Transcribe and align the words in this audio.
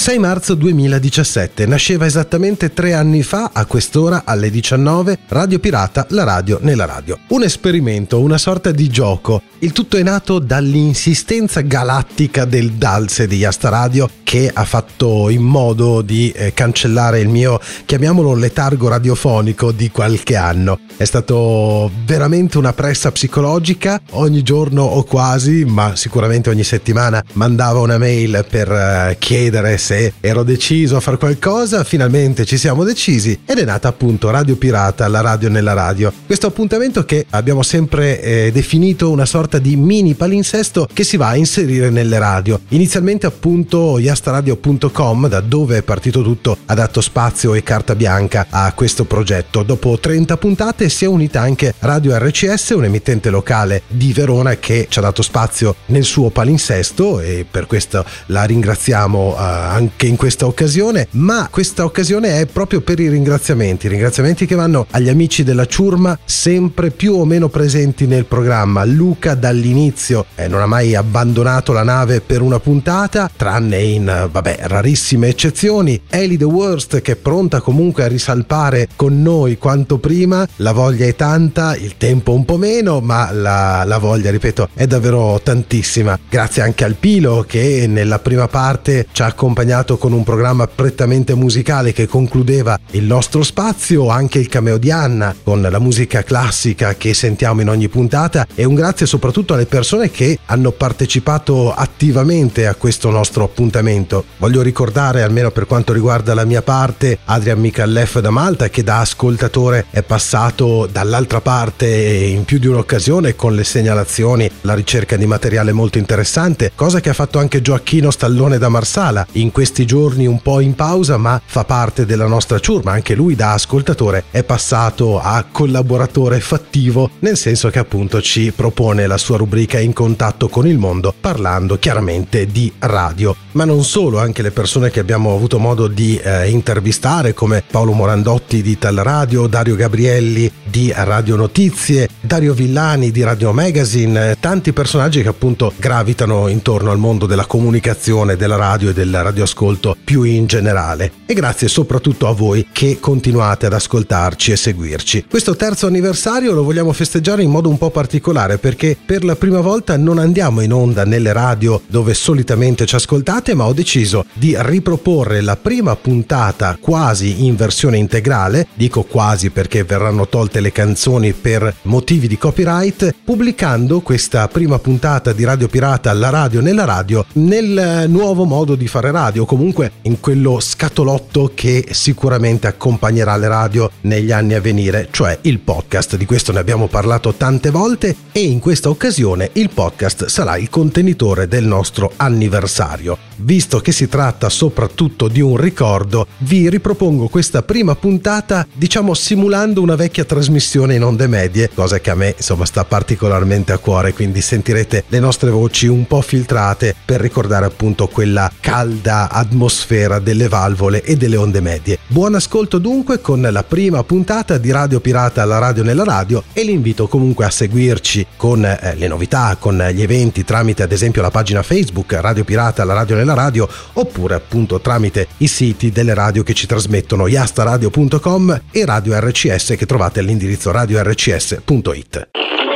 6 0.00 0.18
marzo 0.18 0.54
2017, 0.54 1.66
nasceva 1.66 2.06
esattamente 2.06 2.72
tre 2.72 2.94
anni 2.94 3.22
fa, 3.22 3.50
a 3.52 3.66
quest'ora 3.66 4.22
alle 4.24 4.48
19, 4.48 5.18
Radio 5.28 5.58
Pirata, 5.58 6.06
la 6.08 6.24
radio 6.24 6.58
nella 6.62 6.86
radio. 6.86 7.18
Un 7.28 7.42
esperimento, 7.42 8.18
una 8.18 8.38
sorta 8.38 8.70
di 8.70 8.88
gioco. 8.88 9.42
Il 9.58 9.72
tutto 9.72 9.98
è 9.98 10.02
nato 10.02 10.38
dall'insistenza 10.38 11.60
galattica 11.60 12.46
del 12.46 12.70
Dalse 12.70 13.26
di 13.26 13.36
Yasta 13.36 13.68
Radio 13.68 14.08
che 14.30 14.48
ha 14.54 14.64
fatto 14.64 15.28
in 15.28 15.42
modo 15.42 16.02
di 16.02 16.30
eh, 16.30 16.54
cancellare 16.54 17.18
il 17.18 17.28
mio, 17.28 17.58
chiamiamolo 17.84 18.32
letargo 18.34 18.86
radiofonico 18.86 19.72
di 19.72 19.90
qualche 19.90 20.36
anno. 20.36 20.78
È 20.96 21.02
stato 21.02 21.90
veramente 22.04 22.56
una 22.56 22.72
pressa 22.72 23.10
psicologica, 23.10 24.00
ogni 24.10 24.44
giorno 24.44 24.82
o 24.84 25.02
quasi, 25.02 25.64
ma 25.64 25.96
sicuramente 25.96 26.48
ogni 26.48 26.62
settimana 26.62 27.24
mandava 27.32 27.80
una 27.80 27.98
mail 27.98 28.46
per 28.48 28.70
eh, 28.70 29.16
chiedere 29.18 29.78
se 29.78 30.12
ero 30.20 30.44
deciso 30.44 30.94
a 30.94 31.00
fare 31.00 31.16
qualcosa, 31.16 31.82
finalmente 31.82 32.44
ci 32.44 32.56
siamo 32.56 32.84
decisi 32.84 33.40
ed 33.44 33.58
è 33.58 33.64
nata 33.64 33.88
appunto 33.88 34.30
Radio 34.30 34.54
Pirata, 34.54 35.08
la 35.08 35.22
radio 35.22 35.48
nella 35.48 35.72
radio. 35.72 36.12
Questo 36.24 36.46
appuntamento 36.46 37.04
che 37.04 37.26
abbiamo 37.30 37.64
sempre 37.64 38.20
eh, 38.20 38.50
definito 38.52 39.10
una 39.10 39.26
sorta 39.26 39.58
di 39.58 39.74
mini 39.74 40.14
palinsesto 40.14 40.86
che 40.92 41.02
si 41.02 41.16
va 41.16 41.28
a 41.28 41.36
inserire 41.36 41.90
nelle 41.90 42.20
radio. 42.20 42.60
Inizialmente 42.68 43.26
appunto 43.26 43.98
yastaradio.com, 44.20 45.28
da 45.28 45.40
dove 45.40 45.78
è 45.78 45.82
partito 45.82 46.22
tutto, 46.22 46.58
ha 46.66 46.74
dato 46.74 47.00
spazio 47.00 47.54
e 47.54 47.62
carta 47.62 47.94
bianca 47.94 48.46
a 48.50 48.72
questo 48.74 49.04
progetto. 49.04 49.62
Dopo 49.62 49.98
30 49.98 50.36
puntate 50.36 50.88
si 50.90 51.04
è 51.04 51.08
unita 51.08 51.40
anche 51.40 51.74
Radio 51.78 52.16
RCS, 52.18 52.70
un 52.70 52.84
emittente 52.84 53.30
locale 53.30 53.82
di 53.88 54.12
Verona 54.12 54.56
che 54.56 54.86
ci 54.90 54.98
ha 54.98 55.02
dato 55.02 55.22
spazio 55.22 55.76
nel 55.86 56.04
suo 56.04 56.28
palinsesto 56.28 57.20
e 57.20 57.46
per 57.50 57.66
questo 57.66 58.04
la 58.26 58.44
ringraziamo 58.44 59.28
uh, 59.28 59.36
anche 59.38 60.06
in 60.06 60.16
questa 60.16 60.46
occasione, 60.46 61.06
ma 61.12 61.48
questa 61.50 61.84
occasione 61.84 62.40
è 62.40 62.46
proprio 62.46 62.82
per 62.82 63.00
i 63.00 63.08
ringraziamenti, 63.08 63.88
ringraziamenti 63.88 64.44
che 64.44 64.54
vanno 64.54 64.86
agli 64.90 65.08
amici 65.08 65.42
della 65.42 65.66
ciurma 65.66 66.18
sempre 66.24 66.90
più 66.90 67.14
o 67.14 67.24
meno 67.24 67.48
presenti 67.48 68.06
nel 68.06 68.26
programma. 68.26 68.84
Luca 68.84 69.34
dall'inizio 69.34 70.26
eh, 70.34 70.46
non 70.46 70.60
ha 70.60 70.66
mai 70.66 70.94
abbandonato 70.94 71.72
la 71.72 71.82
nave 71.82 72.20
per 72.20 72.42
una 72.42 72.60
puntata, 72.60 73.30
tranne 73.34 73.82
in, 73.82 74.09
vabbè, 74.30 74.60
rarissime 74.62 75.28
eccezioni. 75.28 76.00
Ellie 76.08 76.38
the 76.38 76.44
Worst 76.44 77.00
che 77.00 77.12
è 77.12 77.16
pronta 77.16 77.60
comunque 77.60 78.04
a 78.04 78.08
risalpare 78.08 78.88
con 78.96 79.22
noi 79.22 79.58
quanto 79.58 79.98
prima, 79.98 80.46
la 80.56 80.72
voglia 80.72 81.06
è 81.06 81.14
tanta, 81.14 81.76
il 81.76 81.96
tempo 81.96 82.32
un 82.32 82.44
po' 82.44 82.56
meno, 82.56 83.00
ma 83.00 83.30
la, 83.32 83.84
la 83.84 83.98
voglia, 83.98 84.30
ripeto, 84.30 84.68
è 84.74 84.86
davvero 84.86 85.40
tantissima. 85.42 86.18
Grazie 86.28 86.62
anche 86.62 86.84
al 86.84 86.94
Pilo 86.94 87.44
che 87.46 87.86
nella 87.86 88.18
prima 88.18 88.48
parte 88.48 89.06
ci 89.12 89.22
ha 89.22 89.26
accompagnato 89.26 89.58
accompagnato 89.60 89.98
con 89.98 90.12
un 90.12 90.24
programma 90.24 90.66
prettamente 90.66 91.34
musicale 91.34 91.92
che 91.92 92.06
concludeva 92.06 92.78
il 92.92 93.04
nostro 93.04 93.42
spazio, 93.42 94.08
anche 94.08 94.38
il 94.38 94.48
cameo 94.48 94.78
di 94.78 94.90
Anna 94.90 95.34
con 95.42 95.60
la 95.60 95.78
musica 95.78 96.22
classica 96.22 96.94
che 96.94 97.14
sentiamo 97.14 97.60
in 97.60 97.68
ogni 97.68 97.88
puntata 97.88 98.46
e 98.54 98.64
un 98.64 98.74
grazie 98.74 99.06
soprattutto 99.06 99.54
alle 99.54 99.66
persone 99.66 100.10
che 100.10 100.38
hanno 100.46 100.70
partecipato 100.72 101.72
attivamente 101.72 102.66
a 102.66 102.74
questo 102.74 103.10
nostro 103.10 103.44
appuntamento. 103.44 103.99
Voglio 104.38 104.62
ricordare, 104.62 105.22
almeno 105.22 105.50
per 105.50 105.66
quanto 105.66 105.92
riguarda 105.92 106.34
la 106.34 106.44
mia 106.44 106.62
parte, 106.62 107.18
Adrian 107.26 107.60
Micallef 107.60 108.20
da 108.20 108.30
Malta 108.30 108.68
che 108.68 108.82
da 108.82 109.00
ascoltatore 109.00 109.86
è 109.90 110.02
passato 110.02 110.88
dall'altra 110.90 111.40
parte 111.40 111.86
in 111.86 112.44
più 112.44 112.58
di 112.58 112.66
un'occasione 112.66 113.36
con 113.36 113.54
le 113.54 113.64
segnalazioni, 113.64 114.50
la 114.62 114.74
ricerca 114.74 115.16
di 115.16 115.26
materiale 115.26 115.72
molto 115.72 115.98
interessante, 115.98 116.72
cosa 116.74 117.00
che 117.00 117.10
ha 117.10 117.14
fatto 117.14 117.38
anche 117.38 117.60
Gioacchino 117.60 118.10
Stallone 118.10 118.58
da 118.58 118.68
Marsala 118.68 119.26
in 119.32 119.52
questi 119.52 119.86
giorni 119.86 120.26
un 120.26 120.40
po' 120.40 120.60
in 120.60 120.74
pausa, 120.74 121.16
ma 121.16 121.40
fa 121.44 121.64
parte 121.64 122.06
della 122.06 122.26
nostra 122.26 122.58
ciurma. 122.58 122.92
Anche 122.92 123.14
lui 123.14 123.34
da 123.34 123.52
ascoltatore 123.52 124.24
è 124.30 124.42
passato 124.42 125.20
a 125.20 125.44
collaboratore 125.50 126.40
fattivo, 126.40 127.10
nel 127.20 127.36
senso 127.36 127.70
che 127.70 127.78
appunto 127.78 128.20
ci 128.20 128.52
propone 128.52 129.06
la 129.06 129.18
sua 129.18 129.36
rubrica 129.36 129.78
in 129.78 129.92
contatto 129.92 130.48
con 130.48 130.66
il 130.66 130.78
mondo, 130.78 131.14
parlando 131.18 131.78
chiaramente 131.78 132.46
di 132.46 132.72
radio. 132.78 133.34
Ma 133.52 133.64
non 133.64 133.82
solo, 133.90 134.20
anche 134.20 134.40
le 134.42 134.52
persone 134.52 134.88
che 134.88 135.00
abbiamo 135.00 135.34
avuto 135.34 135.58
modo 135.58 135.88
di 135.88 136.16
eh, 136.16 136.48
intervistare, 136.48 137.34
come 137.34 137.64
Paolo 137.68 137.90
Morandotti 137.90 138.62
di 138.62 138.78
Tal 138.78 138.94
Radio, 138.94 139.48
Dario 139.48 139.74
Gabrielli 139.74 140.48
di 140.62 140.92
Radio 140.94 141.34
Notizie, 141.34 142.08
Dario 142.20 142.54
Villani 142.54 143.10
di 143.10 143.24
Radio 143.24 143.52
Magazine, 143.52 144.36
tanti 144.38 144.72
personaggi 144.72 145.22
che 145.22 145.28
appunto 145.28 145.72
gravitano 145.76 146.46
intorno 146.46 146.92
al 146.92 146.98
mondo 146.98 147.26
della 147.26 147.46
comunicazione, 147.46 148.36
della 148.36 148.54
radio 148.54 148.90
e 148.90 148.92
del 148.92 149.22
radio 149.22 149.42
ascolto 149.42 149.96
più 150.04 150.22
in 150.22 150.46
generale 150.46 151.10
e 151.26 151.34
grazie 151.34 151.66
soprattutto 151.66 152.28
a 152.28 152.32
voi 152.32 152.68
che 152.70 152.98
continuate 153.00 153.66
ad 153.66 153.72
ascoltarci 153.72 154.52
e 154.52 154.56
seguirci. 154.56 155.24
Questo 155.28 155.56
terzo 155.56 155.88
anniversario 155.88 156.52
lo 156.52 156.62
vogliamo 156.62 156.92
festeggiare 156.92 157.42
in 157.42 157.50
modo 157.50 157.68
un 157.68 157.78
po' 157.78 157.90
particolare 157.90 158.58
perché 158.58 158.96
per 159.04 159.24
la 159.24 159.34
prima 159.34 159.60
volta 159.60 159.96
non 159.96 160.18
andiamo 160.18 160.60
in 160.60 160.72
onda 160.72 161.04
nelle 161.04 161.32
radio 161.32 161.80
dove 161.88 162.14
solitamente 162.14 162.86
ci 162.86 162.94
ascoltate 162.94 163.54
ma 163.54 163.64
ho 163.70 163.72
deciso 163.72 164.24
di 164.32 164.54
riproporre 164.58 165.40
la 165.40 165.56
prima 165.56 165.96
puntata 165.96 166.76
quasi 166.80 167.46
in 167.46 167.56
versione 167.56 167.96
integrale, 167.96 168.66
dico 168.74 169.02
quasi 169.04 169.50
perché 169.50 169.84
verranno 169.84 170.28
tolte 170.28 170.60
le 170.60 170.72
canzoni 170.72 171.32
per 171.32 171.74
motivi 171.82 172.26
di 172.26 172.36
copyright, 172.36 173.14
pubblicando 173.24 174.00
questa 174.00 174.48
prima 174.48 174.78
puntata 174.78 175.32
di 175.32 175.44
Radio 175.44 175.68
Pirata 175.68 176.10
alla 176.10 176.30
radio 176.30 176.60
nella 176.60 176.84
radio 176.84 177.24
nel 177.34 178.06
nuovo 178.08 178.44
modo 178.44 178.74
di 178.74 178.88
fare 178.88 179.10
radio 179.12 179.44
comunque 179.44 179.92
in 180.02 180.18
quello 180.18 180.58
scatolotto 180.58 181.52
che 181.54 181.86
sicuramente 181.90 182.66
accompagnerà 182.66 183.36
le 183.36 183.48
radio 183.48 183.90
negli 184.02 184.32
anni 184.32 184.54
a 184.54 184.60
venire, 184.60 185.08
cioè 185.10 185.38
il 185.42 185.60
podcast. 185.60 186.16
Di 186.16 186.26
questo 186.26 186.52
ne 186.52 186.58
abbiamo 186.58 186.88
parlato 186.88 187.34
tante 187.34 187.70
volte 187.70 188.16
e 188.32 188.40
in 188.40 188.58
questa 188.58 188.88
occasione 188.88 189.50
il 189.54 189.70
podcast 189.72 190.26
sarà 190.26 190.56
il 190.56 190.68
contenitore 190.68 191.46
del 191.46 191.64
nostro 191.64 192.12
anniversario. 192.16 193.16
Visto 193.60 193.80
che 193.80 193.92
si 193.92 194.08
tratta 194.08 194.48
soprattutto 194.48 195.28
di 195.28 195.42
un 195.42 195.58
ricordo, 195.58 196.26
vi 196.38 196.70
ripropongo 196.70 197.28
questa 197.28 197.60
prima 197.60 197.94
puntata, 197.94 198.66
diciamo 198.72 199.12
simulando 199.12 199.82
una 199.82 199.96
vecchia 199.96 200.24
trasmissione 200.24 200.94
in 200.94 201.04
onde 201.04 201.26
medie, 201.26 201.68
cosa 201.74 202.00
che 202.00 202.08
a 202.08 202.14
me 202.14 202.32
insomma 202.34 202.64
sta 202.64 202.86
particolarmente 202.86 203.72
a 203.72 203.76
cuore, 203.76 204.14
quindi 204.14 204.40
sentirete 204.40 205.04
le 205.08 205.18
nostre 205.18 205.50
voci 205.50 205.88
un 205.88 206.06
po' 206.06 206.22
filtrate 206.22 206.94
per 207.04 207.20
ricordare 207.20 207.66
appunto 207.66 208.06
quella 208.06 208.50
calda 208.60 209.28
atmosfera 209.28 210.20
delle 210.20 210.48
valvole 210.48 211.02
e 211.02 211.16
delle 211.16 211.36
onde 211.36 211.60
medie. 211.60 211.98
Buon 212.06 212.36
ascolto 212.36 212.78
dunque 212.78 213.20
con 213.20 213.42
la 213.42 213.62
prima 213.62 214.02
puntata 214.04 214.56
di 214.56 214.70
Radio 214.70 215.00
Pirata 215.00 215.42
alla 215.42 215.58
radio 215.58 215.82
nella 215.82 216.04
radio 216.04 216.42
e 216.54 216.64
l'invito 216.64 217.08
comunque 217.08 217.44
a 217.44 217.50
seguirci 217.50 218.26
con 218.36 218.64
eh, 218.64 218.94
le 218.94 219.06
novità, 219.06 219.54
con 219.60 219.86
gli 219.92 220.00
eventi 220.00 220.44
tramite 220.44 220.82
ad 220.82 220.92
esempio 220.92 221.20
la 221.20 221.30
pagina 221.30 221.62
Facebook 221.62 222.14
Radio 222.14 222.44
Pirata 222.44 222.80
alla 222.80 222.94
radio 222.94 223.16
nella 223.16 223.34
radio 223.34 223.48
oppure 223.94 224.34
appunto 224.34 224.80
tramite 224.80 225.28
i 225.38 225.46
siti 225.46 225.90
delle 225.90 226.14
radio 226.14 226.42
che 226.42 226.54
ci 226.54 226.66
trasmettono 226.66 227.26
yastaradio.com 227.26 228.60
e 228.70 228.84
Radio 228.84 229.18
RCS 229.18 229.74
che 229.76 229.86
trovate 229.86 230.20
all'indirizzo 230.20 230.70
radiorcs.it. 230.70 232.28
frequency 232.30 232.69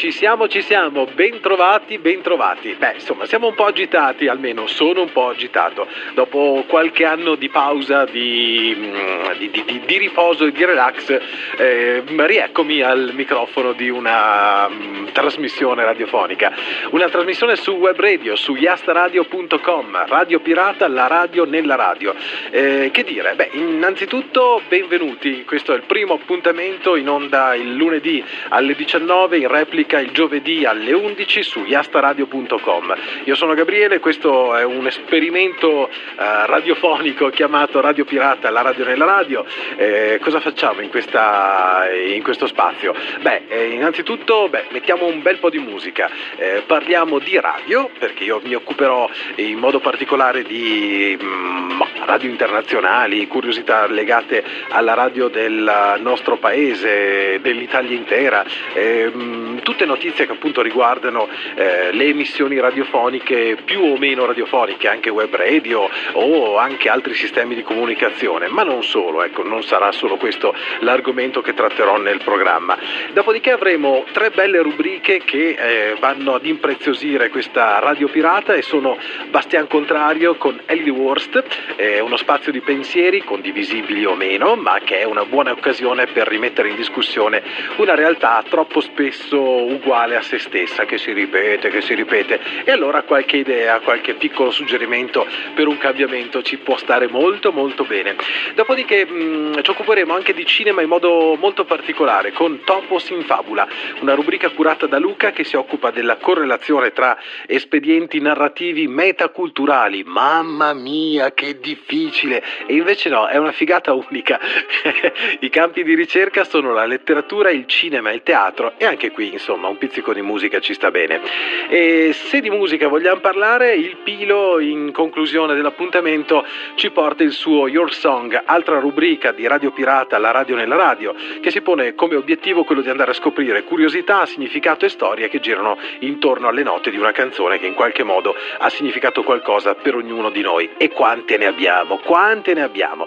ci 0.00 0.12
siamo, 0.12 0.48
ci 0.48 0.62
siamo. 0.62 1.04
Bentrovati, 1.04 1.98
bentrovati. 1.98 2.74
Beh, 2.78 2.94
insomma, 2.94 3.26
siamo 3.26 3.48
un 3.48 3.54
po' 3.54 3.66
agitati, 3.66 4.28
almeno 4.28 4.66
sono 4.66 5.02
un 5.02 5.12
po' 5.12 5.28
agitato. 5.28 5.86
Dopo 6.14 6.64
qualche 6.66 7.04
anno 7.04 7.34
di 7.34 7.50
pausa, 7.50 8.06
di, 8.06 8.74
mm, 8.74 9.32
di, 9.36 9.50
di, 9.50 9.82
di 9.84 9.98
riposo 9.98 10.46
e 10.46 10.52
di 10.52 10.64
relax, 10.64 11.20
eh, 11.58 12.02
rieccomi 12.06 12.80
al 12.80 13.10
microfono 13.12 13.72
di 13.72 13.90
una 13.90 14.68
um, 14.68 15.12
trasmissione 15.12 15.84
radiofonica. 15.84 16.50
Una 16.92 17.10
trasmissione 17.10 17.56
su 17.56 17.72
web 17.72 18.00
radio, 18.00 18.36
su 18.36 18.54
yastaradio.com, 18.54 20.06
Radio 20.06 20.40
Pirata, 20.40 20.88
la 20.88 21.08
radio 21.08 21.44
nella 21.44 21.74
radio. 21.74 22.14
Eh, 22.48 22.88
che 22.90 23.04
dire? 23.04 23.34
Beh, 23.34 23.50
innanzitutto 23.52 24.62
benvenuti. 24.66 25.44
Questo 25.44 25.74
è 25.74 25.76
il 25.76 25.82
primo 25.82 26.14
appuntamento 26.14 26.96
in 26.96 27.06
onda 27.06 27.54
il 27.54 27.74
lunedì 27.74 28.24
alle 28.48 28.74
19, 28.74 29.36
in 29.36 29.48
replica 29.48 29.88
il 29.98 30.10
giovedì 30.12 30.64
alle 30.64 30.92
11 30.92 31.42
su 31.42 31.64
yastaradio.com. 31.64 32.94
Io 33.24 33.34
sono 33.34 33.54
Gabriele, 33.54 33.98
questo 33.98 34.54
è 34.56 34.64
un 34.64 34.86
esperimento 34.86 35.88
eh, 35.88 36.46
radiofonico 36.46 37.28
chiamato 37.30 37.80
Radio 37.80 38.04
Pirata, 38.04 38.50
la 38.50 38.62
radio 38.62 38.84
nella 38.84 39.04
radio. 39.04 39.44
Eh, 39.76 40.18
cosa 40.22 40.40
facciamo 40.40 40.80
in, 40.80 40.90
questa, 40.90 41.88
in, 41.92 42.22
questo 42.22 42.46
spazio? 42.46 42.94
Beh, 43.20 43.42
eh, 43.48 43.70
innanzitutto 43.70 44.48
beh, 44.48 44.66
mettiamo 44.70 45.06
un 45.06 45.22
bel 45.22 45.38
po' 45.38 45.50
di 45.50 45.58
musica, 45.58 46.10
eh, 46.36 46.62
parliamo 46.66 47.18
di 47.18 47.38
radio, 47.40 47.90
perché 47.98 48.24
io 48.24 48.40
mi 48.44 48.54
occuperò 48.54 49.08
in 49.36 49.58
modo 49.58 49.80
particolare 49.80 50.42
di 50.42 51.16
mh, 51.18 51.24
mm, 51.24 51.80
radio 52.04 52.28
internazionali, 52.28 53.26
curiosità 53.26 53.86
legate 53.86 54.44
alla 54.68 54.94
radio 54.94 55.28
del 55.28 55.98
nostro 56.00 56.36
paese, 56.36 57.38
dell'Italia 57.40 57.96
intera, 57.96 58.44
ehm, 58.74 59.60
tutte 59.80 59.86
notizie 59.86 60.26
che 60.26 60.32
appunto 60.32 60.60
riguardano 60.60 61.26
eh, 61.54 61.90
le 61.92 62.04
emissioni 62.04 62.58
radiofoniche 62.60 63.56
più 63.64 63.80
o 63.80 63.96
meno 63.96 64.26
radiofoniche, 64.26 64.88
anche 64.88 65.08
web 65.08 65.34
radio 65.34 65.88
o 66.12 66.58
anche 66.58 66.90
altri 66.90 67.14
sistemi 67.14 67.54
di 67.54 67.62
comunicazione, 67.62 68.48
ma 68.48 68.62
non 68.62 68.82
solo, 68.82 69.22
ecco, 69.22 69.42
non 69.42 69.62
sarà 69.62 69.90
solo 69.92 70.16
questo 70.16 70.54
l'argomento 70.80 71.40
che 71.40 71.54
tratterò 71.54 71.96
nel 71.96 72.20
programma. 72.22 72.76
Dopodiché 73.12 73.52
avremo 73.52 74.04
tre 74.12 74.30
belle 74.30 74.60
rubriche 74.60 75.22
che 75.24 75.56
eh, 75.58 75.96
vanno 75.98 76.34
ad 76.34 76.44
impreziosire 76.44 77.30
questa 77.30 77.78
radio 77.78 78.08
pirata 78.08 78.52
e 78.52 78.62
sono 78.62 78.98
Bastian 79.30 79.66
Contrario 79.66 80.34
con 80.34 80.60
Ellie 80.66 80.90
Worst, 80.90 81.42
eh, 81.76 82.00
uno 82.00 82.18
spazio 82.18 82.52
di 82.52 82.60
pensieri 82.60 83.24
condivisibili 83.24 84.04
o 84.04 84.14
meno, 84.14 84.56
ma 84.56 84.78
che 84.84 84.98
è 84.98 85.04
una 85.04 85.24
buona 85.24 85.52
occasione 85.52 86.06
per 86.06 86.28
rimettere 86.28 86.68
in 86.68 86.76
discussione 86.76 87.42
una 87.76 87.94
realtà 87.94 88.42
troppo 88.46 88.80
spesso 88.80 89.68
uguale 89.72 90.16
a 90.16 90.22
se 90.22 90.38
stessa, 90.38 90.84
che 90.84 90.98
si 90.98 91.12
ripete, 91.12 91.70
che 91.70 91.80
si 91.80 91.94
ripete. 91.94 92.40
E 92.64 92.70
allora 92.70 93.02
qualche 93.02 93.36
idea, 93.36 93.80
qualche 93.80 94.14
piccolo 94.14 94.50
suggerimento 94.50 95.26
per 95.54 95.68
un 95.68 95.78
cambiamento 95.78 96.42
ci 96.42 96.58
può 96.58 96.76
stare 96.76 97.08
molto 97.08 97.52
molto 97.52 97.84
bene. 97.84 98.16
Dopodiché 98.54 99.06
mh, 99.06 99.62
ci 99.62 99.70
occuperemo 99.70 100.12
anche 100.14 100.34
di 100.34 100.44
cinema 100.44 100.82
in 100.82 100.88
modo 100.88 101.36
molto 101.38 101.64
particolare 101.64 102.32
con 102.32 102.62
Topos 102.64 103.10
in 103.10 103.22
Fabula, 103.22 103.66
una 104.00 104.14
rubrica 104.14 104.48
curata 104.50 104.86
da 104.86 104.98
Luca 104.98 105.30
che 105.30 105.44
si 105.44 105.56
occupa 105.56 105.90
della 105.90 106.16
correlazione 106.16 106.92
tra 106.92 107.16
espedienti 107.46 108.20
narrativi 108.20 108.88
metaculturali. 108.88 110.02
Mamma 110.04 110.72
mia, 110.72 111.32
che 111.32 111.60
difficile! 111.60 112.42
E 112.66 112.74
invece 112.74 113.08
no, 113.08 113.26
è 113.26 113.36
una 113.36 113.52
figata 113.52 113.92
unica. 113.92 114.40
I 115.40 115.48
campi 115.48 115.84
di 115.84 115.94
ricerca 115.94 116.44
sono 116.44 116.72
la 116.72 116.86
letteratura, 116.86 117.50
il 117.50 117.66
cinema, 117.66 118.10
il 118.10 118.22
teatro 118.22 118.74
e 118.76 118.84
anche 118.84 119.10
qui 119.10 119.32
insomma 119.32 119.59
un 119.68 119.78
pizzico 119.78 120.12
di 120.12 120.22
musica 120.22 120.60
ci 120.60 120.74
sta 120.74 120.90
bene. 120.90 121.20
E 121.68 122.12
se 122.12 122.40
di 122.40 122.50
musica 122.50 122.88
vogliamo 122.88 123.20
parlare, 123.20 123.74
il 123.74 123.96
Pilo 123.96 124.58
in 124.60 124.92
conclusione 124.92 125.54
dell'appuntamento 125.54 126.44
ci 126.74 126.90
porta 126.90 127.22
il 127.22 127.32
suo 127.32 127.68
Your 127.68 127.92
Song, 127.92 128.40
altra 128.44 128.78
rubrica 128.78 129.32
di 129.32 129.46
Radio 129.46 129.70
Pirata, 129.70 130.18
la 130.18 130.30
radio 130.30 130.56
nella 130.56 130.76
radio, 130.76 131.14
che 131.40 131.50
si 131.50 131.60
pone 131.60 131.94
come 131.94 132.16
obiettivo 132.16 132.64
quello 132.64 132.82
di 132.82 132.90
andare 132.90 133.10
a 133.10 133.14
scoprire 133.14 133.64
curiosità, 133.64 134.26
significato 134.26 134.84
e 134.84 134.88
storie 134.88 135.28
che 135.28 135.40
girano 135.40 135.78
intorno 136.00 136.48
alle 136.48 136.62
note 136.62 136.90
di 136.90 136.96
una 136.96 137.12
canzone 137.12 137.58
che 137.58 137.66
in 137.66 137.74
qualche 137.74 138.02
modo 138.02 138.34
ha 138.58 138.68
significato 138.68 139.22
qualcosa 139.22 139.74
per 139.74 139.94
ognuno 139.94 140.30
di 140.30 140.40
noi. 140.40 140.70
E 140.76 140.88
quante 140.88 141.36
ne 141.36 141.46
abbiamo, 141.46 141.98
quante 141.98 142.54
ne 142.54 142.62
abbiamo. 142.62 143.06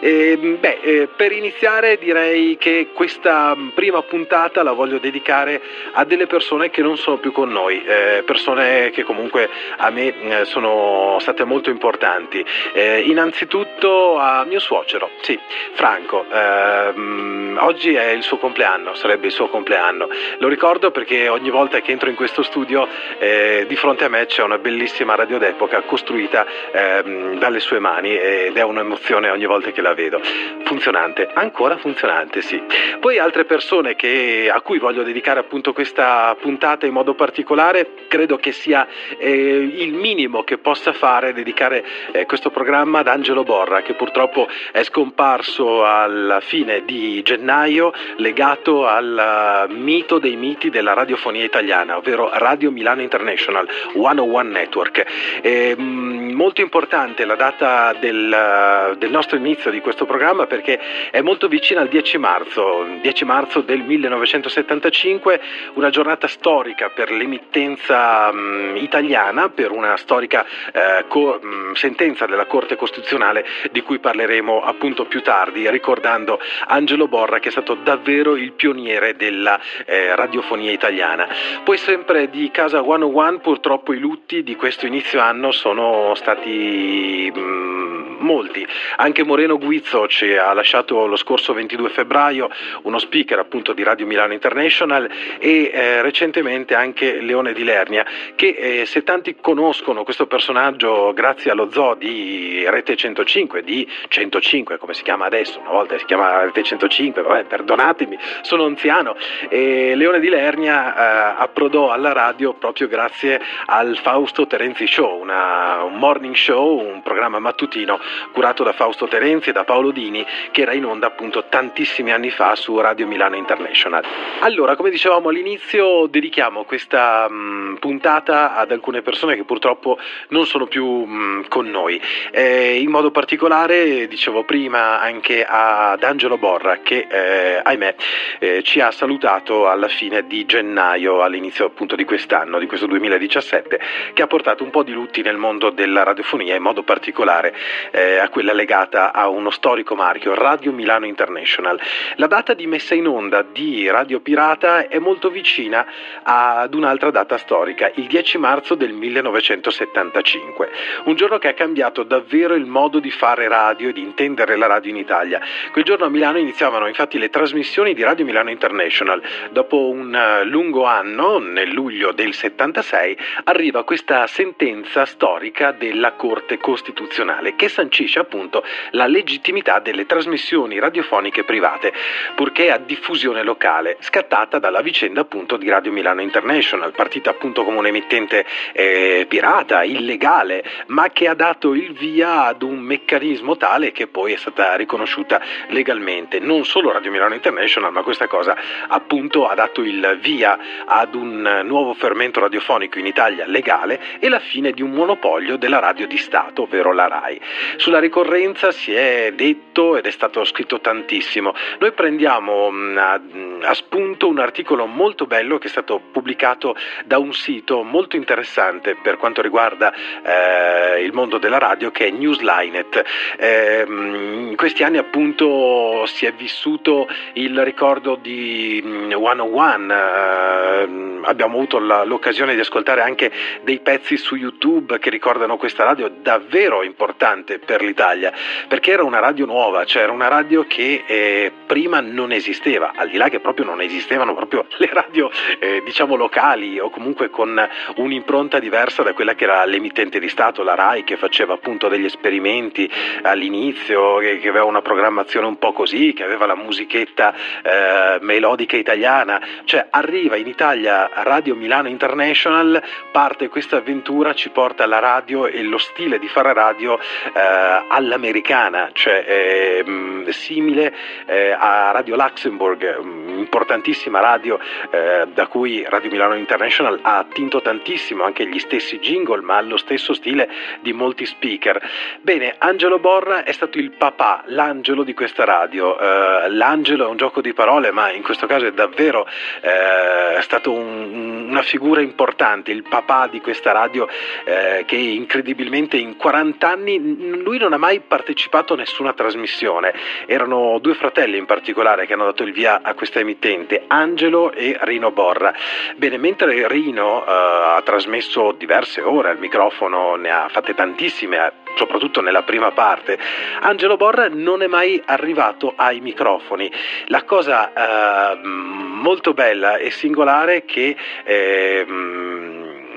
E, 0.00 0.36
beh, 0.58 0.78
eh, 0.80 1.08
per 1.14 1.32
iniziare 1.32 1.98
direi 1.98 2.56
che 2.56 2.88
questa 2.92 3.56
prima 3.74 4.02
puntata 4.02 4.62
la 4.62 4.72
voglio 4.72 4.98
dedicare 4.98 5.60
a 5.94 6.04
delle 6.04 6.26
persone 6.26 6.70
che 6.70 6.82
non 6.82 6.96
sono 6.96 7.18
più 7.18 7.32
con 7.32 7.50
noi, 7.50 7.82
eh, 7.84 8.22
persone 8.24 8.90
che 8.90 9.02
comunque 9.02 9.48
a 9.76 9.90
me 9.90 10.14
eh, 10.40 10.44
sono 10.44 11.16
state 11.20 11.44
molto 11.44 11.70
importanti. 11.70 12.44
Eh, 12.72 13.00
innanzitutto 13.06 14.18
a 14.18 14.44
mio 14.44 14.60
suocero, 14.60 15.10
sì, 15.20 15.38
Franco. 15.72 16.24
Ehm, 16.30 17.58
oggi 17.60 17.94
è 17.94 18.10
il 18.10 18.22
suo 18.22 18.38
compleanno, 18.38 18.94
sarebbe 18.94 19.26
il 19.26 19.32
suo 19.32 19.48
compleanno. 19.48 20.08
Lo 20.38 20.48
ricordo 20.48 20.90
perché 20.90 21.28
ogni 21.28 21.50
volta 21.50 21.80
che 21.80 21.92
entro 21.92 22.08
in 22.08 22.16
questo 22.16 22.42
studio 22.42 22.86
eh, 23.18 23.64
di 23.68 23.76
fronte 23.76 24.04
a 24.04 24.08
me 24.08 24.26
c'è 24.26 24.42
una 24.42 24.58
bellissima 24.58 25.14
radio 25.14 25.38
d'epoca 25.38 25.82
costruita 25.82 26.46
ehm, 26.72 27.38
dalle 27.38 27.60
sue 27.60 27.78
mani 27.78 28.16
ed 28.16 28.56
è 28.56 28.62
un'emozione 28.62 29.30
ogni 29.30 29.46
volta 29.46 29.70
che 29.70 29.80
la 29.80 29.94
vedo. 29.94 30.20
Funzionante, 30.64 31.28
ancora 31.32 31.76
funzionante, 31.76 32.42
sì. 32.42 32.60
Poi 32.98 33.18
altre 33.18 33.44
persone 33.44 33.94
che, 33.94 34.50
a 34.52 34.60
cui 34.60 34.78
voglio 34.78 35.02
dedicare 35.02 35.40
appunto 35.40 35.72
questa 35.84 36.34
puntata 36.40 36.86
in 36.86 36.94
modo 36.94 37.12
particolare, 37.12 38.06
credo 38.08 38.38
che 38.38 38.52
sia 38.52 38.88
eh, 39.18 39.30
il 39.30 39.92
minimo 39.92 40.42
che 40.42 40.56
possa 40.56 40.94
fare 40.94 41.34
dedicare 41.34 41.84
eh, 42.10 42.24
questo 42.24 42.48
programma 42.48 43.00
ad 43.00 43.06
Angelo 43.06 43.42
Borra, 43.42 43.82
che 43.82 43.92
purtroppo 43.92 44.48
è 44.72 44.82
scomparso 44.82 45.84
alla 45.84 46.40
fine 46.40 46.86
di 46.86 47.20
gennaio, 47.22 47.92
legato 48.16 48.86
al 48.86 49.66
mito 49.72 50.18
dei 50.18 50.36
miti 50.36 50.70
della 50.70 50.94
radiofonia 50.94 51.44
italiana, 51.44 51.98
ovvero 51.98 52.30
Radio 52.32 52.70
Milano 52.70 53.02
International 53.02 53.68
101 53.92 54.42
Network. 54.48 55.04
E, 55.42 55.76
mh, 55.76 56.23
molto 56.34 56.60
importante 56.60 57.24
la 57.24 57.36
data 57.36 57.94
del, 57.98 58.96
del 58.98 59.10
nostro 59.10 59.36
inizio 59.36 59.70
di 59.70 59.80
questo 59.80 60.04
programma 60.04 60.46
perché 60.46 60.78
è 61.10 61.20
molto 61.22 61.48
vicina 61.48 61.80
al 61.80 61.88
10 61.88 62.18
marzo, 62.18 62.86
10 63.00 63.24
marzo 63.24 63.60
del 63.60 63.80
1975, 63.80 65.40
una 65.74 65.90
giornata 65.90 66.26
storica 66.26 66.90
per 66.90 67.10
l'emittenza 67.10 68.30
mh, 68.32 68.76
italiana, 68.76 69.48
per 69.48 69.70
una 69.70 69.96
storica 69.96 70.44
eh, 70.72 71.04
co- 71.08 71.38
mh, 71.40 71.72
sentenza 71.74 72.26
della 72.26 72.46
Corte 72.46 72.76
Costituzionale 72.76 73.46
di 73.70 73.80
cui 73.82 73.98
parleremo 73.98 74.62
appunto 74.62 75.06
più 75.06 75.22
tardi, 75.22 75.70
ricordando 75.70 76.40
Angelo 76.66 77.08
Borra 77.08 77.38
che 77.38 77.48
è 77.48 77.52
stato 77.52 77.74
davvero 77.74 78.36
il 78.36 78.52
pioniere 78.52 79.16
della 79.16 79.58
eh, 79.86 80.14
radiofonia 80.14 80.72
italiana. 80.72 81.28
Poi 81.62 81.78
sempre 81.78 82.28
di 82.28 82.50
Casa 82.50 82.82
101 82.82 83.38
purtroppo 83.38 83.92
i 83.92 83.98
lutti 83.98 84.42
di 84.42 84.56
questo 84.56 84.86
inizio 84.86 85.20
anno 85.20 85.52
sono 85.52 86.14
stati 86.24 87.30
mh, 87.36 88.03
molti. 88.24 88.66
Anche 88.96 89.22
Moreno 89.22 89.58
Guizzo 89.58 90.08
ci 90.08 90.34
ha 90.34 90.52
lasciato 90.52 91.06
lo 91.06 91.16
scorso 91.16 91.52
22 91.52 91.90
febbraio, 91.90 92.50
uno 92.82 92.98
speaker 92.98 93.38
appunto 93.38 93.72
di 93.72 93.84
Radio 93.84 94.06
Milano 94.06 94.32
International 94.32 95.08
e 95.38 95.70
eh, 95.72 96.02
recentemente 96.02 96.74
anche 96.74 97.20
Leone 97.20 97.52
di 97.52 97.62
Lernia, 97.62 98.04
che 98.34 98.48
eh, 98.48 98.86
se 98.86 99.04
tanti 99.04 99.36
conoscono 99.40 100.02
questo 100.02 100.26
personaggio 100.26 101.12
grazie 101.12 101.50
allo 101.50 101.70
zoo 101.70 101.94
di 101.94 102.64
Rete 102.66 102.96
105, 102.96 103.62
di 103.62 103.88
105 104.08 104.78
come 104.78 104.94
si 104.94 105.02
chiama 105.02 105.26
adesso, 105.26 105.60
una 105.60 105.70
volta 105.70 105.98
si 105.98 106.04
chiama 106.04 106.42
Rete 106.44 106.62
105, 106.62 107.22
vabbè, 107.22 107.44
perdonatemi, 107.44 108.18
sono 108.42 108.64
anziano, 108.64 109.16
e 109.48 109.94
Leone 109.94 110.20
di 110.20 110.28
Lernia 110.28 110.94
eh, 110.94 111.34
approdò 111.38 111.90
alla 111.90 112.12
radio 112.12 112.54
proprio 112.54 112.88
grazie 112.88 113.40
al 113.66 113.96
Fausto 113.98 114.46
Terenzi 114.46 114.86
Show, 114.86 115.20
una, 115.20 115.82
un 115.82 115.94
morning 115.94 116.34
show, 116.34 116.78
un 116.78 117.02
programma 117.02 117.38
mattutino 117.38 118.00
curato 118.32 118.62
da 118.62 118.72
Fausto 118.72 119.06
Terenzi 119.06 119.50
e 119.50 119.52
da 119.52 119.64
Paolo 119.64 119.90
Dini 119.90 120.24
che 120.50 120.62
era 120.62 120.72
in 120.72 120.84
onda 120.84 121.06
appunto 121.06 121.44
tantissimi 121.48 122.12
anni 122.12 122.30
fa 122.30 122.54
su 122.54 122.78
Radio 122.78 123.06
Milano 123.06 123.36
International. 123.36 124.04
Allora, 124.40 124.76
come 124.76 124.90
dicevamo 124.90 125.28
all'inizio, 125.28 126.06
dedichiamo 126.06 126.64
questa 126.64 127.28
mh, 127.28 127.34
mm, 127.34 127.74
puntata 127.76 128.54
ad 128.54 128.70
alcune 128.70 129.02
persone 129.02 129.36
che 129.36 129.44
purtroppo 129.44 129.98
non 130.28 130.46
sono 130.46 130.66
più 130.66 130.86
mh, 130.86 131.22
mm, 131.22 131.42
con 131.48 131.68
noi. 131.70 132.00
Eh, 132.30 132.80
in 132.80 132.90
modo 132.90 133.10
particolare, 133.10 134.06
dicevo 134.06 134.44
prima, 134.44 135.00
anche 135.00 135.44
ad 135.44 136.02
Angelo 136.02 136.38
Borra 136.38 136.78
che, 136.82 137.06
eh, 137.08 137.60
ahimè, 137.62 137.94
eh, 138.38 138.62
ci 138.62 138.80
ha 138.80 138.90
salutato 138.90 139.68
alla 139.68 139.88
fine 139.88 140.26
di 140.26 140.44
gennaio, 140.44 141.22
all'inizio 141.22 141.66
appunto 141.66 141.96
di 141.96 142.04
quest'anno, 142.04 142.58
di 142.58 142.66
questo 142.66 142.86
2017, 142.86 143.80
che 144.12 144.22
ha 144.22 144.26
portato 144.26 144.62
un 144.62 144.70
po' 144.70 144.82
di 144.82 144.92
lutti 144.92 145.22
nel 145.22 145.36
mondo 145.36 145.70
della 145.70 146.02
radiofonia, 146.02 146.54
in 146.54 146.62
modo 146.62 146.82
particolare 146.82 147.54
eh, 147.90 148.03
eh, 148.04 148.18
a 148.18 148.28
quella 148.28 148.52
legata 148.52 149.12
a 149.12 149.28
uno 149.28 149.50
storico 149.50 149.94
marchio, 149.94 150.34
Radio 150.34 150.72
Milano 150.72 151.06
International. 151.06 151.80
La 152.16 152.26
data 152.26 152.54
di 152.54 152.66
messa 152.66 152.94
in 152.94 153.06
onda 153.06 153.42
di 153.42 153.88
Radio 153.88 154.20
Pirata 154.20 154.88
è 154.88 154.98
molto 154.98 155.30
vicina 155.30 155.86
ad 156.22 156.74
un'altra 156.74 157.10
data 157.10 157.38
storica, 157.38 157.90
il 157.94 158.06
10 158.06 158.38
marzo 158.38 158.74
del 158.74 158.92
1975, 158.92 160.70
un 161.04 161.14
giorno 161.14 161.38
che 161.38 161.48
ha 161.48 161.54
cambiato 161.54 162.02
davvero 162.02 162.54
il 162.54 162.66
modo 162.66 162.98
di 162.98 163.10
fare 163.10 163.48
radio 163.48 163.88
e 163.88 163.92
di 163.92 164.02
intendere 164.02 164.56
la 164.56 164.66
radio 164.66 164.90
in 164.90 164.96
Italia. 164.96 165.40
Quel 165.72 165.84
giorno 165.84 166.04
a 166.04 166.10
Milano 166.10 166.38
iniziavano 166.38 166.86
infatti 166.86 167.18
le 167.18 167.30
trasmissioni 167.30 167.94
di 167.94 168.02
Radio 168.02 168.24
Milano 168.24 168.50
International. 168.50 169.22
Dopo 169.50 169.88
un 169.88 170.14
eh, 170.14 170.44
lungo 170.44 170.84
anno, 170.84 171.38
nel 171.38 171.70
luglio 171.70 172.12
del 172.12 172.34
76, 172.34 173.16
arriva 173.44 173.84
questa 173.84 174.26
sentenza 174.26 175.04
storica 175.06 175.72
della 175.72 176.12
Corte 176.12 176.58
Costituzionale 176.58 177.54
che 177.56 177.68
sancisce 177.68 177.93
appunto 178.18 178.64
la 178.90 179.06
legittimità 179.06 179.78
delle 179.78 180.06
trasmissioni 180.06 180.78
radiofoniche 180.78 181.44
private, 181.44 181.92
purché 182.34 182.70
a 182.70 182.78
diffusione 182.78 183.42
locale, 183.42 183.96
scattata 184.00 184.58
dalla 184.58 184.80
vicenda 184.80 185.20
appunto 185.20 185.56
di 185.56 185.68
Radio 185.68 185.92
Milano 185.92 186.20
International, 186.20 186.92
partita 186.92 187.30
appunto 187.30 187.62
come 187.64 187.78
un 187.78 187.86
emittente 187.86 188.44
eh, 188.72 189.26
pirata, 189.28 189.84
illegale, 189.84 190.64
ma 190.86 191.10
che 191.10 191.28
ha 191.28 191.34
dato 191.34 191.74
il 191.74 191.92
via 191.92 192.46
ad 192.46 192.62
un 192.62 192.78
meccanismo 192.78 193.56
tale 193.56 193.92
che 193.92 194.06
poi 194.06 194.32
è 194.32 194.36
stata 194.36 194.74
riconosciuta 194.74 195.40
legalmente. 195.68 196.40
Non 196.40 196.64
solo 196.64 196.92
Radio 196.92 197.10
Milano 197.10 197.34
International, 197.34 197.92
ma 197.92 198.02
questa 198.02 198.26
cosa 198.26 198.56
appunto 198.88 199.46
ha 199.46 199.54
dato 199.54 199.82
il 199.82 200.18
via 200.20 200.58
ad 200.84 201.14
un 201.14 201.62
nuovo 201.64 201.94
fermento 201.94 202.40
radiofonico 202.40 202.98
in 202.98 203.06
Italia 203.06 203.46
legale 203.46 204.00
e 204.18 204.28
la 204.28 204.40
fine 204.40 204.72
di 204.72 204.82
un 204.82 204.90
monopolio 204.90 205.56
della 205.56 205.78
radio 205.78 206.06
di 206.06 206.16
Stato, 206.16 206.62
ovvero 206.62 206.92
la 206.92 207.08
RAI. 207.08 207.40
Sulla 207.76 207.98
ricorrenza 207.98 208.72
si 208.72 208.94
è 208.94 209.32
detto 209.34 209.96
ed 209.96 210.06
è 210.06 210.10
stato 210.10 210.44
scritto 210.44 210.80
tantissimo. 210.80 211.54
Noi 211.78 211.92
prendiamo 211.92 212.70
mm, 212.70 212.96
a, 212.96 213.20
a 213.62 213.74
spunto 213.74 214.28
un 214.28 214.38
articolo 214.38 214.86
molto 214.86 215.26
bello 215.26 215.58
che 215.58 215.66
è 215.66 215.70
stato 215.70 216.00
pubblicato 216.12 216.76
da 217.04 217.18
un 217.18 217.32
sito 217.32 217.82
molto 217.82 218.16
interessante 218.16 218.96
per 219.00 219.16
quanto 219.16 219.42
riguarda 219.42 219.92
eh, 220.22 221.02
il 221.02 221.12
mondo 221.12 221.38
della 221.38 221.58
radio 221.58 221.90
che 221.90 222.06
è 222.06 222.10
Newslinet. 222.10 223.04
Eh, 223.38 223.84
in 223.86 224.54
questi 224.56 224.82
anni 224.82 224.98
appunto 224.98 226.04
si 226.06 226.26
è 226.26 226.32
vissuto 226.32 227.08
il 227.34 227.62
ricordo 227.64 228.16
di 228.20 228.80
101, 228.82 229.78
mm, 229.78 229.90
eh, 229.90 231.20
abbiamo 231.24 231.56
avuto 231.56 231.78
la, 231.78 232.04
l'occasione 232.04 232.54
di 232.54 232.60
ascoltare 232.60 233.00
anche 233.00 233.30
dei 233.62 233.80
pezzi 233.80 234.16
su 234.16 234.36
YouTube 234.36 234.98
che 234.98 235.10
ricordano 235.10 235.56
questa 235.56 235.84
radio 235.84 236.08
davvero 236.08 236.82
importante 236.82 237.58
per 237.64 237.82
l'Italia, 237.82 238.32
perché 238.68 238.92
era 238.92 239.02
una 239.02 239.18
radio 239.18 239.46
nuova, 239.46 239.84
cioè 239.84 240.02
era 240.02 240.12
una 240.12 240.28
radio 240.28 240.64
che 240.66 241.04
eh, 241.06 241.52
prima 241.66 242.00
non 242.00 242.32
esisteva, 242.32 242.92
al 242.94 243.08
di 243.08 243.16
là 243.16 243.28
che 243.28 243.40
proprio 243.40 243.64
non 243.64 243.80
esistevano 243.80 244.34
proprio 244.34 244.66
le 244.78 244.88
radio 244.92 245.30
eh, 245.58 245.82
diciamo 245.84 246.14
locali 246.14 246.78
o 246.78 246.90
comunque 246.90 247.30
con 247.30 247.68
un'impronta 247.96 248.58
diversa 248.58 249.02
da 249.02 249.12
quella 249.12 249.34
che 249.34 249.44
era 249.44 249.64
l'emittente 249.64 250.18
di 250.18 250.28
Stato, 250.28 250.62
la 250.62 250.74
RAI, 250.74 251.04
che 251.04 251.16
faceva 251.16 251.54
appunto 251.54 251.88
degli 251.88 252.04
esperimenti 252.04 252.90
all'inizio, 253.22 254.18
che, 254.18 254.38
che 254.38 254.48
aveva 254.48 254.64
una 254.64 254.82
programmazione 254.82 255.46
un 255.46 255.58
po' 255.58 255.72
così, 255.72 256.12
che 256.12 256.24
aveva 256.24 256.46
la 256.46 256.56
musichetta 256.56 257.34
eh, 257.62 258.18
melodica 258.20 258.76
italiana, 258.76 259.40
cioè 259.64 259.86
arriva 259.90 260.36
in 260.36 260.46
Italia 260.46 261.10
Radio 261.14 261.54
Milano 261.54 261.88
International, 261.88 262.82
parte 263.10 263.48
questa 263.48 263.76
avventura, 263.76 264.34
ci 264.34 264.50
porta 264.50 264.84
alla 264.84 264.98
radio 264.98 265.46
e 265.46 265.62
lo 265.62 265.78
stile 265.78 266.18
di 266.18 266.28
fare 266.28 266.52
radio 266.52 266.98
eh, 266.98 267.53
all'americana, 267.88 268.90
cioè 268.92 269.24
eh, 269.26 270.32
simile 270.32 270.94
eh, 271.26 271.50
a 271.50 271.90
Radio 271.92 272.16
Luxembourg, 272.16 272.98
importantissima 273.36 274.20
radio 274.20 274.58
eh, 274.90 275.26
da 275.32 275.46
cui 275.46 275.84
Radio 275.88 276.10
Milano 276.10 276.34
International 276.34 276.98
ha 277.02 277.18
attinto 277.18 277.60
tantissimo 277.60 278.24
anche 278.24 278.46
gli 278.46 278.58
stessi 278.58 278.98
jingle, 278.98 279.40
ma 279.42 279.56
allo 279.56 279.76
stesso 279.76 280.14
stile 280.14 280.48
di 280.80 280.92
molti 280.92 281.26
speaker. 281.26 281.80
Bene, 282.20 282.54
Angelo 282.58 282.98
Borra 282.98 283.44
è 283.44 283.52
stato 283.52 283.78
il 283.78 283.90
papà, 283.90 284.44
l'angelo 284.46 285.02
di 285.02 285.14
questa 285.14 285.44
radio. 285.44 285.98
Eh, 285.98 286.50
l'angelo 286.50 287.06
è 287.06 287.08
un 287.08 287.16
gioco 287.16 287.40
di 287.40 287.52
parole, 287.52 287.90
ma 287.90 288.10
in 288.10 288.22
questo 288.22 288.46
caso 288.46 288.66
è 288.66 288.72
davvero 288.72 289.26
eh, 289.60 290.40
stato 290.40 290.72
un, 290.72 291.48
una 291.48 291.62
figura 291.62 292.00
importante, 292.00 292.70
il 292.70 292.82
papà 292.82 293.28
di 293.28 293.40
questa 293.40 293.72
radio 293.72 294.08
eh, 294.44 294.84
che 294.86 294.96
incredibilmente 294.96 295.96
in 295.96 296.16
40 296.16 296.68
anni 296.68 297.42
lui 297.44 297.58
non 297.58 297.72
ha 297.72 297.76
mai 297.76 298.00
partecipato 298.00 298.72
a 298.72 298.76
nessuna 298.76 299.12
trasmissione. 299.12 299.94
Erano 300.26 300.78
due 300.80 300.94
fratelli 300.94 301.36
in 301.36 301.46
particolare 301.46 302.06
che 302.06 302.14
hanno 302.14 302.24
dato 302.24 302.42
il 302.42 302.52
via 302.52 302.80
a 302.82 302.94
questa 302.94 303.20
emittente, 303.20 303.84
Angelo 303.86 304.50
e 304.50 304.76
Rino 304.80 305.12
Borra. 305.12 305.54
Bene, 305.96 306.16
mentre 306.16 306.66
Rino 306.66 307.24
eh, 307.24 307.30
ha 307.30 307.82
trasmesso 307.84 308.52
diverse 308.52 309.02
ore 309.02 309.30
al 309.30 309.38
microfono, 309.38 310.16
ne 310.16 310.30
ha 310.30 310.48
fatte 310.48 310.74
tantissime, 310.74 311.52
soprattutto 311.76 312.20
nella 312.20 312.42
prima 312.42 312.72
parte, 312.72 313.18
Angelo 313.60 313.96
Borra 313.96 314.28
non 314.28 314.62
è 314.62 314.66
mai 314.66 315.00
arrivato 315.04 315.74
ai 315.76 316.00
microfoni. 316.00 316.70
La 317.06 317.24
cosa 317.24 318.32
eh, 318.32 318.38
molto 318.42 319.34
bella 319.34 319.76
e 319.76 319.90
singolare 319.90 320.56
è 320.56 320.64
che 320.64 320.96
eh, 321.24 321.86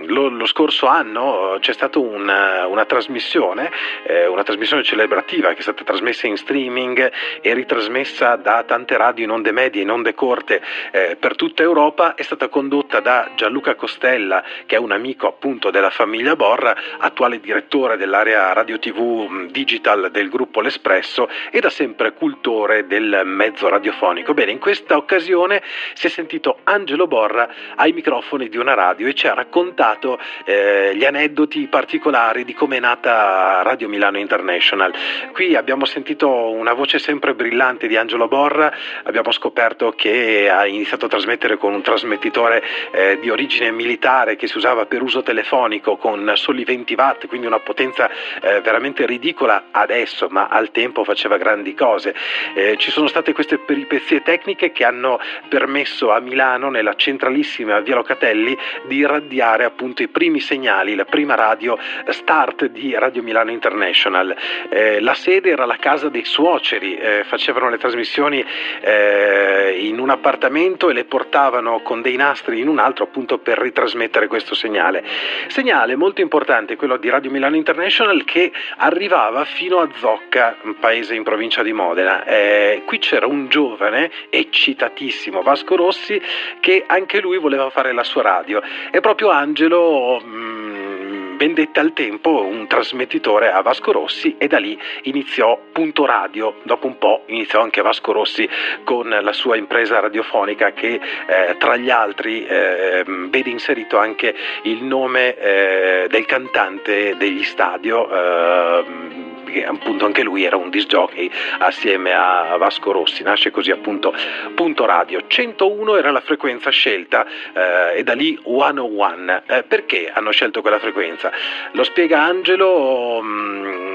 lo, 0.07 0.29
lo, 0.29 0.45
scorso 0.45 0.87
anno 0.87 1.55
eh, 1.55 1.59
c'è 1.59 1.73
stata 1.73 1.99
una, 1.99 2.65
una 2.67 2.85
trasmissione, 2.85 3.71
eh, 4.03 4.27
una 4.27 4.43
trasmissione 4.43 4.83
celebrativa 4.83 5.49
che 5.49 5.59
è 5.59 5.61
stata 5.61 5.83
trasmessa 5.83 6.27
in 6.27 6.37
streaming 6.37 7.11
e 7.41 7.53
ritrasmessa 7.53 8.35
da 8.35 8.63
tante 8.63 8.97
radio 8.97 9.23
in 9.23 9.31
onde 9.31 9.51
medie, 9.51 9.81
in 9.81 9.91
onde 9.91 10.13
corte 10.13 10.61
eh, 10.91 11.17
per 11.19 11.35
tutta 11.35 11.63
Europa, 11.63 12.15
è 12.15 12.21
stata 12.21 12.47
condotta 12.47 12.99
da 12.99 13.31
Gianluca 13.35 13.75
Costella, 13.75 14.43
che 14.65 14.75
è 14.75 14.79
un 14.79 14.91
amico 14.91 15.27
appunto 15.27 15.69
della 15.71 15.89
famiglia 15.89 16.35
Borra, 16.35 16.75
attuale 16.99 17.39
direttore 17.39 17.97
dell'area 17.97 18.53
radio 18.53 18.79
tv 18.79 19.47
digital 19.47 20.09
del 20.11 20.29
gruppo 20.29 20.61
L'Espresso 20.61 21.29
e 21.51 21.59
da 21.59 21.69
sempre 21.69 22.13
cultore 22.13 22.87
del 22.87 23.21
mezzo 23.25 23.67
radiofonico. 23.69 24.33
Bene, 24.33 24.51
in 24.51 24.59
questa 24.59 24.97
occasione 24.97 25.61
si 25.93 26.07
è 26.07 26.09
sentito 26.09 26.59
Angelo 26.63 27.07
Borra 27.07 27.49
ai 27.75 27.91
microfoni 27.91 28.49
di 28.49 28.57
una 28.57 28.73
radio 28.73 29.07
e 29.07 29.13
ci 29.13 29.27
ha 29.27 29.33
raccontato 29.33 29.96
raccontato 29.97 30.19
eh, 30.45 30.95
gli 30.95 31.03
aneddoti 31.03 31.67
particolari 31.67 32.45
di 32.45 32.53
come 32.53 32.77
è 32.77 32.79
nata 32.79 33.61
Radio 33.63 33.89
Milano 33.89 34.17
International. 34.17 34.93
Qui 35.33 35.55
abbiamo 35.55 35.85
sentito 35.85 36.51
una 36.51 36.73
voce 36.73 36.99
sempre 36.99 37.33
brillante 37.33 37.87
di 37.87 37.97
Angelo 37.97 38.27
Borra, 38.27 38.71
abbiamo 39.03 39.31
scoperto 39.31 39.91
che 39.91 40.49
ha 40.49 40.65
iniziato 40.65 41.05
a 41.05 41.09
trasmettere 41.09 41.57
con 41.57 41.73
un 41.73 41.81
trasmettitore 41.81 42.63
eh, 42.91 43.17
di 43.19 43.29
origine 43.29 43.71
militare 43.71 44.35
che 44.35 44.47
si 44.47 44.57
usava 44.57 44.85
per 44.85 45.01
uso 45.01 45.23
telefonico 45.23 45.97
con 45.97 46.31
soli 46.35 46.63
20 46.63 46.93
watt, 46.93 47.27
quindi 47.27 47.47
una 47.47 47.59
potenza 47.59 48.09
eh, 48.41 48.61
veramente 48.61 49.05
ridicola 49.05 49.65
adesso, 49.71 50.27
ma 50.29 50.47
al 50.47 50.71
tempo 50.71 51.03
faceva 51.03 51.37
grandi 51.37 51.73
cose. 51.73 52.13
Eh, 52.53 52.75
ci 52.77 52.91
sono 52.91 53.07
state 53.07 53.33
queste 53.33 53.57
peripezie 53.57 54.21
tecniche 54.21 54.71
che 54.71 54.85
hanno 54.85 55.19
permesso 55.49 56.11
a 56.11 56.19
Milano, 56.19 56.69
nella 56.69 56.95
centralissima 56.95 57.79
via 57.79 57.95
Locatelli, 57.95 58.57
di 58.87 58.97
irradiare 58.97 59.63
appunto 59.63 59.86
appunto 59.87 60.03
i 60.03 60.09
primi 60.09 60.41
segnali, 60.41 60.95
la 60.95 61.05
prima 61.05 61.35
radio 61.35 61.77
start 62.09 62.65
di 62.65 62.93
Radio 62.97 63.23
Milano 63.23 63.51
International. 63.51 64.35
Eh, 64.67 64.99
la 64.99 65.13
sede 65.13 65.51
era 65.51 65.65
la 65.65 65.77
casa 65.77 66.09
dei 66.09 66.25
suoceri, 66.25 66.97
eh, 66.97 67.23
facevano 67.23 67.69
le 67.69 67.77
trasmissioni 67.77 68.43
eh, 68.81 69.77
in 69.79 69.99
un 69.99 70.09
appartamento 70.09 70.89
e 70.89 70.93
le 70.93 71.05
portavano 71.05 71.79
con 71.83 72.01
dei 72.01 72.17
nastri 72.17 72.59
in 72.59 72.67
un 72.67 72.79
altro 72.79 73.05
appunto 73.05 73.37
per 73.37 73.59
ritrasmettere 73.59 74.27
questo 74.27 74.55
segnale. 74.55 75.05
Segnale 75.47 75.95
molto 75.95 76.19
importante, 76.19 76.75
quello 76.75 76.97
di 76.97 77.07
Radio 77.07 77.31
Milano 77.31 77.55
International 77.55 78.25
che 78.25 78.51
arrivava 78.77 79.45
fino 79.45 79.79
a 79.79 79.87
Zocca, 79.95 80.57
un 80.63 80.77
paese 80.79 81.15
in 81.15 81.23
provincia 81.23 81.63
di 81.63 81.71
Modena. 81.71 82.25
Eh, 82.25 82.81
qui 82.85 82.99
c'era 82.99 83.25
un 83.25 83.47
giovane 83.47 84.11
eccitatissimo, 84.29 85.41
Vasco 85.41 85.77
Rossi, 85.77 86.21
che 86.59 86.83
anche 86.85 87.21
lui 87.21 87.37
voleva 87.37 87.69
fare 87.69 87.93
la 87.93 88.03
sua 88.03 88.21
radio. 88.21 88.61
E 88.91 88.99
proprio 88.99 89.29
Angelo 89.29 89.76
quello 89.77 90.19
mh, 90.19 91.37
vendette 91.37 91.79
al 91.79 91.93
tempo 91.93 92.41
un 92.41 92.65
trasmettitore 92.65 93.51
a 93.51 93.61
Vasco 93.61 93.91
Rossi 93.91 94.35
e 94.39 94.47
da 94.47 94.57
lì 94.57 94.77
iniziò 95.03 95.59
Punto 95.71 96.05
Radio. 96.05 96.55
Dopo 96.63 96.87
un 96.87 96.97
po' 96.97 97.23
iniziò 97.27 97.61
anche 97.61 97.83
Vasco 97.83 98.11
Rossi 98.11 98.49
con 98.83 99.07
la 99.07 99.33
sua 99.33 99.55
impresa 99.55 99.99
radiofonica 99.99 100.71
che 100.71 100.99
eh, 101.27 101.55
tra 101.59 101.75
gli 101.75 101.91
altri 101.91 102.45
eh, 102.45 103.03
vede 103.05 103.49
inserito 103.51 103.97
anche 103.97 104.33
il 104.63 104.83
nome 104.83 105.35
eh, 105.37 106.07
del 106.09 106.25
cantante 106.25 107.15
degli 107.17 107.43
stadio 107.43 109.26
che 109.51 109.65
appunto 109.65 110.05
anche 110.05 110.23
lui 110.23 110.43
era 110.43 110.55
un 110.55 110.69
disc 110.69 110.87
jockey 110.87 111.29
assieme 111.59 112.13
a 112.13 112.55
Vasco 112.57 112.91
Rossi, 112.91 113.23
nasce 113.23 113.51
così 113.51 113.71
appunto 113.71 114.13
punto 114.55 114.85
radio. 114.85 115.21
101 115.27 115.95
era 115.97 116.11
la 116.11 116.21
frequenza 116.21 116.69
scelta 116.69 117.25
eh, 117.53 117.99
e 117.99 118.03
da 118.03 118.13
lì 118.13 118.37
101. 118.43 119.41
Eh, 119.47 119.63
perché 119.63 120.11
hanno 120.11 120.31
scelto 120.31 120.61
quella 120.61 120.79
frequenza? 120.79 121.31
Lo 121.71 121.83
spiega 121.83 122.21
Angelo. 122.21 123.21
Mh, 123.21 123.27
mm, 123.27 123.86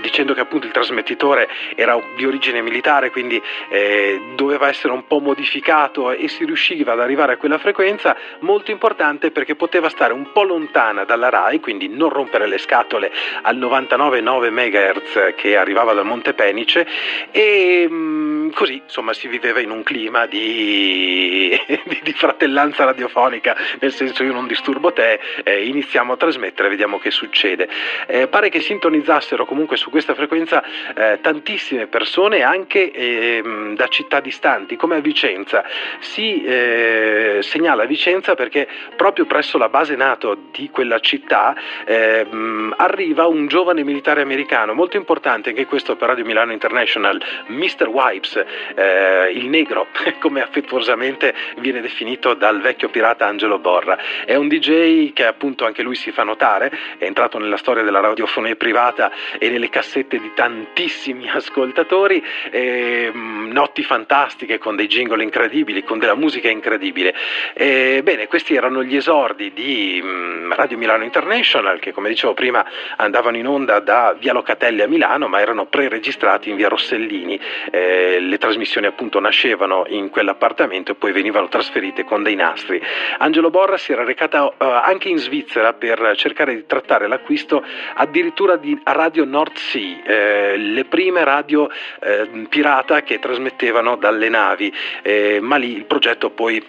dicendo 0.00 0.34
che 0.34 0.40
appunto 0.40 0.66
il 0.66 0.72
trasmettitore 0.72 1.48
era 1.74 2.00
di 2.16 2.26
origine 2.26 2.62
militare, 2.62 3.10
quindi 3.10 3.40
eh, 3.70 4.20
doveva 4.34 4.68
essere 4.68 4.92
un 4.92 5.06
po' 5.06 5.20
modificato 5.20 6.10
e 6.10 6.28
si 6.28 6.44
riusciva 6.44 6.92
ad 6.92 7.00
arrivare 7.00 7.34
a 7.34 7.36
quella 7.36 7.58
frequenza, 7.58 8.16
molto 8.40 8.70
importante 8.70 9.30
perché 9.30 9.54
poteva 9.54 9.88
stare 9.88 10.12
un 10.12 10.32
po' 10.32 10.42
lontana 10.42 11.04
dalla 11.04 11.28
RAI, 11.28 11.60
quindi 11.60 11.88
non 11.88 12.08
rompere 12.08 12.46
le 12.46 12.58
scatole 12.58 13.10
al 13.42 13.56
99,9 13.56 14.50
MHz 14.50 15.34
che 15.36 15.56
arrivava 15.56 15.92
dal 15.92 16.04
Monte 16.04 16.34
Penice 16.34 16.86
e 17.30 17.86
mh, 17.88 17.94
mm, 17.94 18.50
così 18.50 18.80
insomma 18.84 19.12
si 19.12 19.28
viveva 19.28 19.60
in 19.60 19.70
un 19.70 19.82
clima 19.82 20.26
di, 20.26 21.58
di, 21.66 22.00
di, 22.02 22.12
fratellanza 22.12 22.84
radiofonica, 22.84 23.56
nel 23.80 23.92
senso 23.92 24.24
io 24.24 24.32
non 24.32 24.46
disturbo 24.46 24.92
te, 24.92 25.20
eh, 25.44 25.66
iniziamo 25.66 26.12
a 26.12 26.16
trasmettere, 26.16 26.68
vediamo 26.68 26.98
che 26.98 27.10
succede. 27.10 27.68
Eh, 28.06 28.26
pare 28.28 28.48
che 28.48 28.60
sintonizzassero 28.60 29.44
comunque 29.44 29.76
su 29.78 29.90
questa 29.90 30.14
frequenza 30.14 30.62
eh, 30.94 31.20
tantissime 31.22 31.86
persone 31.86 32.42
anche 32.42 32.90
ehm, 32.92 33.74
da 33.76 33.88
città 33.88 34.20
distanti, 34.20 34.76
come 34.76 34.96
a 34.96 35.00
Vicenza. 35.00 35.64
Si 36.00 36.44
eh, 36.44 37.38
segnala 37.40 37.84
Vicenza 37.84 38.34
perché 38.34 38.68
proprio 38.96 39.24
presso 39.24 39.56
la 39.56 39.68
base 39.68 39.96
NATO 39.96 40.36
di 40.50 40.68
quella 40.70 40.98
città 40.98 41.56
ehm, 41.86 42.74
arriva 42.76 43.26
un 43.26 43.46
giovane 43.46 43.82
militare 43.84 44.20
americano, 44.20 44.74
molto 44.74 44.96
importante 44.96 45.50
anche 45.50 45.64
questo 45.66 45.96
per 45.96 46.08
Radio 46.08 46.24
Milano 46.24 46.52
International, 46.52 47.20
Mr. 47.46 47.86
Wipes, 47.88 48.44
eh, 48.74 49.30
il 49.32 49.46
negro, 49.46 49.86
come 50.20 50.42
affettuosamente 50.42 51.34
viene 51.58 51.80
definito 51.80 52.34
dal 52.34 52.60
vecchio 52.60 52.88
pirata 52.88 53.26
Angelo 53.26 53.58
Borra. 53.58 53.98
È 54.24 54.34
un 54.34 54.48
DJ 54.48 55.12
che 55.12 55.24
appunto 55.24 55.64
anche 55.64 55.82
lui 55.82 55.94
si 55.94 56.10
fa 56.10 56.24
notare, 56.24 56.70
è 56.98 57.04
entrato 57.04 57.38
nella 57.38 57.56
storia 57.56 57.82
della 57.82 58.00
radiofonia 58.00 58.56
privata 58.56 59.10
e 59.38 59.48
nelle 59.50 59.67
cassette 59.68 60.18
di 60.18 60.32
tantissimi 60.34 61.28
ascoltatori, 61.32 62.22
eh, 62.50 63.10
notti 63.12 63.82
fantastiche 63.82 64.58
con 64.58 64.76
dei 64.76 64.86
jingle 64.86 65.22
incredibili, 65.22 65.84
con 65.84 65.98
della 65.98 66.14
musica 66.14 66.48
incredibile. 66.48 67.14
Eh, 67.54 68.00
bene, 68.02 68.26
questi 68.26 68.54
erano 68.54 68.82
gli 68.82 68.96
esordi 68.96 69.52
di 69.52 70.00
mh, 70.02 70.54
Radio 70.54 70.78
Milano 70.78 71.04
International 71.04 71.78
che 71.78 71.92
come 71.92 72.08
dicevo 72.08 72.34
prima 72.34 72.64
andavano 72.96 73.36
in 73.36 73.46
onda 73.46 73.80
da 73.80 74.16
Via 74.18 74.32
Locatelli 74.32 74.82
a 74.82 74.88
Milano 74.88 75.28
ma 75.28 75.40
erano 75.40 75.66
pre-registrati 75.66 76.50
in 76.50 76.56
Via 76.56 76.68
Rossellini. 76.68 77.38
Eh, 77.70 78.18
le 78.20 78.38
trasmissioni 78.38 78.86
appunto 78.86 79.20
nascevano 79.20 79.84
in 79.88 80.10
quell'appartamento 80.10 80.92
e 80.92 80.94
poi 80.94 81.12
venivano 81.12 81.48
trasferite 81.48 82.04
con 82.04 82.22
dei 82.22 82.34
nastri. 82.34 82.80
Angelo 83.18 83.50
Borra 83.50 83.76
si 83.76 83.92
era 83.92 84.04
recata 84.04 84.44
uh, 84.44 84.54
anche 84.58 85.08
in 85.08 85.18
Svizzera 85.18 85.72
per 85.72 86.12
cercare 86.16 86.54
di 86.54 86.66
trattare 86.66 87.06
l'acquisto 87.06 87.64
addirittura 87.94 88.56
di 88.56 88.78
Radio 88.84 89.24
North 89.24 89.57
Sea, 89.58 90.02
eh, 90.04 90.56
le 90.56 90.84
prime 90.84 91.24
radio 91.24 91.68
eh, 92.00 92.46
pirata 92.48 93.02
che 93.02 93.18
trasmettevano 93.18 93.96
dalle 93.96 94.28
navi, 94.28 94.72
eh, 95.02 95.38
ma 95.40 95.56
lì 95.56 95.74
il 95.74 95.84
progetto 95.84 96.30
poi 96.30 96.64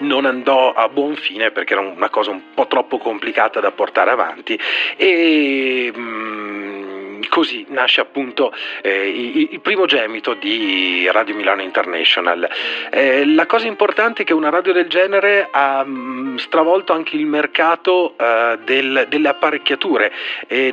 non 0.00 0.24
andò 0.24 0.72
a 0.72 0.88
buon 0.88 1.16
fine 1.16 1.50
perché 1.50 1.74
era 1.74 1.82
una 1.82 2.08
cosa 2.08 2.30
un 2.30 2.40
po' 2.54 2.66
troppo 2.66 2.98
complicata 2.98 3.60
da 3.60 3.70
portare 3.70 4.10
avanti 4.10 4.58
e 4.96 5.92
mm, 5.94 6.29
così 7.30 7.64
nasce 7.68 8.02
appunto 8.02 8.52
eh, 8.82 9.08
il, 9.08 9.60
primo 9.60 9.86
gemito 9.86 10.34
di 10.34 11.08
Radio 11.10 11.34
Milano 11.34 11.62
International. 11.62 12.46
Eh, 12.90 13.24
la 13.24 13.46
cosa 13.46 13.66
importante 13.66 14.22
è 14.22 14.24
che 14.26 14.34
una 14.34 14.50
radio 14.50 14.74
del 14.74 14.88
genere 14.88 15.48
ha 15.50 15.82
mm, 15.82 16.36
stravolto 16.36 16.92
anche 16.92 17.16
il 17.16 17.24
mercato 17.24 18.14
eh, 18.18 18.58
del, 18.64 19.06
delle 19.08 19.28
apparecchiature, 19.28 20.12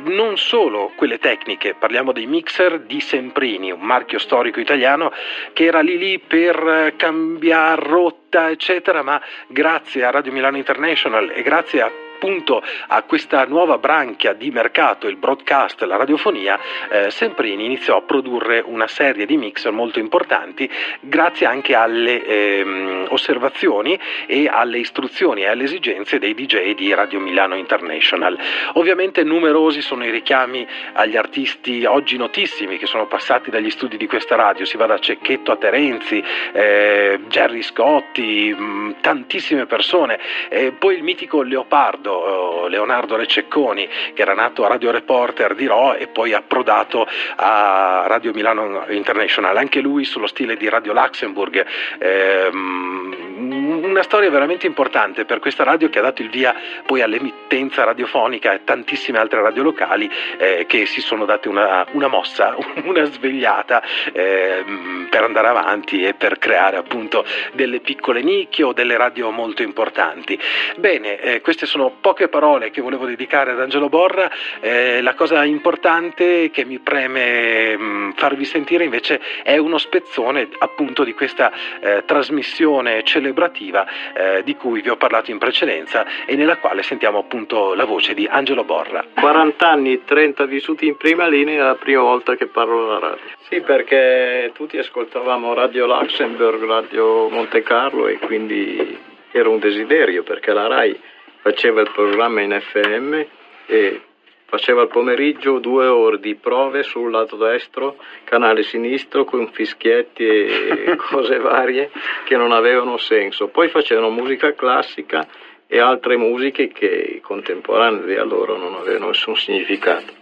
non 0.02 0.36
solo 0.36 0.92
quelle 0.96 1.18
tecniche, 1.18 1.74
parliamo 1.74 2.12
dei 2.12 2.26
mixer 2.26 2.80
di 2.80 3.00
Semprini, 3.00 3.70
un 3.70 3.80
marchio 3.80 4.18
storico 4.18 4.60
italiano 4.60 5.12
che 5.52 5.64
era 5.64 5.80
lì 5.80 5.96
lì 5.96 6.18
per 6.18 6.94
cambiare 6.96 7.82
rotta, 7.82 8.50
eccetera, 8.50 9.02
ma 9.02 9.20
grazie 9.46 10.04
a 10.04 10.10
Radio 10.10 10.32
Milano 10.32 10.56
International 10.56 11.30
e 11.30 11.42
grazie 11.42 11.82
a 11.82 11.90
appunto 12.18 12.60
a 12.88 13.02
questa 13.02 13.44
nuova 13.44 13.78
branchia 13.78 14.32
di 14.32 14.50
mercato, 14.50 15.06
il 15.06 15.16
broadcast, 15.16 15.80
la 15.82 15.94
radiofonia, 15.94 16.58
eh, 16.90 17.10
Semprini 17.10 17.64
iniziò 17.64 17.96
a 17.96 18.02
produrre 18.02 18.60
una 18.64 18.88
serie 18.88 19.24
di 19.24 19.36
mixer 19.36 19.70
molto 19.70 20.00
importanti 20.00 20.68
grazie 20.98 21.46
anche 21.46 21.76
alle 21.76 22.24
ehm, 22.24 23.06
osservazioni 23.10 23.98
e 24.26 24.48
alle 24.48 24.78
istruzioni 24.78 25.42
e 25.42 25.46
alle 25.46 25.64
esigenze 25.64 26.18
dei 26.18 26.34
DJ 26.34 26.74
di 26.74 26.92
Radio 26.92 27.20
Milano 27.20 27.54
International. 27.54 28.36
Ovviamente 28.74 29.22
numerosi 29.22 29.80
sono 29.80 30.04
i 30.04 30.10
richiami 30.10 30.66
agli 30.94 31.16
artisti 31.16 31.84
oggi 31.84 32.16
notissimi 32.16 32.78
che 32.78 32.86
sono 32.86 33.06
passati 33.06 33.50
dagli 33.50 33.70
studi 33.70 33.96
di 33.96 34.08
questa 34.08 34.34
radio, 34.34 34.64
si 34.64 34.76
va 34.76 34.86
da 34.86 34.98
Cecchetto 34.98 35.52
a 35.52 35.56
Terenzi, 35.56 36.22
eh, 36.52 37.20
Gerry 37.28 37.62
Scotti, 37.62 38.52
mh, 38.52 38.62
mm, 38.62 38.90
tantissime 39.00 39.66
persone, 39.66 40.18
eh, 40.48 40.72
poi 40.72 40.96
il 40.96 41.04
mitico 41.04 41.42
Leopardo 41.42 42.07
Leonardo, 42.08 42.66
eh, 42.66 42.70
Leonardo 42.70 43.16
Rececconi, 43.16 43.88
che 44.14 44.22
era 44.22 44.34
nato 44.34 44.64
a 44.64 44.68
Radio 44.68 44.90
Reporter 44.90 45.54
di 45.54 45.66
Ro 45.66 45.94
e 45.94 46.06
poi 46.08 46.32
approdato 46.32 47.06
a 47.36 48.04
Radio 48.06 48.32
Milano 48.32 48.86
International, 48.88 49.56
anche 49.56 49.80
lui 49.80 50.04
sullo 50.04 50.26
stile 50.26 50.56
di 50.56 50.68
Radio 50.68 50.92
Luxembourg. 50.92 51.66
Ehm, 51.98 53.28
una 53.38 54.02
storia 54.02 54.30
veramente 54.30 54.66
importante 54.66 55.24
per 55.24 55.38
questa 55.38 55.64
radio 55.64 55.88
che 55.88 55.98
ha 55.98 56.02
dato 56.02 56.22
il 56.22 56.30
via 56.30 56.54
poi 56.84 57.00
all'emittenza 57.02 57.84
radiofonica 57.84 58.52
e 58.52 58.64
tantissime 58.64 59.18
altre 59.18 59.40
radio 59.40 59.62
locali 59.62 60.10
eh, 60.36 60.66
che 60.66 60.86
si 60.86 61.00
sono 61.00 61.24
date 61.24 61.48
una, 61.48 61.86
una 61.92 62.08
mossa, 62.08 62.56
una 62.84 63.04
svegliata 63.04 63.82
eh, 64.12 64.64
per 65.10 65.22
andare 65.22 65.48
avanti 65.48 66.04
e 66.04 66.14
per 66.14 66.38
creare 66.38 66.76
appunto 66.76 67.24
delle 67.52 67.80
piccole 67.80 68.22
nicchie 68.22 68.64
o 68.64 68.72
delle 68.72 68.96
radio 68.96 69.30
molto 69.30 69.62
importanti. 69.62 70.38
Bene, 70.76 71.20
eh, 71.20 71.40
queste 71.40 71.66
sono 71.66 71.96
poche 72.00 72.28
parole 72.28 72.70
che 72.70 72.80
volevo 72.80 73.06
dedicare 73.06 73.52
ad 73.52 73.60
Angelo 73.60 73.88
Borra, 73.88 74.30
eh, 74.60 75.00
la 75.02 75.14
cosa 75.14 75.44
importante 75.44 76.50
che 76.50 76.64
mi 76.64 76.78
preme 76.78 77.76
mh, 77.76 77.82
mm, 77.82 78.10
farvi 78.12 78.44
sentire 78.44 78.84
invece 78.84 79.20
è 79.42 79.56
uno 79.56 79.78
spezzone 79.78 80.48
appunto 80.58 81.04
di 81.04 81.14
questa 81.14 81.52
eh, 81.80 82.02
trasmissione 82.04 83.02
celebrativa 83.04 83.86
eh, 84.14 84.42
di 84.44 84.56
cui 84.56 84.80
vi 84.80 84.90
ho 84.90 84.96
parlato 84.96 85.30
in 85.30 85.38
precedenza 85.38 86.06
e 86.26 86.36
nella 86.36 86.58
quale 86.58 86.82
sentiamo 86.82 87.18
appunto 87.18 87.74
la 87.74 87.84
voce 87.84 88.14
di 88.14 88.26
Angelo 88.26 88.64
Borra. 88.64 89.04
40 89.14 89.68
anni, 89.68 90.04
30 90.04 90.44
vissuti 90.46 90.86
in 90.86 90.96
prima 90.96 91.26
linea, 91.28 91.62
è 91.62 91.66
la 91.66 91.74
prima 91.74 92.02
volta 92.02 92.36
che 92.36 92.46
parlo 92.46 92.84
alla 92.84 92.98
radio. 92.98 93.24
Sì, 93.48 93.60
perché 93.60 94.52
tutti 94.54 94.78
ascoltavamo 94.78 95.54
Radio 95.54 95.86
Luxembourg, 95.86 96.64
Radio 96.64 97.28
Monte 97.28 97.62
Carlo 97.62 98.06
e 98.06 98.18
quindi 98.18 98.98
era 99.30 99.48
un 99.48 99.58
desiderio 99.58 100.22
perché 100.22 100.52
la 100.52 100.66
RAI 100.66 101.00
faceva 101.48 101.80
il 101.80 101.90
programma 101.94 102.42
in 102.42 102.60
FM 102.60 103.22
e 103.66 104.02
faceva 104.44 104.82
il 104.82 104.88
pomeriggio 104.88 105.58
due 105.58 105.86
ore 105.86 106.20
di 106.20 106.34
prove 106.34 106.82
sul 106.82 107.10
lato 107.10 107.36
destro, 107.36 107.96
canale 108.24 108.62
sinistro 108.62 109.24
con 109.24 109.50
fischietti 109.50 110.26
e 110.26 110.96
cose 111.10 111.38
varie 111.38 111.90
che 112.24 112.36
non 112.36 112.52
avevano 112.52 112.98
senso. 112.98 113.48
Poi 113.48 113.68
facevano 113.68 114.10
musica 114.10 114.54
classica 114.54 115.26
e 115.66 115.78
altre 115.78 116.18
musiche 116.18 116.68
che 116.68 117.20
contemporanee 117.22 118.04
di 118.04 118.16
allora 118.16 118.54
non 118.54 118.74
avevano 118.74 119.08
nessun 119.08 119.36
significato. 119.36 120.12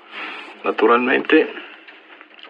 Naturalmente 0.63 1.65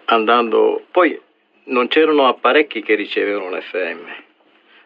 andando 0.05 0.83
poi 0.91 1.19
non 1.65 1.87
c'erano 1.87 2.27
apparecchi 2.27 2.83
che 2.83 2.93
ricevevano 2.93 3.49
l'FM. 3.49 4.25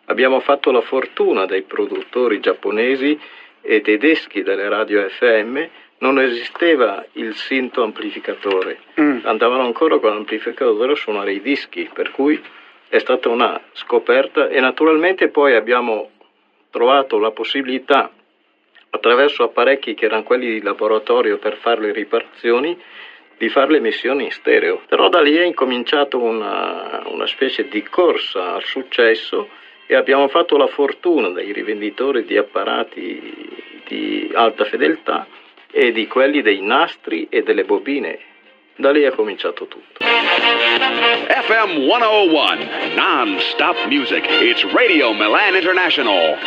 Abbiamo 0.06 0.40
fatto 0.40 0.72
la 0.72 0.82
fortuna 0.82 1.46
dei 1.46 1.62
produttori 1.62 2.40
giapponesi 2.40 3.20
e 3.62 3.82
tedeschi 3.82 4.44
delle 4.44 4.68
radio 4.68 5.08
FM 5.08 5.64
non 6.00 6.20
esisteva 6.20 7.06
il 7.14 7.36
sinto 7.36 7.84
amplificatore, 7.84 8.80
mm. 9.00 9.20
andavano 9.24 9.64
ancora 9.64 10.00
con 10.00 10.10
l'amplificatore 10.10 10.94
a 10.94 10.96
suonare 10.96 11.34
i 11.34 11.42
dischi, 11.42 11.90
per 11.94 12.12
cui 12.12 12.42
è 12.90 12.98
stata 12.98 13.30
una 13.30 13.62
scoperta 13.74 14.50
e 14.50 14.60
naturalmente 14.60 15.30
poi 15.30 15.56
abbiamo 15.56 16.10
trovato 16.72 17.20
la 17.20 17.32
possibilità 17.32 18.12
attraverso 18.90 19.44
apparecchi 19.44 19.94
che 19.94 20.06
erano 20.06 20.24
quelli 20.24 20.52
di 20.52 20.62
laboratorio 20.62 21.38
per 21.38 21.56
fare 21.58 21.82
le 21.82 21.92
riparazioni 21.94 22.78
di 23.38 23.50
fare 23.50 23.72
le 23.72 23.80
missioni 23.80 24.26
in 24.26 24.32
stereo. 24.32 24.82
Però 24.88 25.10
da 25.10 25.20
lì 25.20 25.36
è 25.36 25.44
incominciato 25.44 26.20
una, 26.20 27.02
una 27.06 27.26
specie 27.26 27.68
di 27.68 27.82
corsa 27.82 28.54
al 28.54 28.64
successo 28.64 29.50
e 29.92 29.96
abbiamo 29.96 30.30
fatto 30.30 30.56
la 30.56 30.68
fortuna 30.68 31.28
dei 31.32 31.52
rivenditori 31.52 32.24
di 32.24 32.38
apparati 32.38 33.84
di 33.86 34.32
alta 34.34 34.64
fedeltà 34.64 35.28
e 35.70 35.92
di 35.92 36.08
quelli 36.08 36.42
dei 36.42 36.62
nastri 36.62 37.28
e 37.30 37.44
delle 37.44 37.66
bobine. 37.66 38.18
Da 38.78 38.90
lì 38.90 39.02
è 39.02 39.12
cominciato 39.12 39.68
tutto. 39.68 40.00
FM 40.00 41.90
101, 41.90 42.70
non-stop 42.96 43.86
music. 43.88 44.26
It's 44.40 44.64
Radio 44.72 45.12
Milan 45.12 45.56
International. 45.56 46.38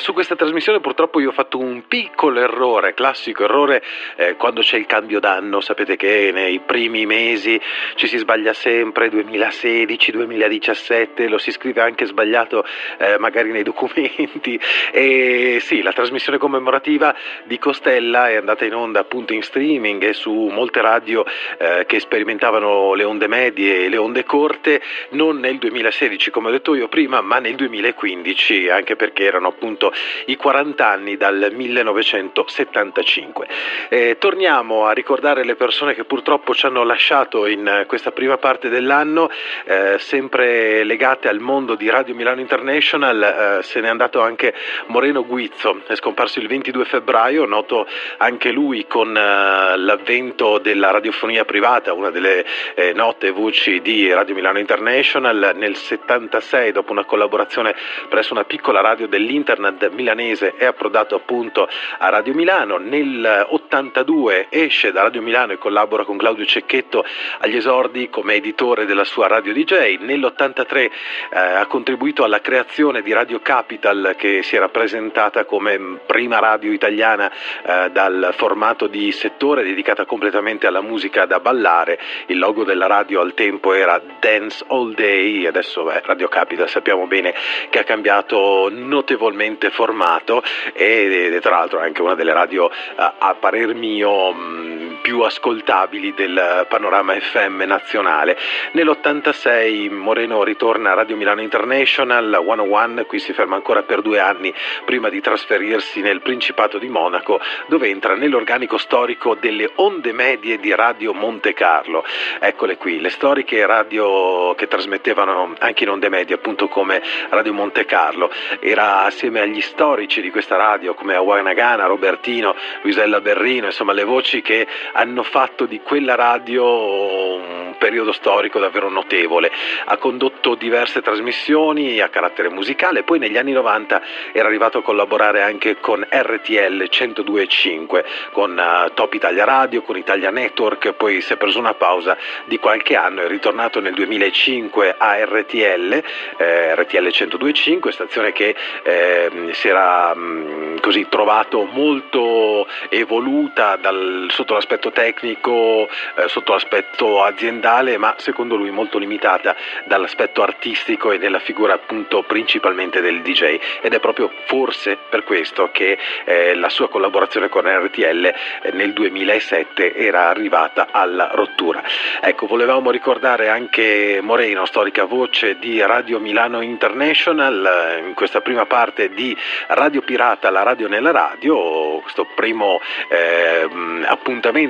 Su 0.00 0.12
questa 0.12 0.34
trasmissione 0.34 0.80
purtroppo 0.80 1.20
io 1.20 1.28
ho 1.28 1.32
fatto 1.32 1.58
un 1.58 1.86
piccolo 1.86 2.40
errore, 2.40 2.94
classico 2.94 3.44
errore 3.44 3.82
eh, 4.16 4.34
quando 4.36 4.62
c'è 4.62 4.76
il 4.76 4.86
cambio 4.86 5.20
d'anno, 5.20 5.60
sapete 5.60 5.96
che 5.96 6.30
nei 6.32 6.58
primi 6.60 7.06
mesi 7.06 7.60
ci 7.94 8.06
si 8.06 8.16
sbaglia 8.16 8.52
sempre, 8.52 9.08
2016, 9.10 10.10
2017, 10.12 11.28
lo 11.28 11.38
si 11.38 11.52
scrive 11.52 11.82
anche 11.82 12.06
sbagliato 12.06 12.64
eh, 12.98 13.18
magari 13.18 13.52
nei 13.52 13.62
documenti. 13.64 14.58
E 14.90 15.58
sì, 15.60 15.82
la 15.82 15.92
trasmissione 15.92 16.38
commemorativa 16.38 17.14
di 17.44 17.58
Costella 17.58 18.30
è 18.30 18.36
andata 18.36 18.64
in 18.64 18.74
onda 18.74 19.00
appunto 19.00 19.32
in 19.34 19.42
streaming 19.42 20.02
e 20.02 20.12
su 20.14 20.32
molte 20.32 20.80
radio 20.80 21.24
eh, 21.58 21.84
che 21.86 22.00
sperimentavano 22.00 22.94
le 22.94 23.04
onde 23.04 23.28
medie 23.28 23.84
e 23.84 23.88
le 23.88 23.98
onde 23.98 24.24
corte, 24.24 24.80
non 25.10 25.38
nel 25.38 25.58
2016 25.58 26.30
come 26.30 26.48
ho 26.48 26.52
detto 26.52 26.74
io 26.74 26.88
prima, 26.88 27.20
ma 27.20 27.38
nel 27.38 27.54
2015, 27.54 28.68
anche 28.70 28.96
perché 28.96 29.24
erano 29.24 29.48
appunto 29.48 29.89
i 30.26 30.36
40 30.36 30.86
anni 30.86 31.16
dal 31.16 31.50
1975. 31.52 33.48
Eh, 33.88 34.16
torniamo 34.18 34.86
a 34.86 34.92
ricordare 34.92 35.44
le 35.44 35.54
persone 35.54 35.94
che 35.94 36.04
purtroppo 36.04 36.54
ci 36.54 36.66
hanno 36.66 36.82
lasciato 36.82 37.46
in 37.46 37.84
questa 37.86 38.12
prima 38.12 38.38
parte 38.38 38.68
dell'anno, 38.68 39.30
eh, 39.64 39.96
sempre 39.98 40.84
legate 40.84 41.28
al 41.28 41.40
mondo 41.40 41.74
di 41.74 41.88
Radio 41.88 42.14
Milano 42.14 42.40
International, 42.40 43.58
eh, 43.58 43.62
se 43.62 43.80
n'è 43.80 43.88
andato 43.88 44.20
anche 44.20 44.54
Moreno 44.86 45.24
Guizzo, 45.24 45.82
è 45.86 45.94
scomparso 45.94 46.38
il 46.40 46.48
22 46.48 46.84
febbraio, 46.84 47.44
noto 47.44 47.86
anche 48.18 48.50
lui 48.50 48.86
con 48.86 49.16
eh, 49.16 49.76
l'avvento 49.76 50.58
della 50.58 50.90
radiofonia 50.90 51.44
privata, 51.44 51.92
una 51.92 52.10
delle 52.10 52.44
eh, 52.74 52.92
note 52.92 53.30
voci 53.30 53.80
di 53.80 54.12
Radio 54.12 54.34
Milano 54.34 54.58
International, 54.58 55.52
nel 55.54 55.76
76 55.76 56.72
dopo 56.72 56.92
una 56.92 57.04
collaborazione 57.04 57.74
presso 58.08 58.32
una 58.32 58.44
piccola 58.44 58.80
radio 58.80 59.06
dell'internet 59.06 59.76
milanese 59.90 60.54
è 60.56 60.64
approdato 60.64 61.14
appunto 61.14 61.68
a 61.98 62.08
Radio 62.08 62.34
Milano, 62.34 62.76
nel 62.76 63.46
82 63.48 64.46
esce 64.50 64.92
da 64.92 65.02
Radio 65.02 65.22
Milano 65.22 65.52
e 65.52 65.58
collabora 65.58 66.04
con 66.04 66.16
Claudio 66.16 66.44
Cecchetto 66.44 67.04
agli 67.38 67.56
esordi 67.56 68.10
come 68.10 68.34
editore 68.34 68.84
della 68.84 69.04
sua 69.04 69.26
radio 69.26 69.52
DJ, 69.52 69.98
nell'83 70.00 70.76
eh, 70.76 70.90
ha 71.30 71.66
contribuito 71.66 72.24
alla 72.24 72.40
creazione 72.40 73.02
di 73.02 73.12
Radio 73.12 73.40
Capital 73.40 74.14
che 74.16 74.42
si 74.42 74.56
era 74.56 74.68
presentata 74.68 75.44
come 75.44 75.98
prima 76.06 76.38
radio 76.38 76.72
italiana 76.72 77.30
eh, 77.30 77.90
dal 77.90 78.34
formato 78.36 78.86
di 78.86 79.10
settore 79.12 79.62
dedicata 79.62 80.04
completamente 80.04 80.66
alla 80.66 80.82
musica 80.82 81.26
da 81.26 81.40
ballare, 81.40 81.98
il 82.26 82.38
logo 82.38 82.64
della 82.64 82.86
radio 82.86 83.20
al 83.20 83.34
tempo 83.34 83.72
era 83.72 84.00
Dance 84.20 84.64
All 84.68 84.94
Day, 84.94 85.46
adesso 85.46 85.84
beh, 85.84 86.02
Radio 86.04 86.28
Capital. 86.28 86.68
Sappiamo 86.68 87.06
bene 87.06 87.34
che 87.68 87.78
ha 87.78 87.84
cambiato 87.84 88.68
notevolmente 88.70 89.69
formato 89.70 90.42
e, 90.72 91.30
e 91.32 91.40
tra 91.40 91.58
l'altro 91.58 91.80
è 91.80 91.84
anche 91.84 92.02
una 92.02 92.14
delle 92.14 92.32
radio 92.32 92.70
eh, 92.70 92.74
a 92.96 93.36
parer 93.38 93.74
mio 93.74 94.89
più 95.00 95.20
ascoltabili 95.20 96.14
del 96.14 96.66
panorama 96.68 97.18
FM 97.18 97.62
nazionale. 97.62 98.36
Nell'86 98.72 99.90
Moreno 99.90 100.42
ritorna 100.42 100.92
a 100.92 100.94
Radio 100.94 101.16
Milano 101.16 101.40
International 101.40 102.42
101, 102.44 103.04
qui 103.04 103.18
si 103.18 103.32
ferma 103.32 103.56
ancora 103.56 103.82
per 103.82 104.02
due 104.02 104.18
anni 104.18 104.52
prima 104.84 105.08
di 105.08 105.20
trasferirsi 105.20 106.00
nel 106.00 106.22
Principato 106.22 106.78
di 106.78 106.88
Monaco 106.88 107.40
dove 107.66 107.88
entra 107.88 108.14
nell'organico 108.14 108.76
storico 108.76 109.34
delle 109.34 109.70
onde 109.76 110.12
medie 110.12 110.58
di 110.58 110.74
Radio 110.74 111.12
Monte 111.12 111.52
Carlo. 111.52 112.04
Eccole 112.38 112.76
qui, 112.76 113.00
le 113.00 113.10
storiche 113.10 113.66
radio 113.66 114.54
che 114.54 114.68
trasmettevano 114.68 115.54
anche 115.58 115.84
in 115.84 115.90
onde 115.90 116.08
medie 116.08 116.36
appunto 116.36 116.68
come 116.68 117.02
Radio 117.30 117.52
Monte 117.52 117.84
Carlo. 117.84 118.30
Era 118.60 119.02
assieme 119.02 119.40
agli 119.40 119.60
storici 119.60 120.20
di 120.20 120.30
questa 120.30 120.56
radio 120.56 120.94
come 120.94 121.14
Awa 121.14 121.40
Nagana, 121.40 121.86
Robertino, 121.86 122.54
Luisella 122.82 123.20
Berrino, 123.20 123.66
insomma 123.66 123.92
le 123.92 124.04
voci 124.04 124.42
che 124.42 124.66
hanno 124.92 125.22
fatto 125.22 125.66
di 125.66 125.80
quella 125.80 126.14
radio 126.14 126.64
un 126.64 127.74
periodo 127.78 128.12
storico 128.12 128.58
davvero 128.58 128.88
notevole. 128.90 129.50
Ha 129.86 129.96
condotto 129.96 130.54
diverse 130.54 131.00
trasmissioni 131.02 132.00
a 132.00 132.08
carattere 132.08 132.50
musicale, 132.50 133.02
poi 133.02 133.18
negli 133.18 133.38
anni 133.38 133.52
90 133.52 134.02
era 134.32 134.48
arrivato 134.48 134.78
a 134.78 134.82
collaborare 134.82 135.42
anche 135.42 135.78
con 135.80 136.06
RTL 136.08 136.82
102.5, 136.82 138.04
con 138.32 138.56
uh, 138.56 138.92
Top 138.94 139.14
Italia 139.14 139.44
Radio, 139.44 139.82
con 139.82 139.96
Italia 139.96 140.30
Network, 140.30 140.92
poi 140.92 141.20
si 141.20 141.32
è 141.32 141.36
preso 141.36 141.58
una 141.58 141.74
pausa 141.74 142.16
di 142.44 142.58
qualche 142.58 142.96
anno, 142.96 143.22
è 143.22 143.28
ritornato 143.28 143.80
nel 143.80 143.94
2005 143.94 144.94
a 144.98 145.24
RTL, 145.24 146.02
eh, 146.36 146.74
RTL 146.74 147.06
102.5, 147.06 147.88
stazione 147.88 148.32
che 148.32 148.54
eh, 148.82 149.48
si 149.52 149.68
era 149.68 150.14
mh, 150.14 150.80
così 150.80 151.06
trovato 151.08 151.64
molto 151.64 152.66
evoluta 152.88 153.76
dal, 153.76 154.26
sotto 154.30 154.54
l'aspetto 154.54 154.79
tecnico, 154.88 155.86
eh, 156.16 156.28
sotto 156.28 156.52
l'aspetto 156.52 157.22
aziendale, 157.22 157.98
ma 157.98 158.14
secondo 158.16 158.56
lui 158.56 158.70
molto 158.70 158.96
limitata 158.96 159.54
dall'aspetto 159.84 160.40
artistico 160.42 161.12
e 161.12 161.18
della 161.18 161.40
figura 161.40 161.74
appunto 161.74 162.22
principalmente 162.22 163.02
del 163.02 163.20
DJ 163.20 163.58
ed 163.82 163.92
è 163.92 164.00
proprio 164.00 164.32
forse 164.46 164.96
per 165.08 165.24
questo 165.24 165.68
che 165.70 165.98
eh, 166.24 166.54
la 166.54 166.68
sua 166.68 166.88
collaborazione 166.88 167.48
con 167.48 167.66
RTL 167.66 168.24
eh, 168.24 168.34
nel 168.72 168.92
2007 168.92 169.94
era 169.94 170.28
arrivata 170.28 170.88
alla 170.90 171.30
rottura. 171.32 171.82
Ecco, 172.20 172.46
volevamo 172.46 172.90
ricordare 172.90 173.48
anche 173.48 174.20
Moreno, 174.22 174.64
storica 174.64 175.04
voce 175.04 175.58
di 175.58 175.80
Radio 175.80 176.18
Milano 176.18 176.60
International, 176.62 177.98
eh, 177.98 178.06
in 178.06 178.14
questa 178.14 178.40
prima 178.40 178.66
parte 178.66 179.10
di 179.10 179.36
Radio 179.68 180.00
Pirata, 180.02 180.50
la 180.50 180.62
radio 180.62 180.88
nella 180.88 181.10
radio, 181.10 181.98
questo 182.00 182.26
primo 182.34 182.80
eh, 183.08 183.68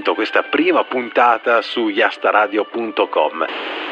appuntamento, 0.00 0.14
questa 0.14 0.42
prima 0.42 0.84
puntata 0.84 1.62
su 1.62 1.88
yastaradio.com. 1.88 3.46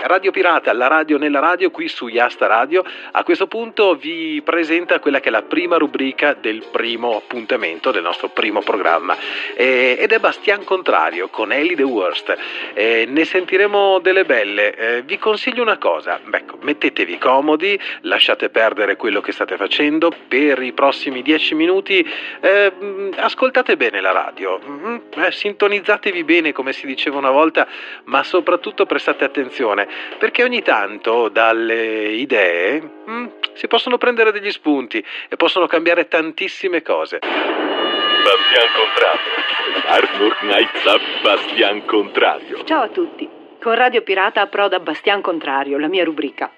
Radio 0.04 0.30
Pirata, 0.30 0.72
la 0.72 0.86
radio 0.86 1.18
nella 1.18 1.40
radio, 1.40 1.70
qui 1.70 1.88
su 1.88 2.06
Yasta 2.08 2.46
Radio, 2.46 2.84
a 3.12 3.22
questo 3.24 3.46
punto 3.46 3.94
vi 3.94 4.40
presenta 4.42 5.00
quella 5.00 5.20
che 5.20 5.28
è 5.28 5.30
la 5.32 5.42
prima 5.42 5.76
rubrica 5.76 6.34
del 6.34 6.64
primo 6.70 7.16
appuntamento 7.16 7.90
del 7.90 8.02
nostro 8.02 8.28
primo 8.28 8.60
programma 8.60 9.16
eh, 9.56 9.96
ed 9.98 10.12
è 10.12 10.18
Bastian 10.18 10.64
Contrario 10.64 11.28
con 11.28 11.52
Ellie 11.52 11.76
The 11.76 11.82
Worst. 11.82 12.36
Eh, 12.74 13.06
ne 13.08 13.24
sentiremo 13.24 13.98
delle 13.98 14.24
belle. 14.24 14.74
Eh, 14.74 15.02
vi 15.02 15.18
consiglio 15.18 15.62
una 15.62 15.78
cosa, 15.78 16.20
ecco, 16.30 16.58
mettetevi 16.62 17.18
comodi, 17.18 17.78
lasciate 18.02 18.50
perdere 18.50 18.96
quello 18.96 19.20
che 19.20 19.32
state 19.32 19.56
facendo 19.56 20.12
per 20.28 20.62
i 20.62 20.72
prossimi 20.72 21.22
dieci 21.22 21.54
minuti. 21.54 22.08
Eh, 22.40 22.72
ascoltate 23.16 23.76
bene 23.76 24.00
la 24.00 24.12
radio, 24.12 24.60
mm, 24.64 24.96
sintonizzatevi 25.98 26.24
bene 26.24 26.52
come 26.52 26.72
si 26.72 26.86
diceva 26.86 27.18
una 27.18 27.30
volta, 27.30 27.66
ma 28.04 28.22
soprattutto 28.22 28.86
prestate 28.86 29.24
attenzione 29.24 29.86
perché 30.18 30.42
ogni 30.42 30.62
tanto 30.62 31.28
dalle 31.28 32.08
idee 32.08 32.80
mm, 33.08 33.26
si 33.54 33.66
possono 33.66 33.98
prendere 33.98 34.32
degli 34.32 34.50
spunti 34.50 35.04
e 35.28 35.36
possono 35.36 35.66
cambiare 35.66 36.08
tantissime 36.08 36.82
cose. 36.82 37.18
Bastian 37.18 38.68
Contrario. 38.74 39.36
Arthur 39.86 40.36
Knights 40.38 41.20
Bastian 41.22 41.84
Contrario. 41.84 42.64
Ciao 42.64 42.82
a 42.82 42.88
tutti. 42.88 43.28
Con 43.60 43.74
Radio 43.74 44.02
Pirata 44.02 44.40
approda 44.40 44.78
Bastian 44.80 45.20
Contrario, 45.20 45.78
la 45.78 45.88
mia 45.88 46.04
rubrica. 46.04 46.50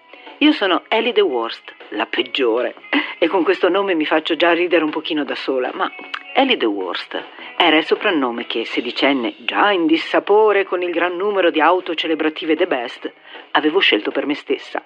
Io 0.43 0.53
sono 0.53 0.85
Ellie 0.89 1.13
the 1.13 1.21
Worst, 1.21 1.75
la 1.91 2.07
peggiore. 2.07 2.75
E 3.19 3.29
con 3.29 3.45
questo 3.45 3.69
nome 3.69 3.95
mi 3.95 4.07
faccio 4.07 4.37
già 4.37 4.55
ridere 4.55 4.83
un 4.83 4.89
pochino 4.89 5.23
da 5.23 5.35
sola, 5.35 5.71
ma 5.75 5.93
Ellie 6.33 6.57
the 6.57 6.65
Worst 6.65 7.23
era 7.59 7.77
il 7.77 7.85
soprannome 7.85 8.47
che, 8.47 8.65
sedicenne, 8.65 9.35
già 9.41 9.71
in 9.71 9.85
dissapore 9.85 10.65
con 10.65 10.81
il 10.81 10.93
gran 10.93 11.15
numero 11.15 11.51
di 11.51 11.61
auto 11.61 11.95
celebrative 11.95 12.57
The 12.57 12.67
Best, 12.67 13.13
avevo 13.51 13.81
scelto 13.81 14.11
per 14.13 14.25
me 14.25 14.33
stessa. 14.33 14.83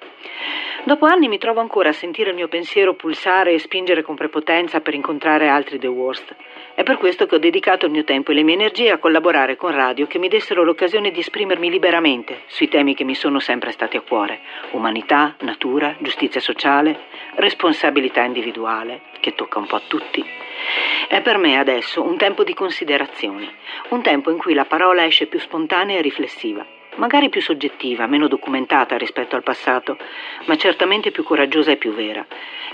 Dopo 0.82 1.06
anni 1.06 1.28
mi 1.28 1.38
trovo 1.38 1.60
ancora 1.60 1.90
a 1.90 1.92
sentire 1.92 2.30
il 2.30 2.34
mio 2.34 2.48
pensiero 2.48 2.94
pulsare 2.94 3.52
e 3.52 3.60
spingere 3.60 4.02
con 4.02 4.16
prepotenza 4.16 4.80
per 4.80 4.94
incontrare 4.94 5.46
altri 5.46 5.78
The 5.78 5.86
Worst. 5.86 6.34
È 6.76 6.82
per 6.82 6.98
questo 6.98 7.26
che 7.26 7.37
ho 7.37 7.38
dedicato 7.38 7.87
il 7.87 7.92
mio 7.92 8.02
tempo 8.02 8.32
e 8.32 8.34
le 8.34 8.42
mie 8.42 8.54
energie 8.54 8.90
a 8.90 8.98
collaborare 8.98 9.54
con 9.54 9.70
radio 9.70 10.08
che 10.08 10.18
mi 10.18 10.26
dessero 10.26 10.64
l'occasione 10.64 11.12
di 11.12 11.20
esprimermi 11.20 11.70
liberamente 11.70 12.42
sui 12.46 12.66
temi 12.66 12.96
che 12.96 13.04
mi 13.04 13.14
sono 13.14 13.38
sempre 13.38 13.70
stati 13.70 13.96
a 13.96 14.00
cuore: 14.00 14.40
umanità, 14.72 15.37
natura, 15.42 15.94
giustizia 16.00 16.40
sociale, 16.40 17.04
responsabilità 17.37 18.22
individuale, 18.24 19.02
che 19.20 19.37
tocca 19.37 19.60
un 19.60 19.66
po' 19.66 19.76
a 19.76 19.82
tutti. 19.87 20.24
È 21.06 21.20
per 21.20 21.38
me 21.38 21.60
adesso 21.60 22.02
un 22.02 22.16
tempo 22.16 22.42
di 22.42 22.54
considerazioni, 22.54 23.48
un 23.90 24.02
tempo 24.02 24.32
in 24.32 24.38
cui 24.38 24.52
la 24.52 24.64
parola 24.64 25.04
esce 25.04 25.26
più 25.26 25.38
spontanea 25.38 25.98
e 25.98 26.02
riflessiva, 26.02 26.66
magari 26.96 27.28
più 27.28 27.40
soggettiva, 27.40 28.08
meno 28.08 28.26
documentata 28.26 28.96
rispetto 28.96 29.37
al 29.37 29.44
passato, 29.44 29.96
ma 30.46 30.56
certamente 30.56 31.12
più 31.12 31.22
coraggiosa 31.22 31.70
e 31.70 31.76
più 31.76 31.92
vera, 31.92 32.26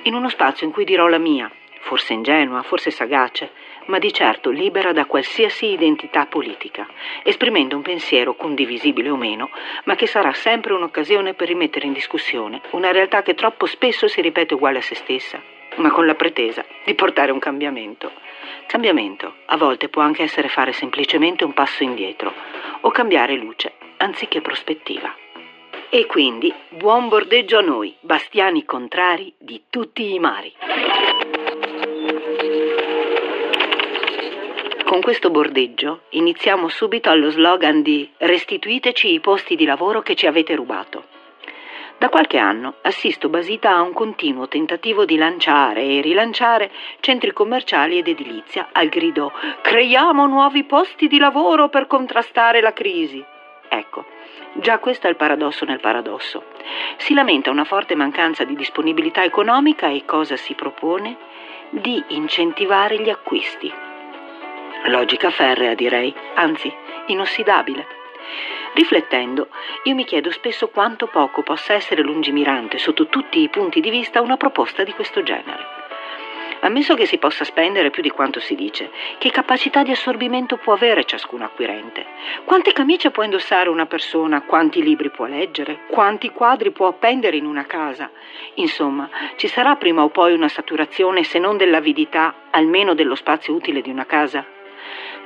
in 0.05 0.15
uno 0.15 0.31
spazio 0.31 0.67
in 0.67 0.73
cui 0.73 0.85
dirò 0.85 1.07
la 1.07 1.19
mia, 1.19 1.51
forse 1.81 2.15
ingenua, 2.15 2.63
forse 2.63 2.91
sagace, 2.91 3.51
ma 3.91 3.99
di 3.99 4.13
certo 4.13 4.51
libera 4.51 4.93
da 4.93 5.05
qualsiasi 5.05 5.67
identità 5.67 6.25
politica, 6.25 6.87
esprimendo 7.25 7.77
un 7.77 7.83
pensiero 7.83 8.35
condivisibile 8.35 9.11
o 9.11 9.17
meno, 9.17 9.51
ma 9.85 9.97
che 9.97 10.07
sarà 10.07 10.33
sempre 10.33 10.73
un'occasione 10.73 11.35
per 11.35 11.49
rimettere 11.49 11.87
in 11.87 11.93
discussione 11.93 12.61
una 12.71 12.93
realtà 12.93 13.23
che 13.23 13.35
troppo 13.35 13.67
spesso 13.67 14.07
si 14.07 14.21
ripete 14.21 14.55
uguale 14.55 14.79
a 14.79 14.83
se 14.83 14.95
stessa, 14.95 15.43
ma 15.77 15.91
con 15.91 16.07
la 16.07 16.15
pretesa 16.15 16.65
di 16.85 16.95
portare 16.95 17.33
un 17.33 17.41
cambiamento. 17.41 18.13
Cambiamento 18.67 19.35
a 19.47 19.57
volte 19.57 19.89
può 19.89 20.03
anche 20.03 20.23
essere 20.23 20.49
fare 20.49 20.73
semplicemente 20.73 21.45
un 21.45 21.53
passo 21.53 21.83
indietro 21.83 22.33
o 22.83 22.91
cambiare 22.91 23.35
luce 23.35 23.73
anziché 23.97 24.41
prospettiva. 24.41 25.13
E 25.91 26.07
quindi 26.07 26.55
buon 26.69 27.09
bordeggio 27.09 27.59
a 27.59 27.63
noi, 27.63 27.93
bastiani 27.99 28.65
contrari 28.65 29.35
di 29.37 29.65
tutti 29.69 30.15
i 30.15 30.21
mari. 30.21 30.55
Con 34.91 35.03
questo 35.03 35.31
bordeggio 35.31 36.01
iniziamo 36.09 36.67
subito 36.67 37.11
allo 37.11 37.31
slogan 37.31 37.81
di 37.81 38.11
Restituiteci 38.17 39.13
i 39.13 39.21
posti 39.21 39.55
di 39.55 39.65
lavoro 39.65 40.03
che 40.03 40.17
ci 40.17 40.27
avete 40.27 40.57
rubato. 40.57 41.05
Da 41.97 42.09
qualche 42.09 42.39
anno 42.39 42.75
assisto 42.83 43.29
basita 43.29 43.71
a 43.71 43.83
un 43.83 43.93
continuo 43.93 44.49
tentativo 44.49 45.05
di 45.05 45.17
lanciare 45.17 45.85
e 45.85 46.01
rilanciare 46.01 46.73
centri 46.99 47.33
commerciali 47.33 47.99
ed 47.99 48.09
edilizia 48.09 48.71
al 48.73 48.89
grido 48.89 49.31
Creiamo 49.63 50.27
nuovi 50.27 50.65
posti 50.65 51.07
di 51.07 51.19
lavoro 51.19 51.69
per 51.69 51.87
contrastare 51.87 52.61
la 52.61 52.73
crisi. 52.73 53.25
Ecco, 53.69 54.07
già 54.55 54.81
questo 54.81 55.07
è 55.07 55.11
il 55.11 55.15
paradosso 55.15 55.65
nel 55.65 55.79
paradosso. 55.79 56.47
Si 56.97 57.15
lamenta 57.15 57.53
una 57.53 57.63
forte 57.63 57.95
mancanza 57.95 58.43
di 58.43 58.57
disponibilità 58.57 59.23
economica 59.23 59.87
e 59.87 60.05
cosa 60.05 60.35
si 60.35 60.55
propone? 60.55 61.17
Di 61.71 62.03
incentivare 62.09 63.01
gli 63.01 63.09
acquisti. 63.09 63.90
Logica 64.87 65.31
ferrea, 65.31 65.75
direi, 65.75 66.13
anzi, 66.35 66.73
inossidabile. 67.07 67.87
Riflettendo, 68.73 69.49
io 69.85 69.95
mi 69.95 70.05
chiedo 70.05 70.31
spesso 70.31 70.69
quanto 70.69 71.07
poco 71.07 71.43
possa 71.43 71.75
essere 71.75 72.03
lungimirante 72.03 72.79
sotto 72.79 73.07
tutti 73.09 73.41
i 73.41 73.49
punti 73.49 73.81
di 73.81 73.91
vista 73.91 74.21
una 74.21 74.37
proposta 74.37 74.83
di 74.83 74.93
questo 74.93 75.23
genere. 75.23 75.79
Ammesso 76.63 76.95
che 76.95 77.07
si 77.07 77.19
possa 77.19 77.45
spendere 77.45 77.91
più 77.91 78.03
di 78.03 78.11
quanto 78.11 78.39
si 78.39 78.55
dice, 78.55 78.91
che 79.19 79.31
capacità 79.31 79.83
di 79.83 79.93
assorbimento 79.93 80.57
può 80.57 80.75
avere 80.75 81.05
ciascun 81.05 81.43
acquirente? 81.43 82.05
Quante 82.45 82.73
camicie 82.73 83.11
può 83.11 83.23
indossare 83.23 83.71
una 83.71 83.87
persona? 83.87 84.43
Quanti 84.43 84.83
libri 84.83 85.11
può 85.11 85.25
leggere? 85.25 85.81
Quanti 85.89 86.31
quadri 86.31 86.71
può 86.71 86.87
appendere 86.87 87.37
in 87.37 87.47
una 87.47 87.65
casa? 87.65 88.11
Insomma, 88.55 89.09
ci 89.37 89.49
sarà 89.49 89.77
prima 89.77 90.03
o 90.03 90.11
poi 90.11 90.35
una 90.35 90.49
saturazione, 90.49 91.25
se 91.25 91.39
non 91.39 91.57
dell'avidità, 91.57 92.35
almeno 92.51 92.93
dello 92.95 93.15
spazio 93.15 93.55
utile 93.55 93.81
di 93.81 93.91
una 93.91 94.05
casa? 94.05 94.59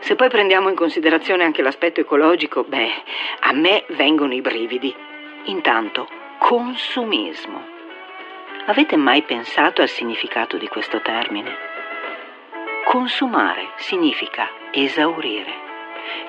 Se 0.01 0.17
poi 0.17 0.29
prendiamo 0.29 0.69
in 0.69 0.75
considerazione 0.75 1.45
anche 1.45 1.63
l'aspetto 1.63 2.01
ecologico, 2.01 2.65
beh, 2.65 2.93
a 3.41 3.53
me 3.53 3.85
vengono 3.89 4.35
i 4.35 4.41
brividi. 4.41 4.95
Intanto, 5.45 6.09
consumismo. 6.39 7.73
Avete 8.67 8.97
mai 8.97 9.23
pensato 9.23 9.83
al 9.83 9.89
significato 9.89 10.57
di 10.57 10.69
questo 10.69 11.01
termine? 11.01 11.55
Consumare 12.85 13.73
significa 13.77 14.49
esaurire, 14.71 15.53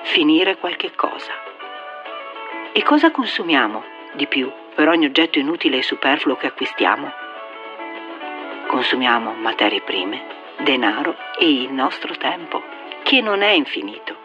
finire 0.02 0.56
qualche 0.56 0.94
cosa. 0.94 1.32
E 2.72 2.82
cosa 2.82 3.10
consumiamo 3.10 3.84
di 4.12 4.26
più 4.26 4.50
per 4.74 4.88
ogni 4.88 5.06
oggetto 5.06 5.38
inutile 5.38 5.78
e 5.78 5.82
superfluo 5.82 6.36
che 6.36 6.46
acquistiamo? 6.46 7.10
Consumiamo 8.66 9.32
materie 9.32 9.80
prime, 9.80 10.26
denaro 10.58 11.16
e 11.38 11.50
il 11.50 11.72
nostro 11.72 12.16
tempo, 12.16 12.62
che 13.06 13.20
non 13.20 13.42
è 13.42 13.50
infinito. 13.50 14.16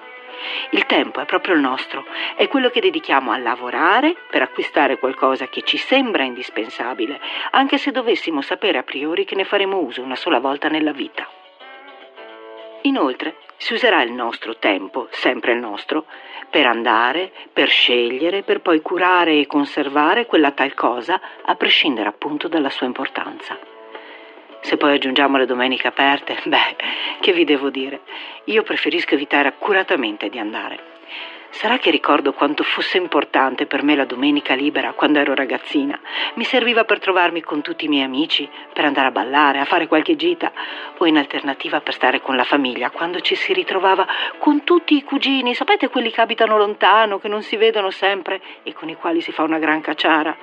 Il 0.72 0.88
tempo 0.88 1.20
è 1.20 1.26
proprio 1.26 1.54
il 1.54 1.62
nostro, 1.62 2.04
è 2.36 2.48
quello 2.48 2.72
che 2.72 2.82
dedichiamo 2.82 3.32
a 3.32 3.38
lavorare 3.38 4.15
per 4.28 4.41
acquistare 4.41 4.98
qualcosa 4.98 5.48
che 5.50 5.62
ci 5.62 5.78
sembra 5.78 6.24
indispensabile, 6.24 7.22
anche 7.52 7.78
se 7.78 7.91
dovessimo 7.91 8.41
sapere 8.41 8.80
a 8.80 8.84
priori 8.84 9.24
che 9.24 9.36
ne 9.36 9.44
faremo 9.44 9.78
uso 9.78 10.02
una 10.02 10.15
sola 10.15 10.39
volta 10.39 10.67
nella 10.67 10.94
vita. 10.94 11.30
Inoltre, 12.82 13.36
si 13.58 13.74
userà 13.74 14.02
il 14.02 14.13
nostro 14.13 14.58
tempo, 14.58 15.10
sempre 15.12 15.52
il 15.52 15.60
nostro, 15.60 16.06
per 16.50 16.65
andare, 16.65 17.32
per 17.54 17.67
scegliere, 17.67 18.41
per 18.41 18.62
poi 18.62 18.82
curare 18.82 19.38
e 19.38 19.46
conservare 19.46 20.26
quella 20.26 20.50
tal 20.50 20.74
cosa, 20.74 21.22
a 21.44 21.54
prescindere 21.54 22.10
appunto 22.10 22.48
dalla 22.48 22.72
sua 22.72 22.88
importanza. 22.88 23.70
Se 24.62 24.78
poi 24.78 24.93
aggiungiamo 24.93 25.38
le 25.38 25.45
domeniche 25.45 25.88
aperte, 25.88 26.38
beh, 26.45 26.76
che 27.19 27.34
vi 27.34 27.43
devo 27.43 27.69
dire? 27.69 28.02
Io 28.45 28.63
preferisco 28.63 29.15
evitare 29.15 29.47
accuratamente 29.47 30.30
di 30.30 30.39
andare. 30.39 30.89
Sarà 31.54 31.78
che 31.80 31.91
ricordo 31.91 32.32
quanto 32.32 32.63
fosse 32.63 32.97
importante 32.97 33.65
per 33.65 33.84
me 33.84 33.93
la 33.95 34.06
domenica 34.06 34.54
libera 34.54 34.93
quando 34.93 35.19
ero 35.19 35.36
ragazzina. 35.36 36.00
Mi 36.36 36.45
serviva 36.45 36.86
per 36.86 37.00
trovarmi 37.00 37.41
con 37.41 37.62
tutti 37.62 37.86
i 37.86 37.88
miei 37.89 38.06
amici, 38.06 38.50
per 38.71 38.86
andare 38.86 39.08
a 39.08 39.12
ballare, 39.12 39.60
a 39.60 39.65
fare 39.65 39.88
qualche 39.88 40.15
gita 40.15 40.54
o 40.97 41.06
in 41.06 41.17
alternativa 41.17 41.82
per 41.82 41.93
stare 41.93 42.21
con 42.21 42.38
la 42.38 42.45
famiglia 42.45 42.89
quando 42.89 43.19
ci 43.19 43.36
si 43.36 43.52
ritrovava 43.52 44.08
con 44.38 44.63
tutti 44.63 44.95
i 44.95 45.04
cugini, 45.04 45.54
sapete 45.54 45.89
quelli 45.89 46.10
che 46.10 46.21
abitano 46.21 46.58
lontano, 46.58 47.19
che 47.19 47.28
non 47.28 47.43
si 47.43 47.58
vedono 47.58 47.89
sempre 47.89 48.41
e 48.63 48.71
con 48.74 48.88
i 48.88 48.95
quali 48.95 49.19
si 49.19 49.34
fa 49.34 49.43
una 49.43 49.60
gran 49.60 49.82
cacciara. 49.82 50.36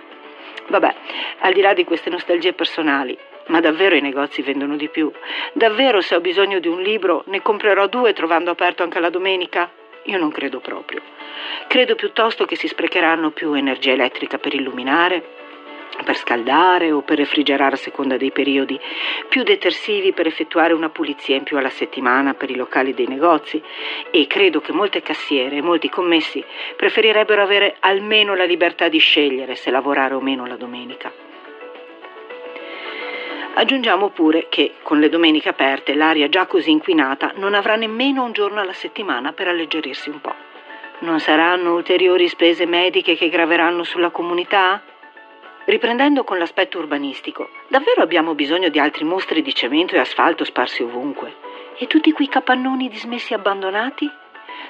Vabbè, 0.68 0.94
al 1.40 1.52
di 1.54 1.62
là 1.62 1.72
di 1.72 1.84
queste 1.84 2.10
nostalgie 2.10 2.52
personali, 2.52 3.16
ma 3.48 3.60
davvero 3.60 3.94
i 3.94 4.00
negozi 4.00 4.42
vendono 4.42 4.76
di 4.76 4.88
più? 4.88 5.10
Davvero 5.52 6.00
se 6.00 6.14
ho 6.14 6.20
bisogno 6.20 6.58
di 6.58 6.68
un 6.68 6.80
libro 6.80 7.24
ne 7.26 7.42
comprerò 7.42 7.86
due 7.86 8.12
trovando 8.12 8.50
aperto 8.50 8.82
anche 8.82 9.00
la 9.00 9.10
domenica? 9.10 9.70
Io 10.04 10.18
non 10.18 10.30
credo 10.30 10.60
proprio. 10.60 11.02
Credo 11.66 11.94
piuttosto 11.94 12.46
che 12.46 12.56
si 12.56 12.66
sprecheranno 12.66 13.30
più 13.30 13.52
energia 13.52 13.92
elettrica 13.92 14.38
per 14.38 14.54
illuminare, 14.54 15.36
per 16.04 16.16
scaldare 16.16 16.92
o 16.92 17.02
per 17.02 17.18
refrigerare 17.18 17.74
a 17.74 17.78
seconda 17.78 18.16
dei 18.16 18.30
periodi, 18.30 18.78
più 19.28 19.42
detersivi 19.42 20.12
per 20.12 20.26
effettuare 20.26 20.72
una 20.72 20.88
pulizia 20.88 21.36
in 21.36 21.42
più 21.42 21.58
alla 21.58 21.70
settimana 21.70 22.34
per 22.34 22.50
i 22.50 22.56
locali 22.56 22.94
dei 22.94 23.06
negozi 23.06 23.60
e 24.10 24.26
credo 24.26 24.60
che 24.60 24.72
molte 24.72 25.02
cassiere 25.02 25.56
e 25.56 25.62
molti 25.62 25.88
commessi 25.88 26.44
preferirebbero 26.76 27.42
avere 27.42 27.76
almeno 27.80 28.34
la 28.34 28.44
libertà 28.44 28.88
di 28.88 28.98
scegliere 28.98 29.56
se 29.56 29.70
lavorare 29.70 30.14
o 30.14 30.20
meno 30.20 30.46
la 30.46 30.56
domenica. 30.56 31.27
Aggiungiamo 33.58 34.10
pure 34.10 34.46
che 34.48 34.74
con 34.84 35.00
le 35.00 35.08
domeniche 35.08 35.48
aperte 35.48 35.94
l'aria 35.94 36.28
già 36.28 36.46
così 36.46 36.70
inquinata 36.70 37.32
non 37.34 37.54
avrà 37.54 37.74
nemmeno 37.74 38.22
un 38.22 38.30
giorno 38.30 38.60
alla 38.60 38.72
settimana 38.72 39.32
per 39.32 39.48
alleggerirsi 39.48 40.10
un 40.10 40.20
po'. 40.20 40.32
Non 41.00 41.18
saranno 41.18 41.74
ulteriori 41.74 42.28
spese 42.28 42.66
mediche 42.66 43.16
che 43.16 43.28
graveranno 43.28 43.82
sulla 43.82 44.10
comunità? 44.10 44.80
Riprendendo 45.64 46.22
con 46.22 46.38
l'aspetto 46.38 46.78
urbanistico, 46.78 47.50
davvero 47.66 48.00
abbiamo 48.00 48.36
bisogno 48.36 48.68
di 48.68 48.78
altri 48.78 49.02
mostri 49.02 49.42
di 49.42 49.52
cemento 49.52 49.96
e 49.96 49.98
asfalto 49.98 50.44
sparsi 50.44 50.84
ovunque? 50.84 51.34
E 51.78 51.88
tutti 51.88 52.12
quei 52.12 52.28
capannoni 52.28 52.88
dismessi 52.88 53.32
e 53.32 53.36
abbandonati? 53.36 54.08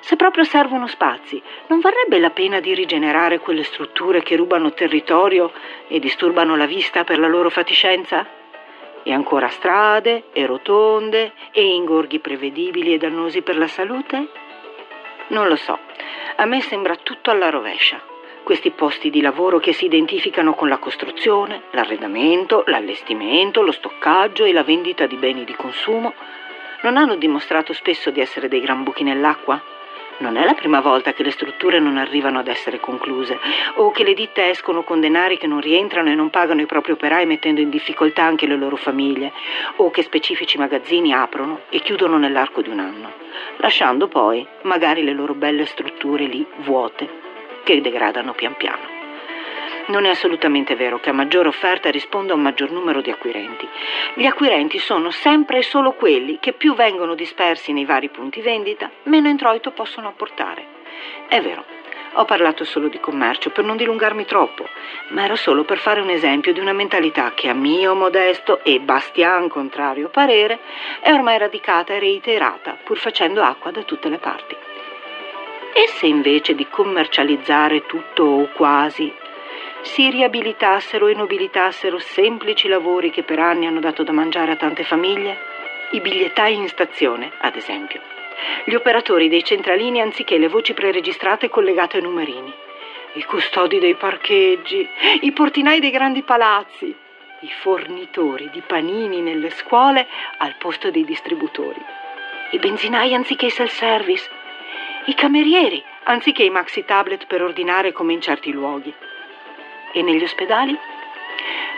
Se 0.01 0.17
proprio 0.17 0.45
servono 0.45 0.87
spazi, 0.87 1.43
non 1.67 1.81
varrebbe 1.81 2.19
la 2.19 2.31
pena 2.31 2.59
di 2.59 2.73
rigenerare 2.73 3.39
quelle 3.39 3.65
strutture 3.65 4.23
che 4.23 4.37
rubano 4.37 4.73
territorio 4.73 5.53
e 5.89 5.99
disturbano 5.99 6.57
la 6.57 6.67
vista 6.67 7.05
per 7.05 7.19
la 7.19 7.29
loro 7.29 7.51
fatiscenza? 7.51 8.38
E 9.03 9.13
ancora 9.13 9.49
strade 9.49 10.25
e 10.33 10.47
rotonde 10.47 11.33
e 11.53 11.65
ingorghi 11.65 12.19
prevedibili 12.19 12.95
e 12.95 12.99
dannosi 12.99 13.43
per 13.43 13.57
la 13.57 13.69
salute? 13.69 14.29
Non 15.29 15.49
lo 15.49 15.57
so, 15.57 15.79
a 16.37 16.45
me 16.45 16.61
sembra 16.61 16.97
tutto 16.97 17.31
alla 17.31 17.51
rovescia. 17.51 18.01
Questi 18.43 18.71
posti 18.71 19.11
di 19.11 19.21
lavoro 19.21 19.59
che 19.59 19.73
si 19.73 19.85
identificano 19.85 20.55
con 20.55 20.69
la 20.69 20.79
costruzione, 20.79 21.65
l'arredamento, 21.73 22.65
l'allestimento, 22.67 23.61
lo 23.61 23.73
stoccaggio 23.73 24.45
e 24.45 24.53
la 24.53 24.63
vendita 24.63 25.07
di 25.07 25.17
beni 25.17 25.45
di 25.45 25.55
consumo 25.55 26.15
non 26.83 26.97
hanno 26.97 27.17
dimostrato 27.17 27.73
spesso 27.73 28.11
di 28.11 28.21
essere 28.21 28.49
dei 28.49 28.61
gran 28.61 28.85
buchi 28.85 29.03
nell'acqua? 29.03 29.61
Non 30.19 30.37
è 30.37 30.45
la 30.45 30.55
prima 30.55 30.81
volta 30.81 31.13
che 31.13 31.23
le 31.23 31.31
strutture 31.31 31.79
non 31.79 31.97
arrivano 31.97 32.41
ad 32.41 32.49
essere 32.49 32.81
concluse 32.81 33.39
o 33.77 33.93
che 33.93 34.03
le 34.03 34.15
ditte 34.15 34.49
escono 34.49 34.83
con 34.83 35.01
denari 35.01 35.39
che 35.39 35.47
non 35.47 35.61
rientrano 35.61 36.11
e 36.11 36.17
non 36.17 36.29
pagano 36.29 36.61
i 36.61 36.67
propri 36.67 36.93
operai 36.93 37.25
mettendo 37.25 37.61
in 37.61 37.71
difficoltà 37.71 38.25
anche 38.25 38.49
le 38.49 38.57
loro 38.57 38.75
famiglie 38.75 39.33
o 39.77 39.91
che 39.93 40.03
specifici 40.03 40.59
magazzini 40.59 41.13
aprono 41.13 41.61
e 41.69 41.79
chiudono 41.81 42.19
nell'arco 42.19 42.63
di 42.63 42.69
un 42.69 42.81
anno, 42.81 43.13
lasciando 43.59 44.09
poi 44.09 44.45
magari 44.63 45.05
le 45.05 45.13
loro 45.13 45.35
belle 45.35 45.67
strutture 45.67 46.25
lì 46.25 46.45
vuote 46.59 47.09
che 47.63 47.81
degradano 47.81 48.33
pian 48.33 48.57
piano. 48.57 48.98
Non 49.89 50.05
è 50.05 50.11
assolutamente 50.11 50.77
vero 50.77 51.01
che 51.01 51.09
a 51.09 51.15
maggiore 51.15 51.49
offerta 51.49 51.91
risponda 51.91 52.35
un 52.35 52.43
maggior 52.43 52.71
numero 52.71 53.01
di 53.01 53.11
acquirenti. 53.11 53.67
Gli 54.15 54.27
acquirenti 54.27 54.79
sono 54.79 55.11
sempre 55.11 55.59
e 55.59 55.63
solo 55.63 55.93
quelli 55.93 56.39
che 56.41 56.53
più 56.53 56.75
vengono 56.75 57.15
dispersi 57.15 57.73
nei 57.73 57.87
vari 57.87 58.11
punti 58.11 58.43
vendita, 58.43 58.91
meno 59.05 59.29
introito 59.29 59.71
possono 59.71 60.09
apportare. 60.09 60.67
È 61.27 61.41
vero, 61.41 61.65
ho 62.15 62.25
parlato 62.27 62.65
solo 62.65 62.89
di 62.89 63.01
commercio 63.01 63.49
per 63.49 63.65
non 63.65 63.79
dilungarmi 63.79 64.27
troppo, 64.27 64.69
ma 65.09 65.25
era 65.25 65.37
solo 65.37 65.65
per 65.65 65.79
fare 65.79 66.03
un 66.03 66.11
esempio 66.11 66.53
di 66.53 66.61
una 66.61 66.75
mentalità 66.75 67.33
che 67.35 67.49
a 67.49 67.55
mio 67.55 67.95
modesto 67.95 68.63
e 68.65 68.81
bastian 68.81 69.49
contrario 69.49 70.11
parere 70.11 70.59
è 71.01 71.11
ormai 71.13 71.39
radicata 71.39 71.95
e 71.95 71.99
reiterata, 71.99 72.77
pur 72.85 72.99
facendo 72.99 73.43
acqua 73.43 73.71
da 73.71 73.83
tutte 73.85 74.11
le 74.11 74.19
parti. 74.19 74.55
E 75.73 75.87
se 75.87 76.07
invece 76.07 76.55
di 76.55 76.67
commercializzare 76.69 77.87
tutto 77.87 78.25
o 78.25 78.49
quasi 78.53 79.11
si 79.83 80.11
riabilitassero 80.11 81.07
e 81.07 81.15
nobilitassero 81.15 81.99
semplici 81.99 82.69
lavori 82.69 83.11
che 83.11 83.23
per 83.23 83.39
anni 83.39 83.67
hanno 83.67 83.81
dato 83.81 84.03
da 84.03 84.13
mangiare 84.13 84.53
a 84.53 84.57
tante 84.57 84.85
famiglie? 84.85 85.39
I 85.93 86.01
bigliettai 86.01 86.55
in 86.55 86.69
stazione, 86.69 87.33
ad 87.39 87.57
esempio. 87.57 88.01
Gli 88.65 88.75
operatori 88.75 89.29
dei 89.29 89.43
centralini 89.43 90.01
anziché 90.01 90.37
le 90.39 90.49
voci 90.49 90.75
preregistrate 90.75 91.49
collegate 91.49 91.97
ai 91.97 92.03
numerini. 92.03 92.53
I 93.15 93.25
custodi 93.25 93.79
dei 93.79 93.95
parcheggi, 93.95 94.87
i 95.23 95.33
portinai 95.33 95.81
dei 95.81 95.91
grandi 95.91 96.23
palazzi, 96.23 96.95
i 97.41 97.51
fornitori 97.61 98.51
di 98.51 98.63
panini 98.67 99.21
nelle 99.21 99.51
scuole 99.51 100.07
al 100.39 100.57
posto 100.59 100.91
dei 100.91 101.05
distributori, 101.05 101.81
i 102.51 102.59
benzinai 102.59 103.15
anziché 103.15 103.47
i 103.47 103.51
self-service, 103.51 104.29
i 105.07 105.15
camerieri 105.15 105.83
anziché 106.05 106.43
i 106.43 106.51
maxi 106.51 106.85
tablet 106.85 107.27
per 107.27 107.43
ordinare 107.43 107.93
come 107.93 108.13
in 108.13 108.21
certi 108.21 108.51
luoghi. 108.51 108.93
E 109.93 110.03
negli 110.03 110.23
ospedali? 110.23 110.79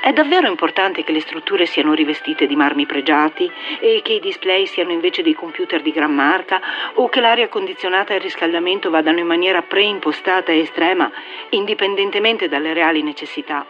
È 0.03 0.13
davvero 0.13 0.49
importante 0.49 1.05
che 1.05 1.13
le 1.13 1.21
strutture 1.21 1.67
siano 1.67 1.93
rivestite 1.93 2.47
di 2.47 2.57
marmi 2.57 2.87
pregiati 2.87 3.51
e 3.79 4.01
che 4.03 4.15
i 4.15 4.21
display 4.21 4.67
siano 4.67 4.93
invece 4.93 5.23
dei 5.23 5.35
computer 5.35 5.83
di 5.83 5.93
gran 5.93 6.15
marca 6.15 6.61
o 6.95 7.09
che 7.09 7.21
l'aria 7.21 7.49
condizionata 7.49 8.13
e 8.13 8.17
il 8.17 8.23
riscaldamento 8.23 8.89
vadano 8.89 9.19
in 9.19 9.27
maniera 9.27 9.61
preimpostata 9.61 10.53
e 10.53 10.61
estrema, 10.61 11.11
indipendentemente 11.51 12.49
dalle 12.49 12.73
reali 12.73 13.03
necessità. 13.03 13.67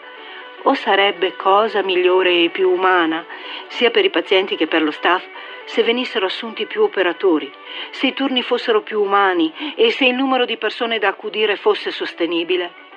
O 0.63 0.75
sarebbe 0.75 1.35
cosa 1.35 1.83
migliore 1.83 2.45
e 2.45 2.51
più 2.51 2.71
umana, 2.71 3.27
sia 3.67 3.91
per 3.91 4.05
i 4.05 4.11
pazienti 4.11 4.57
che 4.57 4.69
per 4.69 4.83
lo 4.83 4.93
staff, 4.93 5.27
se 5.65 5.83
venissero 5.83 6.27
assunti 6.27 6.67
più 6.67 6.83
operatori, 6.83 7.51
se 7.91 8.07
i 8.07 8.15
turni 8.15 8.43
fossero 8.43 8.83
più 8.83 9.03
umani 9.03 9.75
e 9.75 9.91
se 9.91 10.05
il 10.07 10.15
numero 10.15 10.45
di 10.45 10.57
persone 10.57 10.99
da 10.99 11.09
accudire 11.09 11.57
fosse 11.57 11.91
sostenibile? 11.91 12.89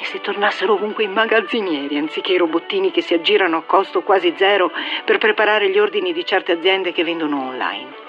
E 0.00 0.04
se 0.04 0.20
tornassero 0.20 0.74
ovunque 0.74 1.02
i 1.02 1.08
magazzinieri 1.08 1.98
anziché 1.98 2.32
i 2.32 2.38
robottini 2.38 2.92
che 2.92 3.00
si 3.00 3.14
aggirano 3.14 3.56
a 3.56 3.62
costo 3.62 4.02
quasi 4.02 4.32
zero 4.36 4.70
per 5.04 5.18
preparare 5.18 5.70
gli 5.70 5.78
ordini 5.78 6.12
di 6.12 6.24
certe 6.24 6.52
aziende 6.52 6.92
che 6.92 7.02
vendono 7.02 7.48
online? 7.48 8.06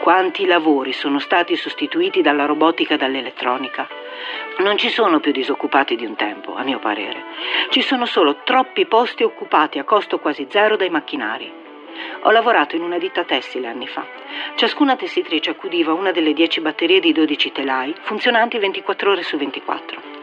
Quanti 0.00 0.46
lavori 0.46 0.92
sono 0.92 1.20
stati 1.20 1.54
sostituiti 1.54 2.22
dalla 2.22 2.44
robotica 2.44 2.94
e 2.94 2.96
dall'elettronica? 2.96 3.86
Non 4.58 4.76
ci 4.78 4.88
sono 4.88 5.20
più 5.20 5.30
disoccupati 5.30 5.94
di 5.94 6.04
un 6.04 6.16
tempo, 6.16 6.56
a 6.56 6.64
mio 6.64 6.80
parere. 6.80 7.22
Ci 7.70 7.82
sono 7.82 8.04
solo 8.04 8.38
troppi 8.42 8.86
posti 8.86 9.22
occupati 9.22 9.78
a 9.78 9.84
costo 9.84 10.18
quasi 10.18 10.48
zero 10.50 10.74
dai 10.74 10.90
macchinari. 10.90 11.52
Ho 12.22 12.30
lavorato 12.32 12.74
in 12.74 12.82
una 12.82 12.98
ditta 12.98 13.22
tessile 13.22 13.68
anni 13.68 13.86
fa. 13.86 14.04
Ciascuna 14.56 14.96
tessitrice 14.96 15.50
accudiva 15.50 15.92
una 15.92 16.10
delle 16.10 16.32
10 16.32 16.60
batterie 16.60 16.98
di 16.98 17.12
12 17.12 17.52
telai, 17.52 17.94
funzionanti 18.00 18.58
24 18.58 19.12
ore 19.12 19.22
su 19.22 19.36
24. 19.36 20.15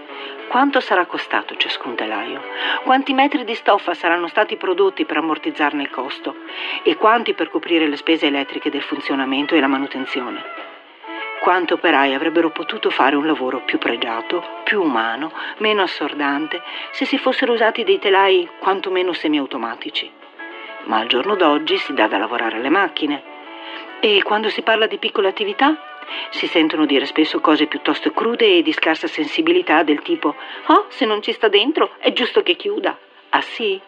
Quanto 0.47 0.79
sarà 0.79 1.05
costato 1.05 1.55
ciascun 1.55 1.95
telaio? 1.95 2.41
Quanti 2.83 3.13
metri 3.13 3.43
di 3.43 3.55
stoffa 3.55 3.93
saranno 3.93 4.27
stati 4.27 4.55
prodotti 4.55 5.05
per 5.05 5.17
ammortizzarne 5.17 5.81
il 5.81 5.89
costo? 5.89 6.35
E 6.83 6.95
quanti 6.95 7.33
per 7.33 7.49
coprire 7.49 7.87
le 7.87 7.97
spese 7.97 8.27
elettriche 8.27 8.69
del 8.69 8.83
funzionamento 8.83 9.55
e 9.55 9.59
la 9.59 9.67
manutenzione? 9.67 10.43
Quanti 11.39 11.73
operai 11.73 12.13
avrebbero 12.13 12.51
potuto 12.51 12.89
fare 12.89 13.15
un 13.15 13.25
lavoro 13.25 13.61
più 13.65 13.77
pregiato, 13.77 14.61
più 14.63 14.81
umano, 14.81 15.33
meno 15.57 15.81
assordante, 15.81 16.61
se 16.91 17.05
si 17.05 17.17
fossero 17.17 17.51
usati 17.51 17.83
dei 17.83 17.99
telai 17.99 18.47
quantomeno 18.59 19.11
semiautomatici? 19.11 20.09
Ma 20.85 20.99
al 20.99 21.07
giorno 21.07 21.35
d'oggi 21.35 21.77
si 21.77 21.93
dà 21.93 22.07
da 22.07 22.17
lavorare 22.17 22.57
alle 22.57 22.69
macchine. 22.69 23.23
E 23.99 24.21
quando 24.23 24.49
si 24.49 24.61
parla 24.61 24.85
di 24.85 24.97
piccole 24.97 25.27
attività, 25.27 25.75
si 26.29 26.47
sentono 26.47 26.85
dire 26.85 27.05
spesso 27.05 27.39
cose 27.39 27.67
piuttosto 27.67 28.11
crude 28.11 28.57
e 28.57 28.61
di 28.61 28.71
scarsa 28.71 29.07
sensibilità 29.07 29.83
del 29.83 30.01
tipo 30.01 30.35
Oh, 30.67 30.85
se 30.89 31.05
non 31.05 31.21
ci 31.21 31.31
sta 31.31 31.47
dentro, 31.47 31.91
è 31.99 32.13
giusto 32.13 32.43
che 32.43 32.55
chiuda. 32.55 32.97
Ah 33.29 33.41
sì? 33.41 33.79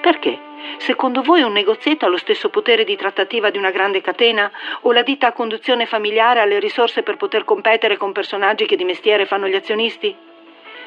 Perché? 0.00 0.38
Secondo 0.78 1.22
voi 1.22 1.42
un 1.42 1.52
negozietto 1.52 2.06
ha 2.06 2.08
lo 2.08 2.16
stesso 2.16 2.48
potere 2.48 2.84
di 2.84 2.96
trattativa 2.96 3.50
di 3.50 3.58
una 3.58 3.70
grande 3.70 4.00
catena? 4.00 4.50
O 4.82 4.92
la 4.92 5.02
ditta 5.02 5.28
a 5.28 5.32
conduzione 5.32 5.86
familiare 5.86 6.40
ha 6.40 6.44
le 6.44 6.58
risorse 6.58 7.02
per 7.02 7.16
poter 7.16 7.44
competere 7.44 7.96
con 7.96 8.12
personaggi 8.12 8.66
che 8.66 8.76
di 8.76 8.84
mestiere 8.84 9.26
fanno 9.26 9.48
gli 9.48 9.54
azionisti? 9.54 10.14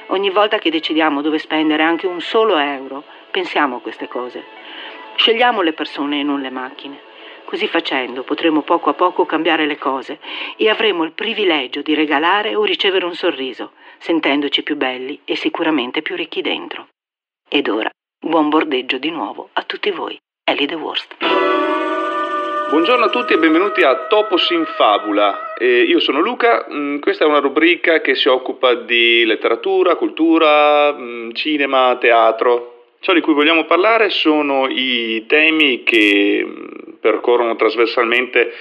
Ogni 0.08 0.30
volta 0.30 0.58
che 0.58 0.72
decidiamo 0.72 1.22
dove 1.22 1.38
spendere 1.38 1.84
anche 1.84 2.08
un 2.08 2.20
solo 2.20 2.58
euro, 2.58 3.04
pensiamo 3.30 3.78
a 3.78 3.82
queste 3.82 4.08
cose. 4.08 4.44
Scegliamo 5.16 5.62
le 5.62 5.74
persone 5.74 6.20
e 6.20 6.24
non 6.24 6.40
le 6.40 6.50
macchine. 6.50 7.08
Così 7.50 7.68
facendo 7.68 8.22
potremo 8.22 8.62
poco 8.62 8.92
a 8.92 8.94
poco 8.94 9.26
cambiare 9.26 9.66
le 9.66 9.80
cose 9.80 10.20
e 10.56 10.70
avremo 10.70 11.04
il 11.04 11.14
privilegio 11.14 11.82
di 11.82 11.96
regalare 11.96 12.54
o 12.54 12.64
ricevere 12.64 13.06
un 13.06 13.16
sorriso, 13.16 13.72
sentendoci 13.98 14.62
più 14.62 14.76
belli 14.76 15.22
e 15.26 15.36
sicuramente 15.36 16.04
più 16.04 16.16
ricchi 16.16 16.44
dentro. 16.44 16.90
Ed 17.50 17.68
ora, 17.68 17.90
buon 18.24 18.50
bordeggio 18.50 19.00
di 19.00 19.10
nuovo 19.10 19.50
a 19.54 19.64
tutti 19.64 19.90
voi. 19.90 20.16
Ellie 20.44 20.68
The 20.68 20.76
Worst. 20.76 21.16
Buongiorno 22.70 23.06
a 23.06 23.10
tutti 23.10 23.34
e 23.34 23.40
benvenuti 23.40 23.82
a 23.82 24.06
Topos 24.06 24.52
in 24.52 24.66
Fabula. 24.66 25.56
Eh, 25.56 25.82
io 25.82 26.00
sono 26.00 26.20
Luca, 26.20 26.68
mm, 26.72 27.00
questa 27.00 27.26
è 27.26 27.28
una 27.28 27.40
rubrica 27.40 28.00
che 28.00 28.14
si 28.14 28.28
occupa 28.28 28.76
di 28.76 29.26
letteratura, 29.26 29.96
cultura, 29.96 30.94
mm, 30.96 31.32
cinema, 31.32 31.98
teatro. 32.00 32.92
Ciò 33.00 33.12
di 33.14 33.22
cui 33.22 33.34
vogliamo 33.34 33.66
parlare 33.66 34.12
sono 34.12 34.68
i 34.70 35.26
temi 35.26 35.82
che 35.82 36.46
mm, 36.46 36.89
percorrono 37.00 37.56
trasversalmente 37.56 38.52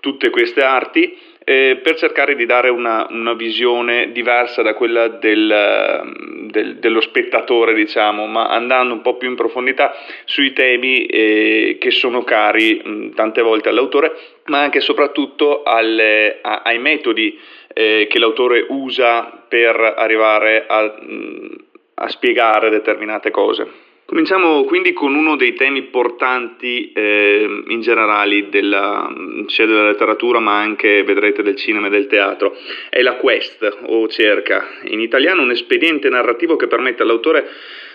tutte 0.00 0.30
queste 0.30 0.62
arti 0.62 1.16
eh, 1.48 1.80
per 1.82 1.96
cercare 1.96 2.34
di 2.34 2.44
dare 2.44 2.68
una, 2.68 3.06
una, 3.08 3.32
visione 3.32 4.12
diversa 4.12 4.60
da 4.60 4.74
quella 4.74 5.08
del, 5.08 6.46
del, 6.50 6.76
dello 6.76 7.00
spettatore, 7.00 7.72
diciamo, 7.72 8.26
ma 8.26 8.48
andando 8.48 8.92
un 8.92 9.00
po' 9.00 9.16
più 9.16 9.30
in 9.30 9.34
profondità 9.34 9.94
sui 10.26 10.52
temi 10.52 11.06
eh, 11.06 11.78
che 11.80 11.90
sono 11.90 12.22
cari 12.22 12.82
mh, 12.84 13.14
tante 13.14 13.40
volte 13.40 13.70
all'autore, 13.70 14.12
ma 14.48 14.60
anche 14.60 14.76
e 14.78 14.82
soprattutto 14.82 15.62
alle, 15.62 16.40
a, 16.42 16.60
ai 16.64 16.78
metodi 16.78 17.40
eh, 17.72 18.06
che 18.10 18.18
l'autore 18.18 18.66
usa 18.68 19.44
per 19.48 19.74
arrivare 19.96 20.66
a, 20.68 20.82
mh, 20.82 21.64
a 21.94 22.08
spiegare 22.08 22.68
determinate 22.68 23.30
cose. 23.30 23.87
Cominciamo 24.10 24.64
quindi 24.64 24.94
con 24.94 25.14
uno 25.14 25.36
dei 25.36 25.52
temi 25.52 25.82
portanti 25.82 26.92
eh, 26.92 27.62
in 27.66 27.82
generale 27.82 28.48
della, 28.48 29.06
sia 29.48 29.66
della 29.66 29.88
letteratura 29.88 30.38
ma 30.38 30.58
anche 30.58 31.02
vedrete 31.02 31.42
del 31.42 31.56
cinema 31.56 31.88
e 31.88 31.90
del 31.90 32.06
teatro, 32.06 32.56
è 32.88 33.02
la 33.02 33.16
quest 33.16 33.80
o 33.82 34.08
cerca, 34.08 34.66
in 34.84 35.00
italiano 35.00 35.42
un 35.42 35.50
espediente 35.50 36.08
narrativo 36.08 36.56
che 36.56 36.68
permette 36.68 37.02
all'autore 37.02 37.50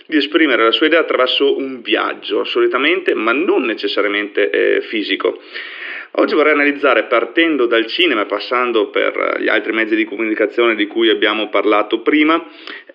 di 0.06 0.18
esprimere 0.18 0.64
la 0.64 0.72
sua 0.72 0.86
idea 0.86 1.00
attraverso 1.00 1.58
un 1.58 1.82
viaggio, 1.82 2.44
solitamente 2.44 3.16
ma 3.16 3.32
non 3.32 3.64
necessariamente 3.64 4.52
eh, 4.52 4.82
fisico. 4.82 5.40
Oggi 6.16 6.36
vorrei 6.36 6.54
analizzare, 6.54 7.06
partendo 7.06 7.66
dal 7.66 7.88
cinema 7.88 8.22
e 8.22 8.26
passando 8.28 8.92
per 8.92 9.38
gli 9.40 9.48
altri 9.48 9.72
mezzi 9.72 9.96
di 9.96 10.06
comunicazione 10.06 10.76
di 10.76 10.86
cui 10.86 11.10
abbiamo 11.10 11.50
parlato 11.50 12.02
prima, 12.02 12.46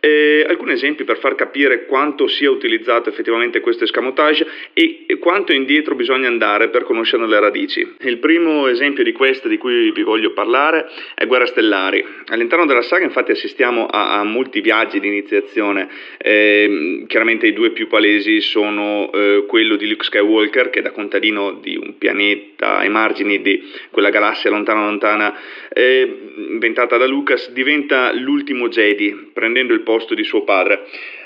eh, 0.01 0.45
alcuni 0.49 0.73
esempi 0.73 1.05
per 1.05 1.19
far 1.19 1.35
capire 1.35 1.87
quanto 1.87 2.27
sia 2.29 2.51
utilizzato 2.51 3.09
effettivamente 3.09 3.61
questo 3.61 3.85
escamotage 3.85 4.47
e, 4.73 5.07
quanto 5.19 5.53
indietro 5.53 5.95
bisogna 5.95 6.29
andare 6.29 6.69
per 6.69 6.85
conoscere 6.85 7.27
le 7.27 7.41
radici. 7.41 7.95
Il 8.01 8.19
primo 8.19 8.69
esempio 8.69 9.03
di 9.03 9.13
questo 9.13 9.49
di 9.49 9.59
cui 9.59 9.91
vi 9.93 10.03
voglio 10.03 10.33
parlare 10.33 10.87
è 11.15 11.27
Guerre 11.27 11.47
Stellari. 11.47 12.05
All'interno 12.27 12.67
della 12.67 12.83
saga 12.83 13.05
infatti 13.05 13.33
assistiamo 13.33 13.87
a, 13.87 14.21
a 14.21 14.25
molti 14.25 14.61
viaggi 14.61 15.01
di 15.01 15.09
iniziazione, 15.09 15.89
eh, 16.19 17.05
chiaramente 17.07 17.47
i 17.47 17.53
due 17.53 17.71
più 17.71 17.89
palesi 17.89 18.41
sono 18.41 19.11
eh, 19.13 19.45
quello 19.47 19.77
di 19.77 19.89
Luke 19.89 20.05
Skywalker 20.05 20.71
che 20.71 20.83
da 20.83 20.93
contadino 20.93 21.59
di 21.61 21.77
un 21.77 21.99
pianeta 21.99 22.79
ai 22.79 22.89
margini 22.89 23.41
di 23.43 23.63
quella 23.91 24.11
galassia 24.11 24.51
lontana 24.51 24.85
lontana 24.85 25.35
eh, 25.73 26.17
inventata 26.37 26.97
da 26.97 27.07
Lucas 27.07 27.51
diventa 27.51 28.13
l'ultimo 28.13 28.69
Jedi 28.69 29.31
prendendo 29.33 29.73
il 29.73 29.81
posto 29.89 30.13
di 30.13 30.23
suo 30.23 30.43
padre. 30.43 30.85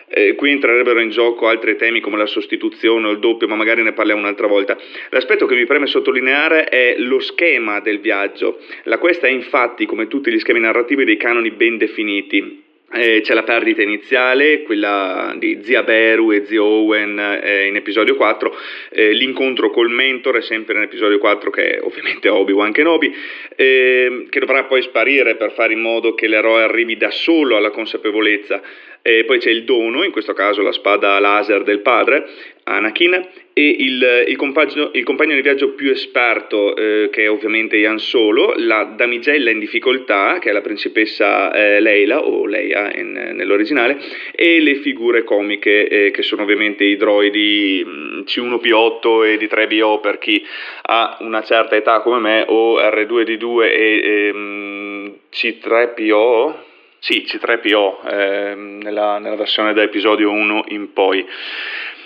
Eh, 0.08 0.36
qui 0.36 0.52
entrerebbero 0.52 1.00
in 1.00 1.10
gioco 1.10 1.48
altri 1.48 1.74
temi 1.74 1.98
come 2.00 2.16
la 2.16 2.26
sostituzione 2.26 3.08
o 3.08 3.10
il 3.10 3.18
doppio, 3.18 3.48
ma 3.48 3.56
magari 3.56 3.82
ne 3.82 3.92
parliamo 3.92 4.20
un'altra 4.20 4.46
volta. 4.46 4.78
L'aspetto 5.08 5.46
che 5.46 5.56
mi 5.56 5.66
preme 5.66 5.88
sottolineare 5.88 6.66
è 6.66 6.94
lo 6.98 7.18
schema 7.18 7.80
del 7.80 7.98
viaggio. 7.98 8.60
La 8.84 8.98
questa 8.98 9.26
è 9.26 9.30
infatti, 9.30 9.84
come 9.84 10.06
tutti 10.06 10.30
gli 10.30 10.38
schemi 10.38 10.60
narrativi, 10.60 11.04
dei 11.04 11.16
canoni 11.16 11.50
ben 11.50 11.76
definiti. 11.76 12.70
Eh, 12.94 13.22
c'è 13.22 13.32
la 13.32 13.42
perdita 13.42 13.80
iniziale, 13.80 14.62
quella 14.64 15.34
di 15.38 15.60
zia 15.62 15.82
Beru 15.82 16.30
e 16.30 16.44
zio 16.44 16.62
Owen 16.62 17.18
eh, 17.18 17.66
in 17.66 17.76
episodio 17.76 18.16
4, 18.16 18.54
eh, 18.90 19.12
l'incontro 19.12 19.70
col 19.70 19.88
mentore 19.88 20.42
sempre 20.42 20.76
in 20.76 20.82
episodio 20.82 21.16
4 21.16 21.50
che 21.50 21.78
è 21.78 21.82
ovviamente 21.82 22.28
Obi-Wan 22.28 22.70
Kenobi, 22.70 23.10
ehm, 23.56 24.28
che 24.28 24.40
dovrà 24.40 24.64
poi 24.64 24.82
sparire 24.82 25.36
per 25.36 25.52
fare 25.52 25.72
in 25.72 25.80
modo 25.80 26.14
che 26.14 26.26
l'eroe 26.26 26.64
arrivi 26.64 26.98
da 26.98 27.10
solo 27.10 27.56
alla 27.56 27.70
consapevolezza. 27.70 28.60
Poi 29.02 29.38
c'è 29.40 29.50
il 29.50 29.64
dono, 29.64 30.04
in 30.04 30.12
questo 30.12 30.32
caso 30.32 30.62
la 30.62 30.70
spada 30.70 31.18
laser 31.18 31.64
del 31.64 31.80
padre, 31.80 32.24
Anakin, 32.64 33.28
e 33.54 33.68
il, 33.68 34.24
il, 34.28 34.36
compagno, 34.36 34.90
il 34.92 35.04
compagno, 35.04 35.34
di 35.34 35.42
viaggio 35.42 35.70
più 35.70 35.90
esperto, 35.90 36.74
eh, 36.74 37.10
che 37.10 37.24
è 37.24 37.30
ovviamente 37.30 37.76
Ian 37.76 37.98
Solo, 37.98 38.54
la 38.56 38.84
damigella 38.96 39.50
in 39.50 39.58
difficoltà, 39.58 40.38
che 40.38 40.50
è 40.50 40.52
la 40.52 40.60
principessa 40.60 41.52
eh, 41.52 41.80
Leila, 41.80 42.24
o 42.24 42.46
Leia 42.46 42.90
in, 42.94 43.12
nell'originale, 43.12 43.98
e 44.32 44.60
le 44.60 44.76
figure 44.76 45.24
comiche, 45.24 45.88
eh, 45.88 46.10
che 46.10 46.22
sono 46.22 46.42
ovviamente 46.42 46.84
i 46.84 46.96
droidi 46.96 47.84
mm, 47.84 48.20
C1P8 48.20 49.24
e 49.24 49.38
D3BO 49.38 50.00
per 50.00 50.18
chi 50.18 50.44
ha 50.82 51.18
una 51.20 51.42
certa 51.42 51.76
età 51.76 52.00
come 52.00 52.18
me, 52.18 52.44
o 52.46 52.80
R2D2 52.80 53.62
e, 53.62 53.68
e 53.68 54.26
ehm, 54.28 55.14
C3PO 55.30 56.70
sì, 57.04 57.26
C3PO 57.26 58.08
eh, 58.08 58.54
nella, 58.54 59.18
nella, 59.18 59.34
versione 59.34 59.72
da 59.72 59.82
episodio 59.82 60.30
1 60.30 60.66
in 60.68 60.92
poi. 60.92 61.26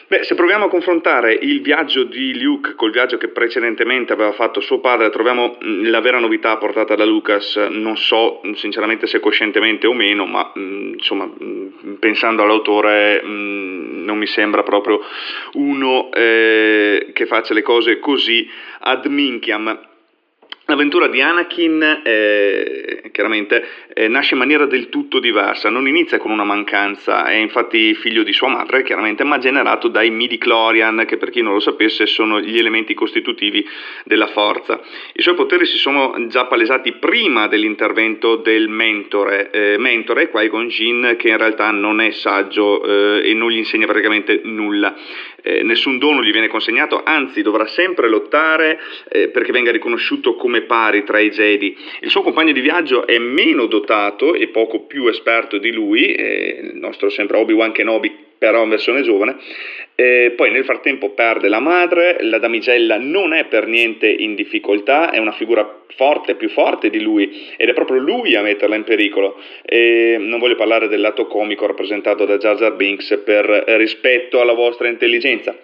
Beh, 0.09 0.23
se 0.23 0.37
proviamo 0.37 0.67
a 0.67 0.69
confrontare 0.69 1.35
il 1.35 1.61
viaggio 1.61 2.05
di 2.05 2.41
Luke 2.41 2.77
col 2.77 2.93
viaggio 2.93 3.17
che 3.17 3.27
precedentemente 3.27 4.13
aveva 4.13 4.31
fatto 4.31 4.61
suo 4.61 4.79
padre, 4.79 5.11
troviamo 5.11 5.59
mm, 5.65 5.87
la 5.87 6.01
vera 6.01 6.21
novità 6.21 6.57
portata 6.59 6.95
da 6.95 7.05
Lucas, 7.05 7.57
non 7.71 7.97
so 7.97 8.41
sinceramente 8.55 9.09
se 9.09 9.19
coscientemente 9.19 9.89
o 9.89 9.93
meno, 9.93 10.25
ma 10.25 10.53
mm, 10.57 10.93
insomma, 10.93 11.27
mm, 11.27 11.95
pensando 11.99 12.45
all'autore 12.45 13.21
non 13.25 14.17
mi 14.17 14.27
sembra 14.29 14.63
proprio 14.63 15.01
uno 15.55 16.13
eh, 16.13 17.11
che 17.13 17.27
faccia 17.27 17.53
le 17.53 17.63
cose 17.63 17.99
così 17.99 18.49
ad 18.79 19.07
minchiam. 19.07 19.95
L'avventura 20.69 21.07
di 21.07 21.21
Anakin 21.21 22.01
eh, 22.03 23.11
chiaramente 23.13 23.65
eh, 23.95 24.09
nasce 24.09 24.35
in 24.35 24.41
maniera 24.41 24.67
del 24.67 24.89
tutto 24.89 25.21
diversa, 25.21 25.71
non 25.71 25.87
inizia 25.87 26.19
con 26.19 26.33
una 26.33 26.43
mancanza, 26.43 27.27
è 27.27 27.37
infatti 27.37 27.95
figlio 27.95 28.25
di 28.25 28.33
sua 28.33 28.49
madre 28.49 28.83
chiaramente, 28.83 29.23
ma 29.23 29.39
generato 29.39 29.87
dai 29.87 30.11
midi-chlorian 30.11 31.05
che 31.07 31.19
per 31.19 31.31
chi 31.31 31.41
non 31.41 31.53
lo 31.53 31.61
sapesse 31.61 32.07
sono 32.07 32.41
gli 32.41 32.59
elementi 32.59 32.95
costitutivi 32.95 33.65
della 34.03 34.27
forza. 34.27 34.81
I 35.13 35.23
suoi 35.23 35.37
poteri 35.37 35.67
si 35.67 35.79
sono 35.79 36.27
già 36.27 36.47
palesati 36.47 36.95
prima 36.95 37.47
dell'intervento 37.47 38.35
del 38.35 38.69
mentore, 38.69 39.51
eh, 39.53 39.77
mentore 39.79 40.31
Qui-Gon 40.31 40.67
Jinn 40.67 41.15
che 41.15 41.29
in 41.29 41.37
realtà 41.37 41.71
non 41.71 42.01
è 42.01 42.11
saggio 42.11 42.83
eh, 42.83 43.31
e 43.31 43.35
non 43.35 43.53
gli 43.53 43.59
insegna 43.59 43.87
praticamente 43.87 44.41
nulla. 44.43 44.97
Eh, 45.49 45.63
nessun 45.63 45.99
dono 45.99 46.25
gli 46.25 46.33
viene 46.33 46.49
consegnato, 46.49 47.05
anzi 47.05 47.41
dovrà 47.41 47.69
sempre 47.69 48.09
lottare 48.09 48.81
eh, 49.09 49.29
perché 49.29 49.53
venga 49.53 49.71
riconosciuto 49.71 50.35
come 50.35 50.63
pari 50.63 51.05
tra 51.05 51.21
i 51.21 51.31
Jedi. 51.31 51.77
Il 52.01 52.11
suo 52.11 52.23
compagno 52.23 52.51
di 52.51 52.61
viaggio 52.61 53.07
è 53.07 53.17
meno 53.19 53.67
dotato 53.67 54.35
e 54.35 54.49
poco 54.49 54.87
più 54.87 55.07
esperto 55.07 55.59
di 55.59 55.73
lui, 55.73 56.13
eh, 56.13 56.59
il 56.73 56.79
nostro 56.79 57.11
sempre 57.11 57.37
Obi-Wan 57.37 57.71
Kenobi 57.71 58.26
però 58.39 58.63
in 58.63 58.69
versione 58.69 59.03
giovane, 59.03 59.37
eh, 59.95 60.35
poi 60.37 60.51
nel 60.51 60.65
frattempo 60.65 61.11
perde 61.11 61.49
la 61.49 61.61
madre, 61.61 62.19
la 62.21 62.39
damigella 62.39 62.99
non 62.99 63.33
è 63.33 63.47
per 63.47 63.67
niente 63.67 64.09
in 64.09 64.35
difficoltà, 64.35 65.11
è 65.11 65.19
una 65.19 65.33
figura 65.33 65.85
forte, 65.97 66.35
più 66.35 66.51
forte 66.51 66.91
di 66.91 67.01
lui 67.01 67.49
ed 67.57 67.69
è 67.69 67.73
proprio 67.73 67.99
lui 67.99 68.35
a 68.35 68.43
metterla 68.43 68.77
in 68.77 68.85
pericolo. 68.85 69.41
E 69.65 70.17
non 70.19 70.39
voglio 70.39 70.57
parlare 70.57 70.89
del 70.89 71.01
lato 71.01 71.27
comico 71.27 71.67
rappresentato 71.67 72.27
da 72.27 72.37
Jar 72.37 72.57
Jar 72.57 72.75
Binks 72.75 73.23
per 73.25 73.47
rispetto 73.79 74.41
alla 74.41 74.53
vostra 74.53 74.89
intelligenza. 74.89 75.57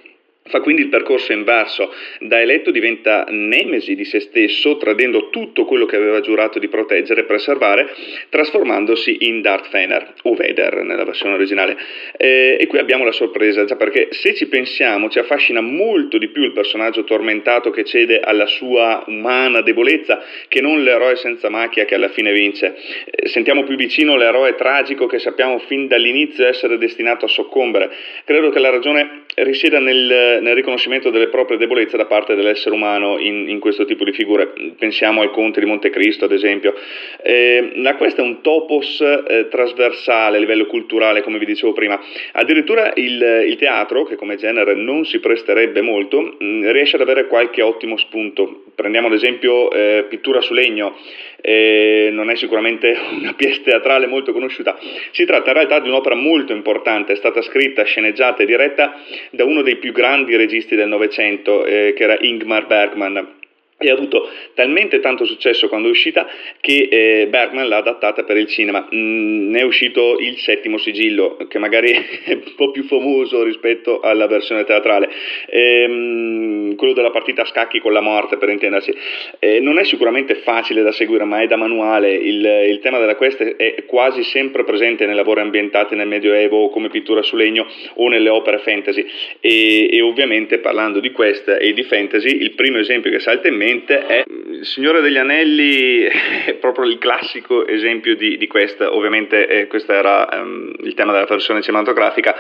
Fa 0.45 0.61
quindi 0.61 0.83
il 0.83 0.89
percorso 0.89 1.33
inverso, 1.33 1.93
da 2.19 2.41
eletto 2.41 2.73
diventa 2.73 3.25
nemesi 3.29 3.95
di 3.95 4.05
se 4.05 4.19
stesso, 4.19 4.77
tradendo 4.77 5.31
tutto 5.31 5.65
quello 5.65 5.87
che 5.87 5.95
aveva 5.95 6.21
giurato 6.21 6.59
di 6.59 6.67
proteggere 6.67 7.21
e 7.21 7.25
preservare, 7.25 7.95
trasformandosi 8.29 9.19
in 9.21 9.41
Darth 9.41 9.69
Fener, 9.69 10.15
o 10.23 10.35
Vader 10.35 10.83
nella 10.83 11.05
versione 11.05 11.35
originale. 11.35 11.77
Eh, 12.17 12.57
e 12.59 12.67
qui 12.67 12.79
abbiamo 12.79 13.05
la 13.05 13.13
sorpresa, 13.13 13.65
già 13.65 13.77
perché 13.77 14.09
se 14.11 14.35
ci 14.35 14.49
pensiamo 14.49 15.09
ci 15.09 15.21
affascina 15.21 15.61
molto 15.61 16.19
di 16.19 16.29
più 16.29 16.43
il 16.43 16.53
personaggio 16.53 17.05
tormentato 17.05 17.71
che 17.71 17.85
cede 17.85 18.19
alla 18.19 18.47
sua 18.47 19.05
umana 19.07 19.61
debolezza 19.61 20.25
che 20.49 20.61
non 20.61 20.83
l'eroe 20.83 21.15
senza 21.17 21.51
macchia 21.51 21.85
che 21.85 21.95
alla 21.95 22.09
fine 22.09 22.33
vince. 22.33 22.75
Eh, 23.05 23.29
sentiamo 23.29 23.63
più 23.63 23.77
vicino 23.77 24.17
l'eroe 24.17 24.57
tragico 24.57 25.07
che 25.07 25.21
sappiamo 25.21 25.59
fin 25.61 25.87
dall'inizio 25.87 26.47
essere 26.47 26.79
destinato 26.79 27.27
a 27.27 27.29
soccombere. 27.29 27.91
Credo 28.25 28.51
che 28.51 28.59
la 28.59 28.71
ragione 28.71 29.21
risieda 29.35 29.79
nel, 29.79 30.32
nel, 30.41 30.55
riconoscimento 30.55 31.11
delle 31.11 31.29
proprie 31.29 31.59
debolezze 31.59 31.97
da 31.97 32.07
parte 32.07 32.35
dell'essere 32.35 32.75
umano 32.75 33.19
in, 33.19 33.49
in, 33.49 33.59
questo 33.59 33.85
tipo 33.85 34.05
di 34.05 34.13
figure. 34.13 34.53
Pensiamo 34.79 35.21
al 35.21 35.31
Conte 35.31 35.61
di 35.61 35.67
Montecristo, 35.67 36.25
ad 36.25 36.33
esempio. 36.33 36.75
Eh, 37.23 37.73
la 37.77 37.97
questa 37.97 38.23
è 38.23 38.25
un 38.25 38.41
topos 38.41 39.01
eh, 39.01 39.49
trasversale 39.49 40.37
a 40.37 40.41
livello 40.41 40.67
culturale, 40.67 41.23
come 41.23 41.39
vi 41.39 41.47
dicevo 41.47 41.73
prima. 41.73 42.01
Addirittura 42.33 42.93
il, 42.95 43.45
il 43.47 43.57
teatro, 43.57 44.05
che 44.05 44.17
come 44.17 44.37
genere 44.37 44.75
non 44.75 45.05
si 45.05 45.19
presterebbe 45.19 45.81
molto, 45.81 46.21
mh, 46.21 46.45
mm, 46.45 46.71
riesce 46.71 46.97
ad 46.97 47.03
avere 47.03 47.27
qualche 47.27 47.63
ottimo 47.63 47.97
spunto. 47.97 48.65
Prendiamo 48.75 49.09
ad 49.09 49.13
esempio 49.13 49.71
eh, 49.71 50.07
pittura 50.09 50.41
su 50.41 50.55
legno 50.55 50.97
eh, 51.43 52.09
non 52.13 52.31
è 52.31 52.37
sicuramente 52.37 52.97
una 53.21 53.35
pièce 53.35 53.63
teatrale 53.63 54.07
molto 54.07 54.33
conosciuta. 54.33 54.79
Si 55.11 55.27
tratta 55.27 55.51
in 55.51 55.57
realtà 55.57 55.81
di 55.81 55.89
un'opera 55.89 56.15
molto 56.15 56.53
importante, 56.53 57.13
è 57.13 57.17
stata 57.17 57.43
scritta, 57.43 57.83
sceneggiata 57.83 58.43
e 58.43 58.47
diretta 58.47 59.03
da 59.31 59.45
uno 59.45 59.63
dei 59.63 59.77
più 59.77 59.93
grandi 59.93 60.22
registi 60.27 60.77
del 60.77 60.89
Novecento, 60.89 61.65
eh, 61.65 61.95
che 61.97 62.03
era 62.03 62.17
Ingmar 62.21 62.67
Bergman 62.67 63.41
e 63.83 63.91
ha 63.91 63.95
avuto 63.95 64.29
talmente 64.55 65.01
tanto 65.01 65.25
successo 65.25 65.69
quando 65.69 65.89
è 65.89 65.91
uscita 65.91 66.27
che 66.61 66.89
eh, 66.91 67.27
Bergman 67.29 67.69
l'ha 67.69 67.79
adattata 67.79 68.23
per 68.23 68.37
il 68.37 68.47
cinema. 68.47 68.89
Mm, 68.95 69.51
ne 69.51 69.61
è 69.61 69.63
uscito 69.63 70.19
il 70.19 70.39
settimo 70.39 70.79
sigillo, 70.79 71.37
che 71.49 71.59
magari 71.59 71.91
è 72.25 72.33
un 72.33 72.55
po' 72.57 72.71
più 72.71 72.85
famoso 72.85 73.43
rispetto 73.43 74.01
alla 74.01 74.27
versione 74.27 74.65
teatrale, 74.65 75.11
ehm, 75.49 76.77
quello 76.77 76.93
della 76.93 77.11
partita 77.11 77.43
a 77.43 77.47
scacchi 77.47 77.81
con 77.81 77.93
la 77.93 78.01
morte, 78.01 78.37
per 78.37 78.49
intendersi. 78.49 78.95
Eh, 79.39 79.61
non 79.61 79.79
è 79.79 79.85
sicuramente 79.85 80.37
facile 80.37 80.83
da 80.83 80.93
seguire, 80.93 81.25
ma 81.25 81.43
è 81.43 81.47
da 81.47 81.57
manuale. 81.57 82.13
Il, 82.13 82.45
il 82.69 82.79
tema 82.81 82.99
della 82.99 83.17
quest 83.17 83.43
è 83.43 83.85
quasi 83.87 84.23
sempre 84.23 84.65
presente 84.65 85.07
nei 85.07 85.17
lavori 85.17 85.41
ambientati 85.41 85.97
nel 85.97 86.07
Medioevo, 86.07 86.69
come 86.69 86.89
pittura 86.89 87.23
su 87.23 87.37
legno 87.37 87.67
o 87.95 88.09
nelle 88.09 88.29
opere 88.29 88.59
fantasy. 88.59 89.05
E, 89.41 89.89
e 89.91 90.01
ovviamente 90.01 90.59
parlando 90.59 91.01
di 91.01 91.11
quest 91.11 91.49
e 91.49 91.73
di 91.73 91.83
fantasy, 91.83 92.41
il 92.41 92.53
primo 92.53 92.79
esempio 92.79 93.11
che 93.11 93.19
salta 93.19 93.49
in 93.49 93.57
mente 93.57 93.71
mente 93.73 94.07
è 94.07 94.25
Il 94.27 94.67
Signore 94.67 95.01
degli 95.01 95.17
Anelli, 95.17 96.03
è 96.03 96.55
proprio 96.55 96.85
il 96.87 96.99
classico 96.99 97.67
esempio 97.67 98.15
di, 98.17 98.37
di 98.37 98.47
questa, 98.47 98.95
ovviamente 98.95 99.47
eh, 99.47 99.67
questo 99.67 99.93
era 99.93 100.29
um, 100.33 100.73
il 100.81 100.95
tema 100.95 101.13
della 101.13 101.25
versione 101.25 101.63
cinematografica, 101.63 102.37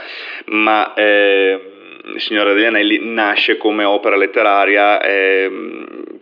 ma 0.46 0.94
eh, 0.94 1.60
Il 2.14 2.20
Signore 2.20 2.54
degli 2.54 2.64
Anelli 2.64 2.98
nasce 3.02 3.56
come 3.56 3.84
opera 3.84 4.16
letteraria 4.16 5.00
eh, 5.00 5.50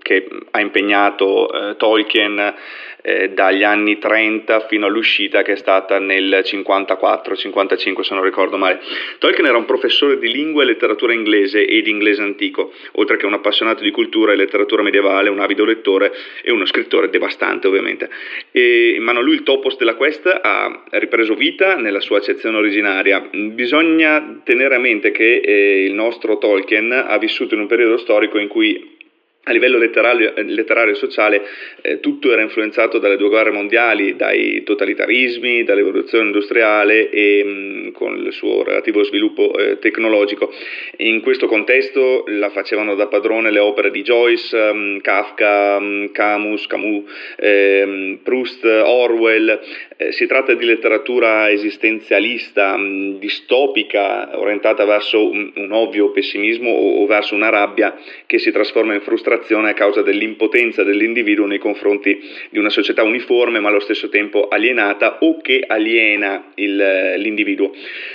che 0.03 0.29
ha 0.51 0.61
impegnato 0.61 1.51
eh, 1.71 1.77
Tolkien 1.77 2.55
eh, 3.03 3.31
dagli 3.31 3.63
anni 3.63 3.99
30 3.99 4.67
fino 4.67 4.87
all'uscita 4.87 5.43
che 5.43 5.53
è 5.53 5.57
stata 5.57 5.99
nel 5.99 6.43
54-55 6.45 8.01
se 8.01 8.15
non 8.15 8.25
ricordo 8.25 8.57
male. 8.57 8.81
Tolkien 9.19 9.47
era 9.47 9.57
un 9.57 9.65
professore 9.65 10.19
di 10.19 10.31
lingua 10.31 10.63
e 10.63 10.67
letteratura 10.67 11.13
inglese 11.13 11.67
e 11.67 11.83
di 11.83 11.91
inglese 11.91 12.23
antico, 12.23 12.73
oltre 12.93 13.17
che 13.17 13.27
un 13.27 13.35
appassionato 13.35 13.83
di 13.83 13.91
cultura 13.91 14.33
e 14.33 14.37
letteratura 14.37 14.83
medievale, 14.83 15.29
un 15.29 15.41
avido 15.41 15.65
lettore 15.65 16.13
e 16.43 16.51
uno 16.51 16.65
scrittore 16.65 17.11
devastante 17.11 17.67
ovviamente. 17.67 18.09
E 18.51 18.95
in 18.97 19.03
mano 19.03 19.21
lui 19.21 19.35
il 19.35 19.43
topos 19.43 19.77
della 19.77 19.95
quest 19.95 20.27
ha 20.27 20.85
ripreso 20.91 21.35
vita 21.35 21.77
nella 21.77 22.01
sua 22.01 22.19
accezione 22.19 22.57
originaria. 22.57 23.29
Bisogna 23.31 24.41
tenere 24.45 24.75
a 24.75 24.79
mente 24.79 25.11
che 25.11 25.37
eh, 25.37 25.85
il 25.85 25.95
nostro 25.95 26.39
Tolkien 26.39 26.93
ha 26.93 27.19
vissuto 27.19 27.55
in 27.55 27.61
un 27.61 27.67
periodo 27.67 27.97
storico 27.97 28.39
in 28.39 28.49
cui 28.49 28.99
a 29.43 29.53
livello 29.53 29.79
letterario, 29.79 30.35
letterario 30.37 30.93
e 30.93 30.97
sociale 30.97 31.43
eh, 31.81 31.99
tutto 32.01 32.31
era 32.31 32.43
influenzato 32.43 32.99
dalle 32.99 33.17
due 33.17 33.31
guerre 33.31 33.51
mondiali, 33.51 34.15
dai 34.15 34.63
totalitarismi, 34.65 35.65
dall'evoluzione 35.65 36.27
industriale 36.27 37.09
e 37.09 37.43
mh, 37.43 37.49
mm, 37.49 37.91
con 37.93 38.17
il 38.19 38.33
suo 38.33 38.63
relativo 38.63 39.03
sviluppo 39.03 39.57
eh, 39.57 39.79
tecnologico. 39.79 40.53
In 40.99 41.23
questo 41.23 41.47
contesto 41.47 42.25
la 42.27 42.51
facevano 42.51 42.95
da 42.95 43.07
padrone 43.07 43.51
le 43.51 43.61
opere 43.61 43.91
di 43.91 44.03
Joyce, 44.03 44.55
mh, 44.57 44.77
mm, 44.77 44.99
Kafka, 44.99 45.81
mh, 45.81 45.85
mm, 45.85 46.07
Camus, 46.13 46.67
Camus 46.67 47.05
ehm, 47.37 48.19
Proust, 48.23 48.65
Orwell. 48.65 49.59
Eh, 50.01 50.13
si 50.13 50.27
tratta 50.27 50.55
di 50.55 50.65
letteratura 50.65 51.51
esistenzialista, 51.51 52.79
distopica, 53.19 54.39
orientata 54.39 54.85
verso 54.85 55.29
un, 55.29 55.53
un 55.55 55.73
ovvio 55.73 56.11
pessimismo 56.11 56.71
o, 56.71 57.03
o 57.03 57.07
verso 57.07 57.35
una 57.35 57.51
rabbia 57.51 57.99
che 58.27 58.39
si 58.39 58.51
trasforma 58.51 58.95
in 58.95 59.01
frustrazione 59.01 59.19
frustrazione 59.21 59.71
a 59.71 59.75
causa 59.75 60.03
dell'impotenza 60.03 60.83
dell'individuo 60.83 61.47
nei 61.47 61.59
confronti 61.59 62.19
di 62.49 62.59
una 62.59 62.71
società 62.71 63.03
uniforme 63.03 63.61
ma 63.61 63.69
allo 63.69 63.81
stesso 63.81 64.09
tempo 64.09 64.49
alienata 64.49 65.19
o 65.21 65.41
che 65.41 65.63
aliena 65.67 66.53
il, 66.55 67.15
l'individuo. 67.17 67.73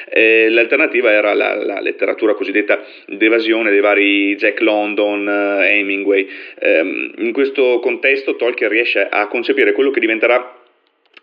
Eh, 0.09 0.49
l'alternativa 0.49 1.11
era 1.11 1.33
la, 1.33 1.55
la, 1.55 1.79
letteratura 1.79 2.33
cosiddetta 2.33 2.83
d'evasione 3.07 3.69
dei 3.69 3.81
vari 3.81 4.35
Jack 4.35 4.61
London, 4.61 5.27
eh, 5.27 5.77
Hemingway. 5.77 6.27
Eh, 6.59 7.11
in 7.17 7.31
questo 7.31 7.79
contesto 7.79 8.35
Tolkien 8.35 8.69
riesce 8.69 9.07
a 9.07 9.27
concepire 9.27 9.73
quello 9.73 9.91
che 9.91 9.99
diventerà 9.99 10.54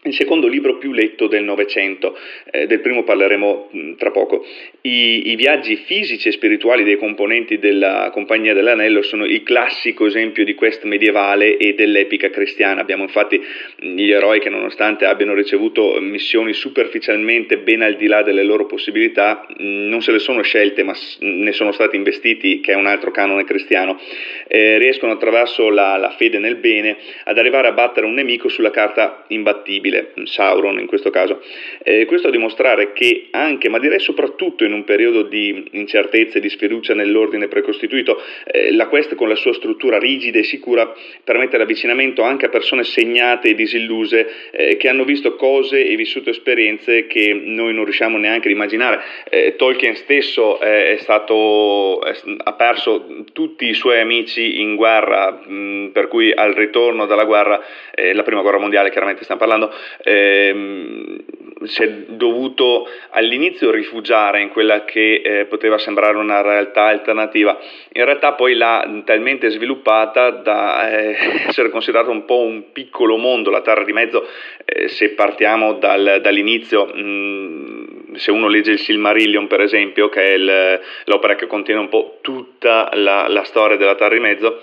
il 0.05 0.14
secondo 0.14 0.48
libro 0.48 0.78
più 0.78 0.92
letto 0.92 1.28
del 1.28 1.44
Novecento, 1.44 2.18
eh, 2.50 2.66
del 2.66 2.80
primo 2.80 3.05
parleremo 3.05 3.68
mh, 3.70 3.94
tra 3.94 4.11
poco. 4.11 4.44
I, 4.80 5.30
I, 5.30 5.36
viaggi 5.36 5.76
fisici 5.76 6.28
e 6.28 6.32
spirituali 6.32 6.82
dei 6.82 6.96
componenti 6.96 7.59
della 7.59 8.11
Compagnia 8.12 8.53
dell'Anello 8.53 9.03
sono 9.03 9.24
il 9.24 9.44
classico 9.44 10.07
esempio 10.07 10.44
di 10.44 10.55
quest 10.55 10.82
medievale 10.84 11.57
e 11.57 11.74
dell'epica 11.74 12.30
cristiana. 12.30 12.80
Abbiamo 12.80 13.05
infatti 13.05 13.40
gli 13.76 14.11
eroi 14.11 14.40
che 14.40 14.48
nonostante 14.48 15.05
abbiano 15.05 15.34
ricevuto 15.34 16.00
missioni 16.00 16.53
superficialmente 16.53 17.59
ben 17.59 17.82
al 17.82 17.94
di 17.94 18.09
là 18.09 18.22
delle 18.22 18.42
loro 18.42 18.66
possibilità, 18.66 19.46
mh, 19.57 19.64
non 19.88 20.03
se 20.03 20.11
le 20.11 20.18
sono 20.18 20.42
scelte 20.42 20.82
ma 20.82 20.94
ne 21.20 21.53
sono 21.53 21.70
stati 21.70 21.94
investiti, 21.94 22.59
che 22.59 22.72
è 22.72 22.74
un 22.74 22.86
altro 22.86 23.12
canone 23.12 23.44
cristiano, 23.44 24.00
eh, 24.48 24.78
riescono 24.78 25.12
attraverso 25.12 25.70
la, 25.70 25.96
la 25.96 26.11
fede 26.11 26.40
nel 26.40 26.57
bene 26.57 26.96
ad 27.22 27.38
arrivare 27.38 27.68
a 27.68 27.72
battere 27.72 28.05
un 28.05 28.14
nemico 28.14 28.48
sulla 28.48 28.70
carta 28.70 29.24
imbattibile 29.28 29.91
possibile, 29.93 30.12
Sauron 30.24 30.78
in 30.78 30.86
questo 30.86 31.11
caso. 31.11 31.43
Eh, 31.82 32.07
questo 32.07 32.28
a 32.28 32.30
dimostrare 32.30 32.93
che 32.93 33.28
anche, 33.30 33.68
ma 33.68 33.78
direi 33.78 34.01
soprattutto 34.01 34.64
in 34.64 34.72
un 34.72 34.84
periodo 34.84 35.22
di 35.22 35.68
incertezza 35.72 36.38
e 36.38 36.40
di 36.40 36.49
sfiducia 36.49 36.95
nell'ordine 36.95 37.49
precostituito, 37.49 38.20
eh, 38.45 38.72
la 38.72 38.86
quest 38.86 39.14
con 39.14 39.28
la 39.28 39.34
sua 39.34 39.53
struttura 39.53 39.99
rigida 39.99 40.38
e 40.38 40.45
sicura 40.45 40.93
permette 41.22 41.59
l'avvicinamento 41.59 42.22
anche 42.22 42.47
a 42.47 42.49
persone 42.49 42.84
segnate 42.84 43.51
e 43.51 43.55
disilluse 43.55 44.51
eh, 44.51 44.76
che 44.76 44.88
hanno 44.88 45.05
visto 45.05 45.36
cose 45.36 45.84
e 45.84 45.95
vissuto 45.97 46.30
esperienze 46.30 47.07
che 47.07 47.32
noi 47.34 47.74
non 47.74 47.84
riusciamo 47.84 48.16
neanche 48.16 48.49
ad 48.49 48.55
immaginare. 48.55 49.01
Eh, 49.28 49.57
Tolkien 49.57 49.97
stesso 49.97 50.59
è 50.61 50.97
stato, 51.01 52.03
è, 52.03 52.14
ha 52.45 52.53
perso 52.55 53.24
tutti 53.32 53.68
i 53.68 53.74
suoi 53.74 54.01
amici 54.01 54.61
in 54.61 54.76
guerra, 54.76 55.32
mh, 55.32 55.90
per 55.93 56.09
cui 56.09 56.32
al 56.32 56.53
ritorno 56.53 57.07
dalla 57.07 57.24
guerra, 57.24 57.61
eh, 57.95 58.12
la 58.14 58.22
prima 58.22 58.43
guerra 58.43 58.59
mondiale 58.59 58.90
chiaramente 58.90 59.24
stiamo 59.24 59.40
parlando, 59.40 59.72
ehm, 60.03 61.24
si 61.64 61.83
è 61.83 61.89
dovuto 62.09 62.89
all'inizio 63.11 63.70
rifugiare 63.70 64.41
in 64.41 64.49
quella 64.49 64.85
che 64.85 65.22
eh, 65.24 65.45
poteva 65.47 65.78
sembrare 65.78 66.16
una 66.16 66.41
realtà 66.41 66.87
alternativa, 66.87 67.59
in 67.93 68.05
realtà 68.05 68.33
poi 68.33 68.55
l'ha 68.55 69.03
talmente 69.05 69.49
sviluppata 69.51 70.30
da 70.30 70.91
eh, 70.91 71.16
essere 71.49 71.70
considerato 71.70 72.11
un 72.11 72.24
po' 72.24 72.41
un 72.41 72.72
piccolo 72.72 73.16
mondo, 73.16 73.51
la 73.51 73.62
Terra 73.62 73.85
di 73.85 73.93
Mezzo, 73.93 74.26
eh, 74.64 74.89
se 74.89 75.11
partiamo 75.11 75.74
dal, 75.74 76.20
dall'inizio, 76.22 76.87
mh, 76.87 77.01
mm, 77.01 78.14
se 78.14 78.30
uno 78.30 78.49
legge 78.49 78.72
il 78.72 78.78
Silmarillion 78.78 79.47
per 79.47 79.61
esempio, 79.61 80.09
che 80.09 80.22
è 80.22 80.33
il, 80.33 80.80
l'opera 81.05 81.35
che 81.35 81.47
contiene 81.47 81.80
un 81.80 81.89
po' 81.89 82.18
tutta 82.20 82.91
la, 82.95 83.26
la 83.28 83.45
storia 83.45 83.76
della 83.76 83.95
Terra 83.95 84.14
di 84.14 84.20
Mezzo, 84.20 84.61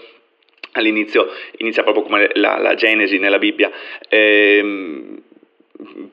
all'inizio 0.74 1.30
inizia 1.58 1.84
proprio 1.84 2.04
come 2.04 2.30
la, 2.34 2.58
la 2.58 2.76
Genesi 2.76 3.18
nella 3.20 3.40
Bibbia. 3.40 3.72
Ehm, 4.08 5.22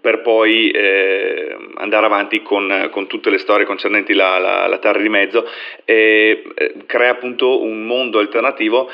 per 0.00 0.22
poi 0.22 0.70
eh, 0.70 1.56
andare 1.74 2.06
avanti 2.06 2.40
con, 2.40 2.88
con, 2.92 3.08
tutte 3.08 3.30
le 3.30 3.38
storie 3.38 3.66
concernenti 3.66 4.12
la, 4.14 4.38
la, 4.38 4.68
la 4.68 4.78
terra 4.78 5.00
di 5.00 5.08
mezzo 5.08 5.44
e 5.84 6.44
eh, 6.54 6.74
crea 6.86 7.10
appunto 7.10 7.60
un 7.62 7.84
mondo 7.84 8.20
alternativo 8.20 8.88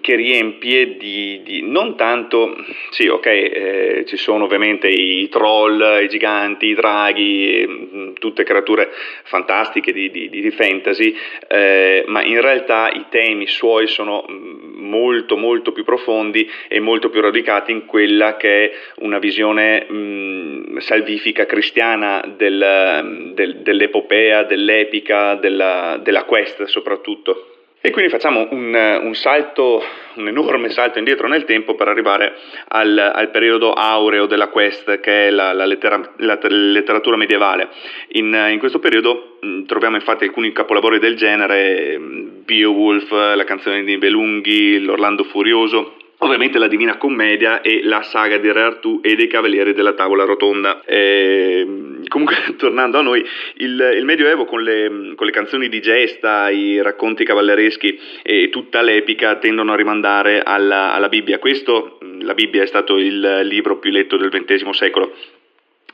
che 0.00 0.16
riempie 0.16 0.96
di, 0.96 1.42
di, 1.44 1.60
non 1.60 1.94
tanto, 1.94 2.56
sì 2.88 3.06
ok, 3.06 3.26
eh, 3.26 4.04
ci 4.06 4.16
sono 4.16 4.44
ovviamente 4.44 4.88
i 4.88 5.28
troll, 5.28 6.00
i 6.02 6.08
giganti, 6.08 6.68
i 6.68 6.74
draghi, 6.74 7.66
mh, 7.66 8.12
tutte 8.14 8.44
creature 8.44 8.90
fantastiche 9.24 9.92
di, 9.92 10.10
di, 10.10 10.30
di 10.30 10.50
fantasy, 10.52 11.14
eh, 11.48 12.02
ma 12.06 12.24
in 12.24 12.40
realtà 12.40 12.90
i 12.92 13.04
temi 13.10 13.46
suoi 13.46 13.88
sono 13.88 14.24
molto 14.28 15.36
molto 15.36 15.72
più 15.72 15.84
profondi 15.84 16.50
e 16.66 16.80
molto 16.80 17.10
più 17.10 17.20
radicati 17.20 17.72
in 17.72 17.84
quella 17.84 18.38
che 18.38 18.64
è 18.64 18.72
una 19.00 19.18
visione 19.18 19.84
mh, 19.84 20.78
salvifica 20.78 21.44
cristiana 21.44 22.24
del, 22.38 23.32
del, 23.34 23.56
dell'epopea, 23.56 24.44
dell'epica, 24.44 25.34
della, 25.34 26.00
della 26.02 26.24
quest 26.24 26.64
soprattutto. 26.64 27.51
E 27.84 27.90
quindi 27.90 28.12
facciamo 28.12 28.46
un, 28.52 29.00
un, 29.02 29.14
salto, 29.16 29.82
un 30.14 30.28
enorme 30.28 30.70
salto 30.70 30.98
indietro 30.98 31.26
nel 31.26 31.44
tempo 31.44 31.74
per 31.74 31.88
arrivare 31.88 32.32
al, 32.68 32.96
al 32.96 33.30
periodo 33.30 33.72
aureo 33.72 34.26
della 34.26 34.46
quest, 34.46 35.00
che 35.00 35.26
è 35.26 35.30
la, 35.30 35.52
la, 35.52 35.64
lettera, 35.64 36.00
la 36.18 36.38
letteratura 36.42 37.16
medievale. 37.16 37.70
In, 38.12 38.32
in 38.52 38.60
questo 38.60 38.78
periodo 38.78 39.36
mh, 39.40 39.64
troviamo 39.64 39.96
infatti 39.96 40.22
alcuni 40.22 40.52
capolavori 40.52 41.00
del 41.00 41.16
genere, 41.16 41.98
Beowulf, 42.44 43.10
la 43.10 43.44
canzone 43.44 43.82
di 43.82 43.98
Belunghi, 43.98 44.78
l'Orlando 44.78 45.24
Furioso, 45.24 45.96
ovviamente 46.22 46.58
la 46.58 46.68
Divina 46.68 46.96
Commedia 46.96 47.60
e 47.60 47.82
la 47.84 48.02
saga 48.02 48.38
di 48.38 48.50
Re 48.50 48.62
Artù 48.62 49.00
e 49.02 49.14
dei 49.14 49.26
Cavalieri 49.28 49.72
della 49.72 49.94
Tavola 49.94 50.24
Rotonda. 50.24 50.82
E, 50.84 51.66
comunque, 52.08 52.36
tornando 52.56 52.98
a 52.98 53.02
noi, 53.02 53.24
il, 53.56 53.94
il 53.96 54.04
Medioevo 54.04 54.44
con 54.44 54.62
le, 54.62 55.14
con 55.14 55.26
le, 55.26 55.32
canzoni 55.32 55.68
di 55.68 55.80
gesta, 55.80 56.50
i 56.50 56.80
racconti 56.80 57.24
cavallereschi 57.24 57.98
e 58.22 58.48
tutta 58.50 58.82
l'epica 58.82 59.36
tendono 59.36 59.72
a 59.72 59.76
rimandare 59.76 60.42
alla, 60.42 60.92
alla 60.92 61.08
Bibbia. 61.08 61.38
Questo, 61.38 61.98
la 62.20 62.34
Bibbia 62.34 62.62
è 62.62 62.66
stato 62.66 62.96
il 62.96 63.40
libro 63.44 63.78
più 63.78 63.90
letto 63.90 64.16
del 64.16 64.30
XX 64.30 64.70
secolo 64.70 65.14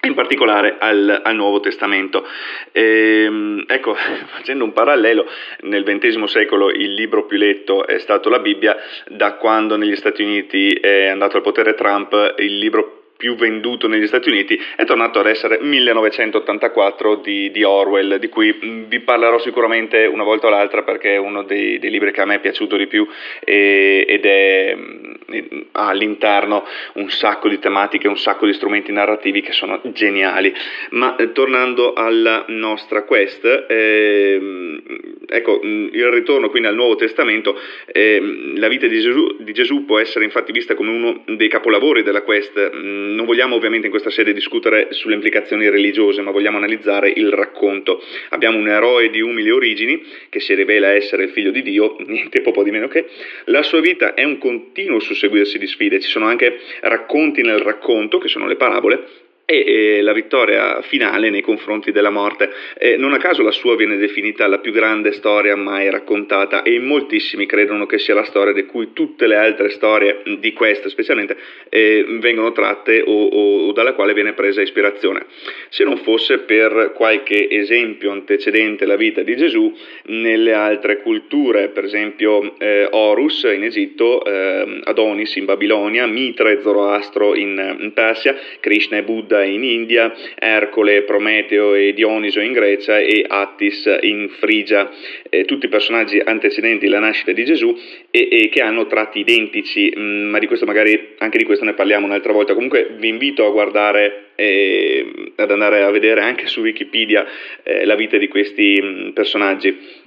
in 0.03 0.15
particolare 0.15 0.77
al, 0.79 1.21
al 1.25 1.35
Nuovo 1.35 1.61
Testamento. 1.61 2.25
Ehm, 2.73 3.65
ecco, 3.67 3.95
facendo 4.37 4.65
un 4.65 4.73
parallelo, 4.73 5.27
nel 5.63 5.85
XX 5.85 6.25
secolo 6.25 6.71
il 6.71 6.95
libro 6.95 7.27
più 7.27 7.39
letto 7.39 7.87
è 7.87 7.99
stato 7.99 8.29
la 8.29 8.39
Bibbia, 8.39 8.77
da 9.09 9.35
quando 9.35 9.77
negli 9.77 9.97
Stati 9.97 10.23
Uniti 10.23 10.73
è 10.73 11.07
andato 11.07 11.37
al 11.37 11.43
potere 11.43 11.75
Trump 11.75 12.35
il 12.39 12.59
libro 12.59 12.85
più 12.85 12.98
venduto 13.35 13.89
negli 13.89 14.07
Stati 14.07 14.29
Uniti 14.29 14.61
è 14.77 14.85
tornato 14.85 15.19
ad 15.19 15.27
essere 15.27 15.59
1984 15.61 17.17
di, 17.17 17.51
di 17.51 17.65
Orwell, 17.65 18.17
di 18.17 18.29
cui 18.29 18.57
mm, 18.65 18.85
vi 18.85 19.01
parlerò 19.01 19.39
sicuramente 19.41 20.07
una 20.07 20.23
volta 20.23 20.47
o 20.47 20.51
l'altra 20.51 20.83
perché 20.83 21.15
è 21.15 21.17
uno 21.17 21.43
dei, 21.43 21.81
dei 21.81 21.91
libri 21.91 22.13
che 22.13 22.21
a 22.21 22.25
me 22.25 22.37
è 22.37 22.41
piaciuto 22.41 22.77
di 22.77 22.87
più 22.87 23.07
e, 23.41 24.05
ed 24.07 24.25
è, 24.25 24.77
mm, 24.77 25.61
ha 25.73 25.89
all'interno 25.89 26.65
un 26.95 27.11
sacco 27.11 27.49
di 27.49 27.59
tematiche, 27.59 28.07
un 28.07 28.19
sacco 28.19 28.47
di 28.47 28.53
strumenti 28.53 28.93
narrativi 28.93 29.41
che 29.41 29.53
sono 29.53 29.81
geniali. 29.93 30.55
Ma 30.91 31.17
eh, 31.17 31.33
tornando 31.33 31.95
alla 31.95 32.45
nostra 32.49 33.03
quest, 33.03 33.45
eh, 33.69 34.81
ecco, 35.27 35.61
mm, 35.65 35.89
il 35.91 36.07
ritorno 36.07 36.51
quindi 36.51 36.69
al 36.69 36.77
Nuovo 36.77 36.95
Testamento, 36.95 37.59
eh, 37.87 38.53
la 38.55 38.69
vita 38.69 38.87
di 38.87 39.01
Gesù, 39.01 39.37
di 39.41 39.53
Gesù, 39.53 39.85
può 39.85 39.99
essere 39.99 40.25
infatti 40.25 40.53
vista 40.53 40.77
come 40.77 40.91
uno 40.91 41.25
dei 41.27 41.49
capolavori 41.49 42.05
della 42.05 42.23
quest 42.23 43.07
non 43.15 43.27
vogliamo 43.27 43.57
ovviamente 43.57 43.87
in 43.87 43.93
questa 43.93 44.11
sede 44.11 44.33
discutere 44.33 44.89
sulle 44.93 45.15
implicazioni 45.15 45.69
religiose, 45.69 46.21
ma 46.23 46.31
vogliamo 46.31 46.57
analizzare 46.57 47.11
il 47.11 47.31
racconto. 47.31 48.03
Abbiamo 48.31 48.59
un 48.59 48.69
eroe 48.69 49.11
di 49.11 49.21
umili 49.21 49.51
origini 49.51 50.03
che 50.29 50.41
si 50.41 50.55
rivela 50.55 50.89
essere 50.89 51.25
il 51.25 51.31
figlio 51.31 51.51
di 51.51 51.63
Dio, 51.63 51.97
niente 52.07 52.41
po' 52.41 52.63
di 52.63 52.71
meno 52.71 52.89
che. 52.89 53.07
La 53.45 53.63
sua 53.63 53.81
vita 53.81 54.15
è 54.15 54.25
un 54.25 54.39
continuo 54.39 55.01
susseguirsi 55.01 55.59
di 55.59 55.67
sfide, 55.67 56.01
ci 56.01 56.09
sono 56.09 56.27
anche 56.27 56.59
racconti 56.81 57.43
nel 57.43 57.59
racconto, 57.59 58.19
che 58.19 58.29
sono 58.29 58.47
le 58.47 58.57
parabole, 58.57 59.27
e, 59.51 60.03
la 60.03 60.13
vittoria 60.13 60.83
finale 60.83 61.31
nei 61.31 61.41
confronti 61.41 61.91
della 61.91 62.11
morte. 62.11 62.51
E 62.77 62.99
non 62.99 63.15
a 63.15 63.19
caso 63.19 63.43
la 63.43 63.51
sua 63.51 63.77
viene 63.77 63.97
definita 63.97 64.47
la 64.47 64.59
più 64.59 64.73
grande 64.73 65.13
storia 65.13 65.57
mai 65.57 65.91
raccontata 65.91 66.63
e 66.63 66.79
moltissimi 66.79 67.47
credono 67.47 67.87
che 67.87 67.99
sia 67.99 68.15
la 68.15 68.25
storia 68.25 68.53
di 68.53 68.67
cui 68.67 68.93
tutte 68.93 69.27
le 69.27 69.37
altre 69.37 69.71
storie 69.71 70.21
di 70.39 70.53
queste 70.53 70.91
specialmente 70.91 71.37
eh, 71.71 72.05
vengono 72.21 72.53
tratte 72.53 73.01
o, 73.01 73.11
o, 73.11 73.69
o, 73.69 73.73
dalla 73.73 73.95
quale 73.95 74.13
viene 74.13 74.35
presa 74.35 74.61
ispirazione. 74.61 75.25
Se 75.71 75.83
non 75.85 75.97
fosse 75.99 76.41
per 76.41 76.93
qualche 76.95 77.49
esempio 77.49 78.11
antecedente 78.11 78.85
alla 78.85 78.97
vita 78.97 79.23
di 79.23 79.35
Gesù 79.35 79.75
nelle 80.07 80.53
altre 80.53 81.01
culture, 81.01 81.69
per 81.69 81.85
esempio 81.85 82.59
eh, 82.59 82.87
Horus 82.91 83.45
in 83.45 83.65
Egitto, 83.65 84.23
eh, 84.25 84.81
Adonis 84.85 85.37
in 85.37 85.47
Babilonia, 85.47 86.07
Mitra 86.07 86.51
e 86.51 86.61
Zoroastro 86.61 87.35
in, 87.35 87.77
in 87.81 87.93
Persia, 87.95 88.37
Krishna 88.61 88.99
e 88.99 89.03
Buddha 89.03 89.38
in 89.45 89.65
India, 89.65 90.15
Ercole, 90.39 91.03
Prometeo 91.03 91.75
e 91.75 91.93
Dioniso 91.93 92.41
in 92.41 92.53
Grecia 92.53 92.99
e 92.99 93.25
Attis 93.27 93.99
in 94.03 94.29
Frigia, 94.39 94.91
eh, 95.29 95.45
tutti 95.45 95.69
personaggi 95.69 96.19
antecedenti 96.19 96.87
alla 96.87 96.99
nascita 96.99 97.33
di 97.33 97.45
Gesù 97.45 97.77
e, 98.11 98.29
e 98.31 98.49
che 98.49 98.61
hanno 98.61 98.87
tratti 98.87 99.21
identici, 99.21 99.93
mm, 99.97 100.29
ma 100.29 100.39
di 100.39 100.47
questo 100.47 100.67
magari 100.67 101.15
anche 101.19 101.39
di 101.39 101.45
questo 101.45 101.65
ne 101.65 101.75
parliamo 101.75 102.07
un'altra 102.07 102.33
volta. 102.33 102.55
Comunque 102.55 102.95
vi 102.99 103.09
invito 103.09 103.47
a 103.47 103.51
guardare 103.51 104.27
e 104.35 105.33
ad 105.35 105.51
andare 105.51 105.83
a 105.83 105.91
vedere 105.91 106.21
anche 106.21 106.47
su 106.47 106.61
Wikipedia 106.61 107.27
eh, 107.63 107.85
la 107.85 107.97
vita 107.97 108.17
di 108.17 108.29
questi 108.29 108.81
mh, 108.81 108.87
mm, 108.87 109.11
personaggi. 109.11 110.07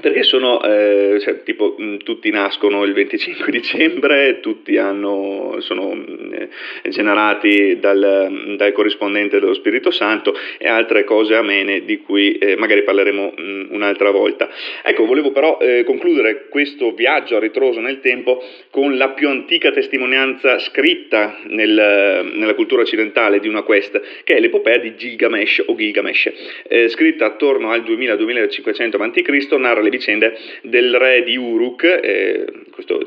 Perché 0.00 0.22
sono, 0.22 0.62
eh, 0.62 1.18
cioè, 1.20 1.42
tipo, 1.42 1.74
mh, 1.76 1.98
tutti 1.98 2.30
nascono 2.30 2.84
il 2.84 2.92
25 2.92 3.50
dicembre, 3.52 4.40
tutti 4.40 4.76
hanno, 4.76 5.56
sono 5.60 5.94
mh, 5.94 6.48
generati 6.88 7.78
dal, 7.80 8.54
dal, 8.56 8.72
corrispondente 8.72 9.40
dello 9.40 9.54
Spirito 9.54 9.90
Santo 9.90 10.34
e 10.58 10.68
altre 10.68 11.04
cose 11.04 11.34
amene 11.34 11.84
di 11.84 11.98
cui 11.98 12.36
eh, 12.36 12.56
magari 12.56 12.82
parleremo 12.82 13.32
mh, 13.36 13.66
un'altra 13.70 14.10
volta. 14.10 14.50
Ecco, 14.82 15.06
volevo 15.06 15.32
però 15.32 15.58
eh, 15.60 15.84
concludere 15.84 16.48
questo 16.48 16.92
viaggio 16.92 17.36
a 17.36 17.40
ritroso 17.40 17.80
nel 17.80 18.00
tempo 18.00 18.42
con 18.70 18.96
la 18.96 19.10
più 19.10 19.28
antica 19.28 19.72
testimonianza 19.72 20.58
scritta 20.58 21.38
nel, 21.46 22.32
nella 22.34 22.54
cultura 22.54 22.82
occidentale 22.82 23.40
di 23.40 23.48
una 23.48 23.62
quest, 23.62 24.00
che 24.24 24.36
è 24.36 24.40
l'epopea 24.40 24.78
di 24.78 24.94
Gilgamesh 24.94 25.62
o 25.66 25.74
Gilgamesh, 25.74 26.32
eh, 26.68 26.88
scritta 26.88 27.24
attorno 27.24 27.70
al 27.70 27.82
2000-2500 27.82 29.00
a.C., 29.00 29.52
narra 29.56 29.84
le 29.86 29.90
vicende 29.90 30.36
del 30.62 30.96
re 30.96 31.22
di 31.22 31.36
Uruk, 31.36 31.84
eh, 31.84 32.44
questo 32.70 33.00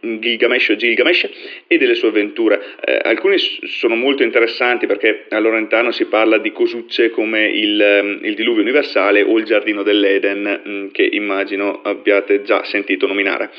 Gilgamesh 0.00 0.68
o 0.68 0.76
Gilgamesh, 0.76 1.28
e 1.66 1.78
delle 1.78 1.94
sue 1.94 2.08
avventure. 2.08 2.62
Eh, 2.84 3.00
alcuni 3.02 3.36
sono 3.38 3.96
molto 3.96 4.22
interessanti 4.22 4.86
perché 4.86 5.26
a 5.30 5.38
loro 5.38 5.58
interno 5.58 5.90
si 5.90 6.04
parla 6.06 6.38
di 6.38 6.52
cosucce 6.52 7.10
come 7.10 7.46
il, 7.48 8.20
il 8.22 8.34
diluvio 8.34 8.62
universale 8.62 9.22
o 9.22 9.38
il 9.38 9.44
giardino 9.44 9.82
dell'Eden, 9.82 10.60
mh, 10.62 10.70
mm, 10.70 10.86
che 10.92 11.08
immagino 11.10 11.80
abbiate 11.82 12.42
già 12.42 12.64
sentito 12.64 13.06
nominare. 13.06 13.50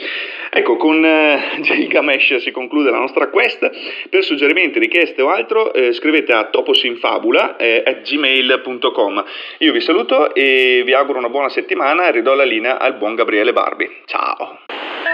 Ecco, 0.50 0.78
con 0.78 1.04
eh, 1.04 1.60
Gilgamesh 1.62 2.38
si 2.38 2.52
conclude 2.52 2.92
la 2.92 3.00
nostra 3.00 3.28
quest. 3.28 3.70
Per 4.10 4.24
suggerimenti, 4.24 4.80
richieste 4.80 5.22
o 5.22 5.30
altro, 5.30 5.74
eh, 5.74 5.92
scrivete 5.94 6.32
a 6.34 6.46
toposinfabula 6.46 7.58
eh, 7.58 8.02
gmail.com. 8.04 9.26
Io 9.60 9.72
vi 9.72 9.82
saluto 9.82 10.34
e 10.34 10.82
vi 10.86 10.94
auguro 10.94 11.20
una 11.20 11.30
buona 11.30 11.50
settimana 11.50 12.08
e 12.08 12.12
ridò 12.12 12.34
la 12.34 12.44
linea 12.44 12.67
al 12.70 12.96
buon 12.96 13.16
Gabriele 13.16 13.54
Barbi. 13.54 14.04
Ciao! 14.06 14.60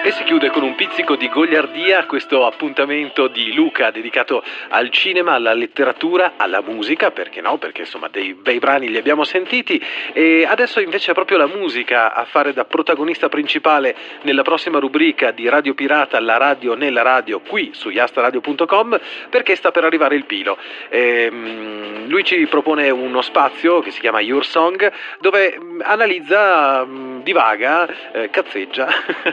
E 0.02 0.12
si 0.12 0.24
chiude 0.24 0.50
con 0.50 0.64
un 0.64 0.76
pizzico 0.76 1.16
di 1.16 1.30
gogliardia 1.30 2.06
questo 2.06 2.46
appuntamento 2.46 3.28
di 3.28 3.54
Luca 3.54 3.92
dedicato 3.92 4.44
al 4.70 4.90
cinema, 4.90 5.34
alla 5.34 5.54
letteratura, 5.54 6.34
alla 6.38 6.62
musica, 6.62 7.12
perché 7.12 7.40
no? 7.40 7.58
Perché 7.58 7.82
insomma 7.82 8.08
dei 8.10 8.34
bei 8.34 8.60
brani 8.60 8.90
li 8.90 8.98
abbiamo 8.98 9.24
sentiti 9.24 9.82
e 10.12 10.46
adesso 10.46 10.82
invece 10.82 11.12
è 11.12 11.14
proprio 11.14 11.38
la 11.38 11.48
musica 11.48 12.14
a 12.14 12.26
fare 12.26 12.54
da 12.54 12.66
protagonista 12.66 13.30
principale 13.30 13.96
nella 14.24 14.42
prossima 14.42 14.80
rubrica 14.80 15.32
di 15.32 15.48
Radio 15.48 15.74
Pirata, 15.74 16.20
la 16.20 16.38
radio 16.38 16.74
nella 16.74 17.02
radio, 17.02 17.40
qui 17.40 17.72
su 17.74 17.90
yastaradio.com, 17.90 19.00
perché 19.30 19.56
sta 19.56 19.72
per 19.72 19.86
arrivare 19.86 20.16
il 20.16 20.26
Pilo. 20.26 20.58
E, 20.90 21.30
um, 21.32 22.08
lui 22.08 22.24
ci 22.24 22.46
propone 22.48 22.90
uno 22.90 23.22
spazio 23.22 23.80
che 23.80 23.92
si 23.92 24.00
chiama 24.00 24.20
Your 24.20 24.46
Song, 24.46 24.92
dove 25.20 25.56
um, 25.58 25.82
analizza, 25.84 26.82
um, 26.82 27.24
divaga, 27.24 28.12
eh, 28.12 28.30
cazzeggia 28.30 28.88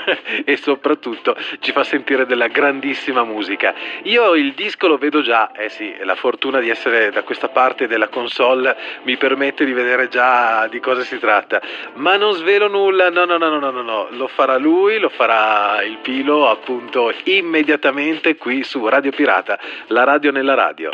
e 0.51 0.57
soprattutto 0.57 1.36
ci 1.61 1.72
fa 1.72 1.84
sentire 1.84 2.26
della 2.26 2.48
grandissima 2.48 3.24
musica. 3.24 3.74
Io 4.05 4.34
il 4.34 4.53
disco 4.55 4.88
lo 4.88 4.98
vedo 4.98 5.22
già, 5.22 5.53
eh 5.53 5.68
sì, 5.68 5.94
la 6.03 6.14
fortuna 6.14 6.61
di 6.61 6.68
essere 6.68 7.11
da 7.11 7.22
questa 7.22 7.48
parte 7.48 7.86
della 7.86 8.09
console 8.09 8.76
mi 9.05 9.16
permette 9.16 9.64
di 9.64 9.72
vedere 9.72 10.09
già 10.09 10.66
di 10.68 10.80
cosa 10.80 11.03
si 11.03 11.18
tratta, 11.18 11.61
ma 11.94 12.16
non 12.16 12.32
svelo 12.34 12.68
nulla, 12.68 13.11
no 13.11 13.24
no 13.24 13.36
no 13.36 13.59
no 13.59 13.70
no 13.70 13.82
no, 13.82 14.09
lo 14.11 14.26
farà 14.26 14.57
lui, 14.57 14.98
lo 14.98 15.09
farà 15.09 15.82
il 15.82 15.98
Pilo 15.98 16.48
appunto 16.48 17.12
immediatamente 17.24 18.36
qui 18.36 18.62
su 18.64 18.86
Radio 18.86 19.12
Pirata, 19.12 19.59
la 19.88 20.05
radio 20.05 20.30
nella 20.30 20.55
radio. 20.55 20.90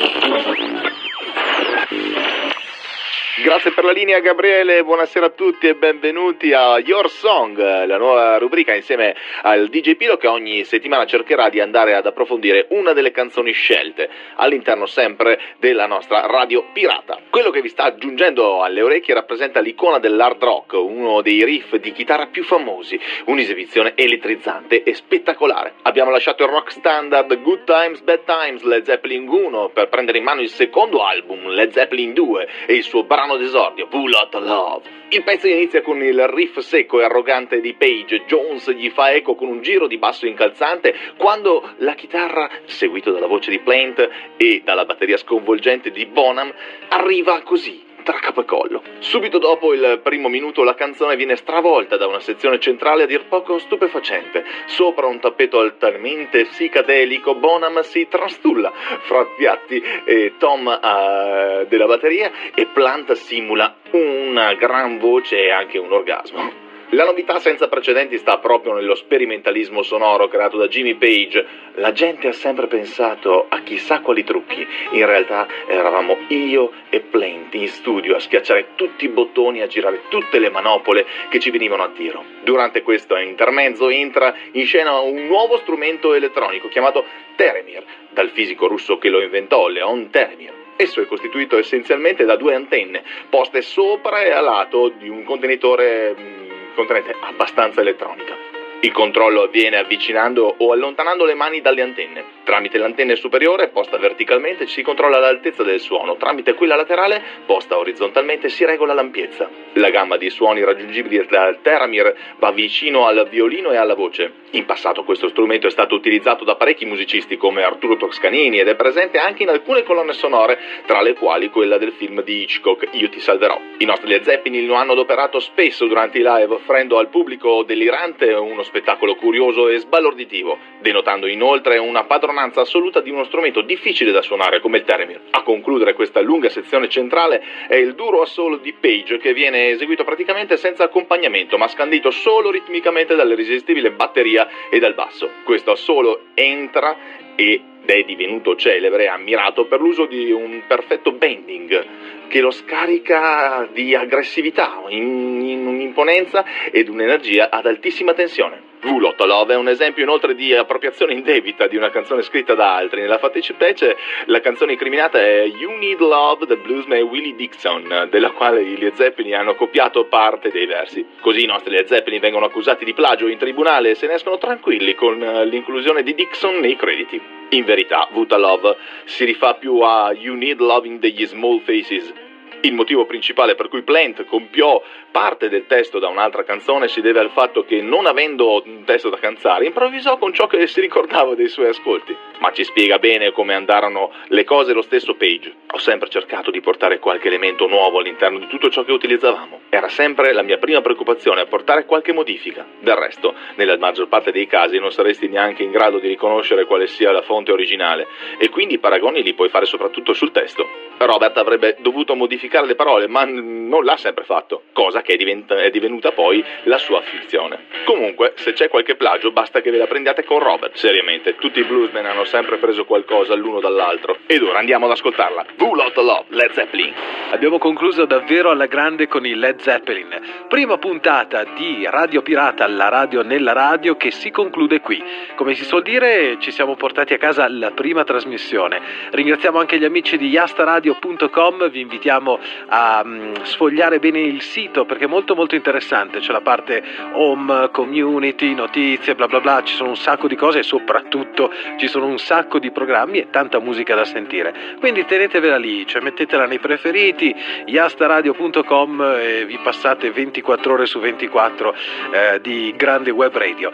Grazie 3.39 3.73
per 3.73 3.85
la 3.85 3.93
linea 3.93 4.21
Gabriele, 4.21 4.83
buonasera 4.83 5.27
a 5.27 5.31
tutti 5.31 5.69
e 5.69 5.75
benvenuti 5.75 6.55
a 6.55 6.79
Your 6.79 7.11
Song, 7.11 7.59
la 7.59 7.99
nuova 7.99 8.39
rubrica 8.39 8.73
insieme 8.73 9.15
al 9.43 9.69
DJ 9.69 9.97
Pilo 9.97 10.17
che 10.17 10.27
ogni 10.27 10.65
settimana 10.65 11.05
cercherà 11.05 11.51
di 11.51 11.61
andare 11.61 11.95
ad 11.95 12.07
approfondire 12.07 12.65
una 12.71 12.95
delle 12.95 13.11
canzoni 13.11 13.53
scelte 13.53 14.09
all'interno 14.37 14.87
sempre 14.87 15.39
della 15.59 15.85
nostra 15.85 16.25
radio 16.25 16.65
pirata. 16.73 17.19
Quello 17.29 17.51
che 17.51 17.61
vi 17.61 17.69
sta 17.69 17.95
giungendo 17.97 18.63
alle 18.63 18.81
orecchie 18.81 19.13
rappresenta 19.13 19.61
l'icona 19.61 19.99
dell'hard 19.99 20.43
rock, 20.43 20.73
uno 20.73 21.21
dei 21.21 21.45
riff 21.45 21.75
di 21.75 21.93
chitarra 21.93 22.29
più 22.29 22.43
famosi, 22.43 22.99
un'esibizione 23.27 23.93
elettrizzante 23.97 24.83
e 24.83 24.95
spettacolare. 24.95 25.75
Abbiamo 25.83 26.11
lasciato 26.11 26.43
il 26.43 26.49
rock 26.49 26.73
standard 26.73 27.39
Good 27.43 27.65
Times, 27.65 28.01
Bad 28.01 28.25
Times, 28.25 28.63
Led 28.63 28.85
Zeppelin 28.85 29.29
1 29.29 29.69
per 29.75 29.91
prendere 29.91 30.17
in 30.17 30.25
mano 30.25 30.41
il 30.41 30.49
secondo 30.49 31.05
album, 31.05 31.49
Led 31.49 31.73
Zeppelin 31.73 32.15
2 32.15 32.49
e 32.65 32.73
il 32.73 32.83
suo 32.83 33.05
brano 33.05 33.25
brano 33.27 33.37
d'esordio, 33.37 33.89
Pull 33.89 34.13
Out 34.13 34.35
Love. 34.35 34.91
Il 35.09 35.25
pezzo 35.25 35.49
inizia 35.49 35.83
con 35.83 36.01
il 36.01 36.27
riff 36.29 36.59
secco 36.59 37.01
e 37.01 37.05
arrogante 37.05 37.61
di 37.61 37.75
Page. 37.75 38.25
Jones 38.27 38.71
gli 38.71 38.89
fa 38.91 39.13
eco 39.13 39.35
con 39.35 39.49
un 39.49 39.63
giro 39.63 39.89
di 39.89 39.99
basso 39.99 40.27
incalzante 40.27 40.95
quando 41.17 41.75
la 41.79 41.95
chitarra, 41.95 42.49
seguito 42.67 43.11
dalla 43.11 43.27
voce 43.27 43.51
di 43.51 43.59
Plant 43.59 44.09
e 44.37 44.63
dalla 44.65 44.85
batteria 44.85 45.17
sconvolgente 45.17 45.91
di 45.91 46.07
Bonham, 46.07 46.53
arriva 46.89 47.43
così 47.43 47.86
tra 48.07 48.21
capo 48.21 48.43
e 48.43 48.45
collo. 48.45 48.83
Subito 49.01 49.39
dopo 49.39 49.75
il 49.75 49.99
primo 50.01 50.29
minuto 50.29 50.63
la 50.63 50.77
canzone 50.77 51.17
viene 51.17 51.35
stravolta 51.35 51.97
da 51.97 52.07
una 52.07 52.21
sezione 52.21 52.61
centrale 52.61 53.03
a 53.03 53.07
dir 53.07 53.27
poco 53.27 53.59
stupefacente. 53.59 54.45
Sopra 54.67 55.07
un 55.07 55.19
tappeto 55.19 55.59
altamente 55.59 56.45
psicadelico 56.45 57.35
Bonham 57.35 57.81
si 57.81 58.07
trastulla 58.09 58.73
fra 59.01 59.27
piatti 59.37 59.83
e 60.05 60.35
tom 60.39 60.67
uh, 60.67 61.67
della 61.67 61.87
batteria 61.87 62.31
e 62.55 62.67
Plant 62.67 63.13
simula 63.13 63.75
una 63.91 64.55
gran 64.55 64.99
voce 64.99 65.43
e 65.43 65.51
anche 65.51 65.79
un 65.79 65.91
orgasmo. 65.91 66.66
La 66.91 67.03
novità 67.03 67.41
senza 67.41 67.67
precedenti 67.67 68.17
sta 68.17 68.39
proprio 68.39 68.73
nello 68.73 68.95
sperimentalismo 68.95 69.83
sonoro 69.83 70.29
creato 70.29 70.57
da 70.57 70.69
Jimmy 70.69 70.95
Page. 70.95 71.45
La 71.75 71.91
gente 71.91 72.29
ha 72.29 72.33
sempre 72.33 72.69
pensato 72.69 73.47
a 73.49 73.61
chissà 73.63 73.99
quali 73.99 74.23
trucchi. 74.23 74.65
In 74.93 75.05
realtà 75.05 75.49
eravamo 75.67 76.17
io 76.29 76.71
e 76.89 77.01
Plenty 77.01 77.63
in 77.63 77.69
studio 77.69 78.15
a 78.15 78.21
schiacciare 78.21 78.69
tutti 78.77 79.05
i 79.05 79.09
bottoni 79.09 79.63
a 79.63 79.67
girare 79.67 80.03
tutte 80.09 80.39
le 80.39 80.49
manopole 80.49 81.05
che 81.29 81.41
ci 81.41 81.51
venivano 81.51 81.83
a 81.83 81.89
tiro. 81.89 82.23
Durante 82.45 82.83
questo 82.83 83.17
intermezzo 83.17 83.89
entra 83.89 84.33
in 84.53 84.65
scena 84.65 85.01
un 85.01 85.27
nuovo 85.27 85.57
strumento 85.57 86.15
elettronico 86.15 86.69
chiamato 86.69 87.05
Teremir, 87.35 87.83
dal 88.11 88.29
fisico 88.29 88.69
russo 88.69 88.97
che 88.99 89.09
lo 89.09 89.21
inventò, 89.21 89.67
Leon 89.67 90.09
Teremir. 90.11 90.53
Esso 90.77 91.01
è 91.01 91.07
costituito 91.07 91.59
essenzialmente 91.59 92.25
da 92.25 92.37
due 92.37 92.55
antenne, 92.55 93.03
poste 93.29 93.61
sopra 93.61 94.23
e 94.23 94.31
a 94.31 94.41
lato 94.41 94.91
di 94.91 95.09
un 95.09 95.25
contenitore 95.25 96.15
mm, 96.17 96.47
contenente 96.77 97.17
abbastanza 97.19 97.81
elettronica. 97.81 98.37
Il 98.83 98.93
controllo 98.93 99.43
avviene 99.43 99.79
avvicinando 99.79 100.55
o 100.59 100.71
allontanando 100.71 101.25
le 101.25 101.35
mani 101.35 101.61
dalle 101.61 101.83
antenne. 101.83 102.36
Tramite 102.47 102.79
l'antenna 102.79 103.17
superiore, 103.17 103.71
posta 103.71 103.99
verticalmente, 103.99 104.69
si 104.69 104.81
controlla 104.83 105.19
l'altezza 105.19 105.65
del 105.65 105.81
suono. 105.81 106.15
Tramite 106.15 106.55
quella 106.55 106.77
laterale, 106.77 107.21
posta 107.45 107.77
orizzontalmente, 107.77 108.51
si 108.51 108.65
regola 108.65 108.95
l'ampiezza. 108.95 109.51
La 109.73 109.91
gamma 109.91 110.17
di 110.17 110.31
suoni 110.31 110.63
raggiungibili 110.63 111.27
dal 111.29 111.61
Teramir 111.61 112.37
va 112.39 112.53
vicino 112.53 113.05
al 113.05 113.27
violino 113.29 113.73
e 113.73 113.77
alla 113.77 113.97
voce. 113.97 114.45
In 114.53 114.65
passato 114.65 115.03
questo 115.03 115.27
strumento 115.27 115.67
è 115.67 115.71
stato 115.71 115.97
utilizzato 115.97 116.45
da 116.45 116.55
parecchi 116.55 116.85
musicisti 116.85 117.37
come 117.37 117.65
Arturo 117.65 117.97
Toscanini 117.97 118.61
ed 118.61 118.69
è 118.69 118.77
presente 118.77 119.19
anche 119.19 119.43
in 119.43 119.49
alcune 119.49 119.83
colonne 119.83 120.13
sonore, 120.13 120.57
tra 120.87 121.03
le 121.03 121.15
quali 121.15 121.51
quella 121.51 121.79
del 121.79 121.95
film 121.95 122.23
di 122.23 122.43
Hitchcock 122.43 122.91
Io 122.93 123.09
ti 123.09 123.19
salverò. 123.19 123.61
I 123.79 123.85
nostri 123.85 124.09
Led 124.09 124.25
lo 124.67 124.75
hanno 124.75 124.93
adoperato 124.93 125.41
spesso 125.41 125.87
durante 125.87 126.19
i 126.19 126.23
live, 126.23 126.55
offrendo 126.55 126.97
al 126.99 127.09
pubblico 127.09 127.65
delirante 127.65 128.33
uno 128.33 128.63
spettacolo 128.63 129.17
curioso 129.17 129.69
e 129.69 129.79
sbalorditivo, 129.79 130.57
denotando 130.81 131.27
inoltre 131.27 131.79
una 131.79 132.05
padronanza 132.05 132.35
assoluta 132.61 133.01
di 133.01 133.11
uno 133.11 133.25
strumento 133.25 133.61
difficile 133.61 134.13
da 134.13 134.23
suonare 134.23 134.61
come 134.61 134.79
il 134.79 134.85
Teremir. 134.85 135.21
A 135.31 135.43
concludere 135.43 135.95
questa 135.95 136.21
lunga 136.21 136.49
sezione 136.49 136.89
centrale 136.89 137.43
è 137.69 137.75
il 137.75 137.95
duro 137.95 138.23
assolo 138.23 138.57
di 138.57 138.73
Page 138.73 139.19
che 139.19 139.33
viene 139.33 139.71
eseguito 139.71 140.05
praticamente 140.05 140.57
senza 140.57 140.85
accompagnamento, 140.85 141.59
ma 141.59 141.69
scandito 141.69 142.11
solo 142.11 142.51
ritmicamente 142.51 143.15
dall'irresistibile 143.15 143.93
batteria 143.93 144.49
e 144.71 144.79
dal 144.79 144.95
basso. 144.95 145.31
Questo 145.45 145.73
assolo 145.73 146.27
entra 146.35 146.97
ed 147.35 147.63
è 147.85 148.03
divenuto 148.03 148.57
celebre 148.57 149.05
e 149.05 149.09
ammirato 149.09 149.67
per 149.67 149.81
l'uso 149.81 150.07
di 150.07 150.33
un 150.33 150.63
perfetto 150.67 151.13
bending 151.13 151.87
che 152.29 152.41
lo 152.41 152.51
scarica 152.51 153.69
di 153.73 153.95
aggressività, 153.95 154.83
in, 154.89 155.41
in 155.41 155.67
un'imponenza 155.67 156.45
ed 156.71 156.89
un'energia 156.89 157.49
ad 157.51 157.67
altissima 157.67 158.13
tensione. 158.13 158.66
V8 158.83 159.27
Love 159.27 159.55
è 159.55 159.57
un 159.57 159.69
esempio 159.69 160.03
inoltre 160.03 160.35
di 160.35 160.55
appropriazione 160.55 161.13
indebita 161.13 161.67
di 161.67 161.77
una 161.77 161.91
canzone 161.91 162.23
scritta 162.23 162.55
da 162.55 162.75
altri. 162.75 163.01
Nella 163.01 163.19
fattispecie 163.19 163.97
la 164.27 164.41
canzone 164.41 164.73
incriminata 164.73 165.19
è 165.19 165.43
You 165.45 165.77
Need 165.77 166.01
Love 166.01 166.47
the 166.47 166.57
bluesman 166.57 167.03
Willie 167.03 167.35
Dixon, 167.35 168.09
della 168.11 168.31
quale 168.31 168.63
i 168.63 168.79
Led 168.79 168.95
Zeppelin 168.95 169.35
hanno 169.35 169.55
copiato 169.55 170.05
parte 170.05 170.51
dei 170.51 170.67
versi. 170.67 171.05
Così 171.21 171.43
i 171.43 171.47
nostri 171.47 171.73
Led 171.73 171.87
Zeppelin 171.87 172.21
vengono 172.21 172.47
accusati 172.47 172.85
di 172.85 172.95
plagio 172.95 173.29
in 173.29 173.39
tribunale 173.39 173.91
e 173.91 173.95
se 173.95 174.07
ne 174.07 174.15
escono 174.15 174.39
tranquilli 174.39 174.95
con 174.95 175.19
l'inclusione 175.19 176.03
di 176.03 176.15
Dixon 176.15 176.59
nei 176.59 176.77
crediti. 176.77 177.21
In 177.51 177.65
verità, 177.65 178.09
Vuta 178.11 178.37
Love 178.37 178.77
si 179.05 179.25
rifà 179.25 179.55
più 179.55 179.81
a 179.81 180.13
You 180.13 180.35
Need 180.35 180.61
Loving 180.61 180.99
degli 180.99 181.25
Small 181.27 181.61
Faces, 181.61 182.13
Il 182.61 182.75
motivo 182.75 183.07
principale 183.07 183.55
per 183.55 183.69
cui 183.69 183.83
Plant 183.83 184.25
compiò 184.25 184.83
parte 185.11 185.49
del 185.49 185.67
testo 185.67 185.99
da 185.99 186.09
un'altra 186.09 186.45
canzone 186.45 186.89
si 186.89 187.01
deve 187.01 187.21
al 187.21 187.31
fatto 187.31 187.65
che, 187.65 187.81
non 187.81 188.07
avendo 188.07 188.63
un 188.65 188.85
testo 188.85 189.09
da 189.09 189.19
cantare, 189.19 189.67
improvvisò 189.67 190.19
con 190.19 190.33
ciò 190.33 190.47
che 190.47 190.67
si 190.67 190.81
ricordava 190.81 191.35
dei 191.35 191.49
suoi 191.49 191.69
ascolti. 191.69 192.15
Ma 192.39 192.53
ci 192.53 192.65
spiega 192.65 192.99
bene 192.99 193.33
come 193.33 193.55
andarono 193.55 194.13
le 194.29 194.45
cose 194.45 194.73
lo 194.73 194.83
stesso 194.83 195.15
Page. 195.15 195.55
Ho 195.73 195.79
sempre 195.79 196.09
cercato 196.09 196.51
di 196.51 196.61
portare 196.61 196.99
qualche 196.99 197.29
elemento 197.29 197.67
nuovo 197.67 197.99
all'interno 197.99 198.39
di 198.39 198.47
tutto 198.47 198.69
ciò 198.69 198.83
che 198.85 198.93
utilizzavamo. 198.93 199.61
Era 199.71 199.89
sempre 199.89 200.33
la 200.33 200.43
mia 200.43 200.59
prima 200.59 200.81
preoccupazione 200.81 201.41
apportare 201.41 201.87
qualche 201.87 202.13
modifica. 202.13 202.67
Del 202.81 202.97
resto, 202.97 203.35
nella 203.55 203.79
maggior 203.79 204.09
parte 204.09 204.33
dei 204.33 204.47
casi 204.47 204.79
non 204.79 204.93
saresti 204.93 205.29
neanche 205.29 205.63
in 205.63 205.71
grado 205.71 205.99
di 205.99 206.09
riconoscere 206.09 206.67
quale 206.67 206.87
sia 206.87 207.13
la 207.13 207.23
fonte 207.23 207.53
originale 207.53 208.07
e 208.39 208.49
quindi 208.49 208.75
i 208.75 208.79
paragoni 208.79 209.23
li 209.23 209.35
puoi 209.35 209.49
fare 209.49 209.67
soprattutto 209.67 210.13
sul 210.13 210.33
testo. 210.33 210.67
Robert 210.99 211.37
avrebbe 211.37 211.77
dovuto 211.79 212.15
modificare 212.15 212.56
le 212.65 212.75
parole, 212.75 213.07
ma 213.09 213.25
non 213.25 213.85
l'ha 213.85 213.97
sempre 213.97 214.25
fatto, 214.25 214.63
cosa 214.73 215.03
che 215.03 215.13
è, 215.13 215.17
diventa- 215.17 215.61
è 215.61 215.71
divenuta 215.71 216.13
poi 216.13 216.43
la 216.65 216.79
sua 216.79 216.99
affizione. 216.99 217.67
Comunque, 217.85 218.33
se 218.37 218.53
c'è 218.53 218.69
qualche 218.69 218.95
plagio, 218.97 219.33
basta 219.33 219.61
che 219.61 219.71
ve 219.71 219.79
la 219.79 219.87
prendiate 219.87 220.25
con 220.25 220.39
Robert. 220.39 220.75
Seriamente, 220.77 221.37
tutti 221.37 221.61
i 221.61 221.65
bluesmen 221.65 222.07
hanno 222.07 222.25
sempre 222.25 222.57
preso 222.57 222.85
qualcosa 222.85 223.35
l'uno 223.35 223.61
dall'altro. 223.61 224.19
Ed 224.27 224.43
ora 224.43 224.59
andiamo 224.59 224.87
ad 224.87 224.93
ascoltarla. 224.93 225.47
Who 225.59 225.75
Love, 225.75 226.25
Led 226.29 226.53
Zeppelin. 226.53 226.95
Abbiamo 227.29 227.59
concluso 227.59 228.07
davvero 228.07 228.51
alla 228.51 228.67
grande 228.67 229.09
con 229.09 229.27
i 229.27 229.35
Led 229.35 229.59
Zeppelin. 229.59 230.09
Prima 230.49 230.79
puntata 230.79 231.45
di 231.57 231.85
Radio 231.91 232.23
Pirata, 232.23 232.69
la 232.69 232.89
radio 232.89 233.23
nella 233.23 233.53
radio, 233.53 233.97
che 233.97 234.13
si 234.13 234.31
conclude 234.31 234.81
qui. 234.81 235.03
Come 235.35 235.55
si 235.55 235.65
suol 235.65 235.83
dire, 235.83 236.37
ci 236.39 236.53
siamo 236.53 236.77
portati 236.77 237.15
a 237.15 237.19
casa 237.19 237.49
la 237.49 237.73
prima 237.73 238.05
trasmissione. 238.05 238.81
Ringraziamo 239.11 239.59
anche 239.59 239.77
gli 239.77 239.85
amici 239.85 240.17
di 240.17 240.29
yastaradio.com, 240.29 241.69
vi 241.69 241.81
invitiamo 241.81 242.39
a 242.69 243.03
mm, 243.05 243.35
sfogliare 243.43 243.99
bene 243.99 244.21
il 244.21 244.41
sito 244.41 244.85
perché 244.85 245.05
è 245.05 245.09
molto 245.09 245.35
molto 245.35 245.57
interessante. 245.57 246.21
C'è 246.21 246.31
la 246.31 246.41
parte 246.41 246.83
home, 247.13 247.71
community, 247.73 248.55
notizie, 248.55 249.17
bla 249.17 249.27
bla 249.27 249.41
bla, 249.41 249.63
ci 249.65 249.75
sono 249.75 249.91
un 249.91 249.97
sacco 249.97 250.29
di 250.29 250.37
cose 250.37 250.61
e 250.61 250.63
soprattutto 250.63 251.53
ci 251.77 251.89
sono 251.89 252.07
un 252.07 252.19
sacco 252.19 252.61
di 252.61 252.71
programmi 252.71 253.19
e 253.19 253.31
tanta 253.31 253.59
musica 253.59 253.97
da 253.97 254.05
sentire. 254.05 254.55
Quindi 254.79 255.05
tenetevela 255.05 255.57
lì, 255.57 255.85
cioè 255.87 256.01
mettetela 256.03 256.47
nei 256.47 256.61
preferiti, 256.61 257.16
yastaradio.com 257.25 259.03
e 259.19 259.45
vi 259.47 259.59
passate 259.63 260.11
24 260.11 260.73
ore 260.73 260.87
su 260.87 260.99
24 260.99 261.75
eh, 262.11 262.41
di 262.41 262.75
grande 262.77 263.11
web 263.11 263.37
radio. 263.37 263.73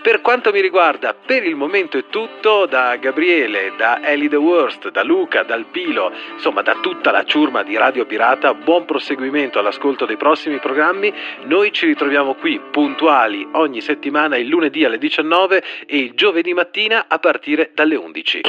Per 0.00 0.20
quanto 0.20 0.50
mi 0.50 0.60
riguarda, 0.60 1.14
per 1.14 1.44
il 1.44 1.54
momento 1.54 1.98
è 1.98 2.04
tutto 2.08 2.66
da 2.66 2.96
Gabriele, 2.96 3.74
da 3.76 4.02
Ellie 4.02 4.28
The 4.28 4.36
Worst, 4.36 4.90
da 4.90 5.02
Luca, 5.02 5.42
dal 5.42 5.66
Pilo, 5.70 6.12
insomma 6.32 6.62
da 6.62 6.76
tutta 6.80 7.10
la 7.10 7.24
ciurma 7.24 7.62
di 7.62 7.76
Radio 7.76 8.04
Pirata. 8.04 8.54
Buon 8.54 8.84
proseguimento 8.84 9.58
all'ascolto 9.58 10.06
dei 10.06 10.16
prossimi 10.16 10.58
programmi. 10.58 11.12
Noi 11.44 11.72
ci 11.72 11.86
ritroviamo 11.86 12.34
qui 12.34 12.60
puntuali 12.70 13.46
ogni 13.52 13.80
settimana 13.80 14.36
il 14.36 14.48
lunedì 14.48 14.84
alle 14.84 14.98
19 14.98 15.62
e 15.86 15.98
il 15.98 16.12
giovedì 16.14 16.52
mattina 16.52 17.04
a 17.08 17.18
partire 17.18 17.70
dalle 17.74 17.96
11. 17.96 18.40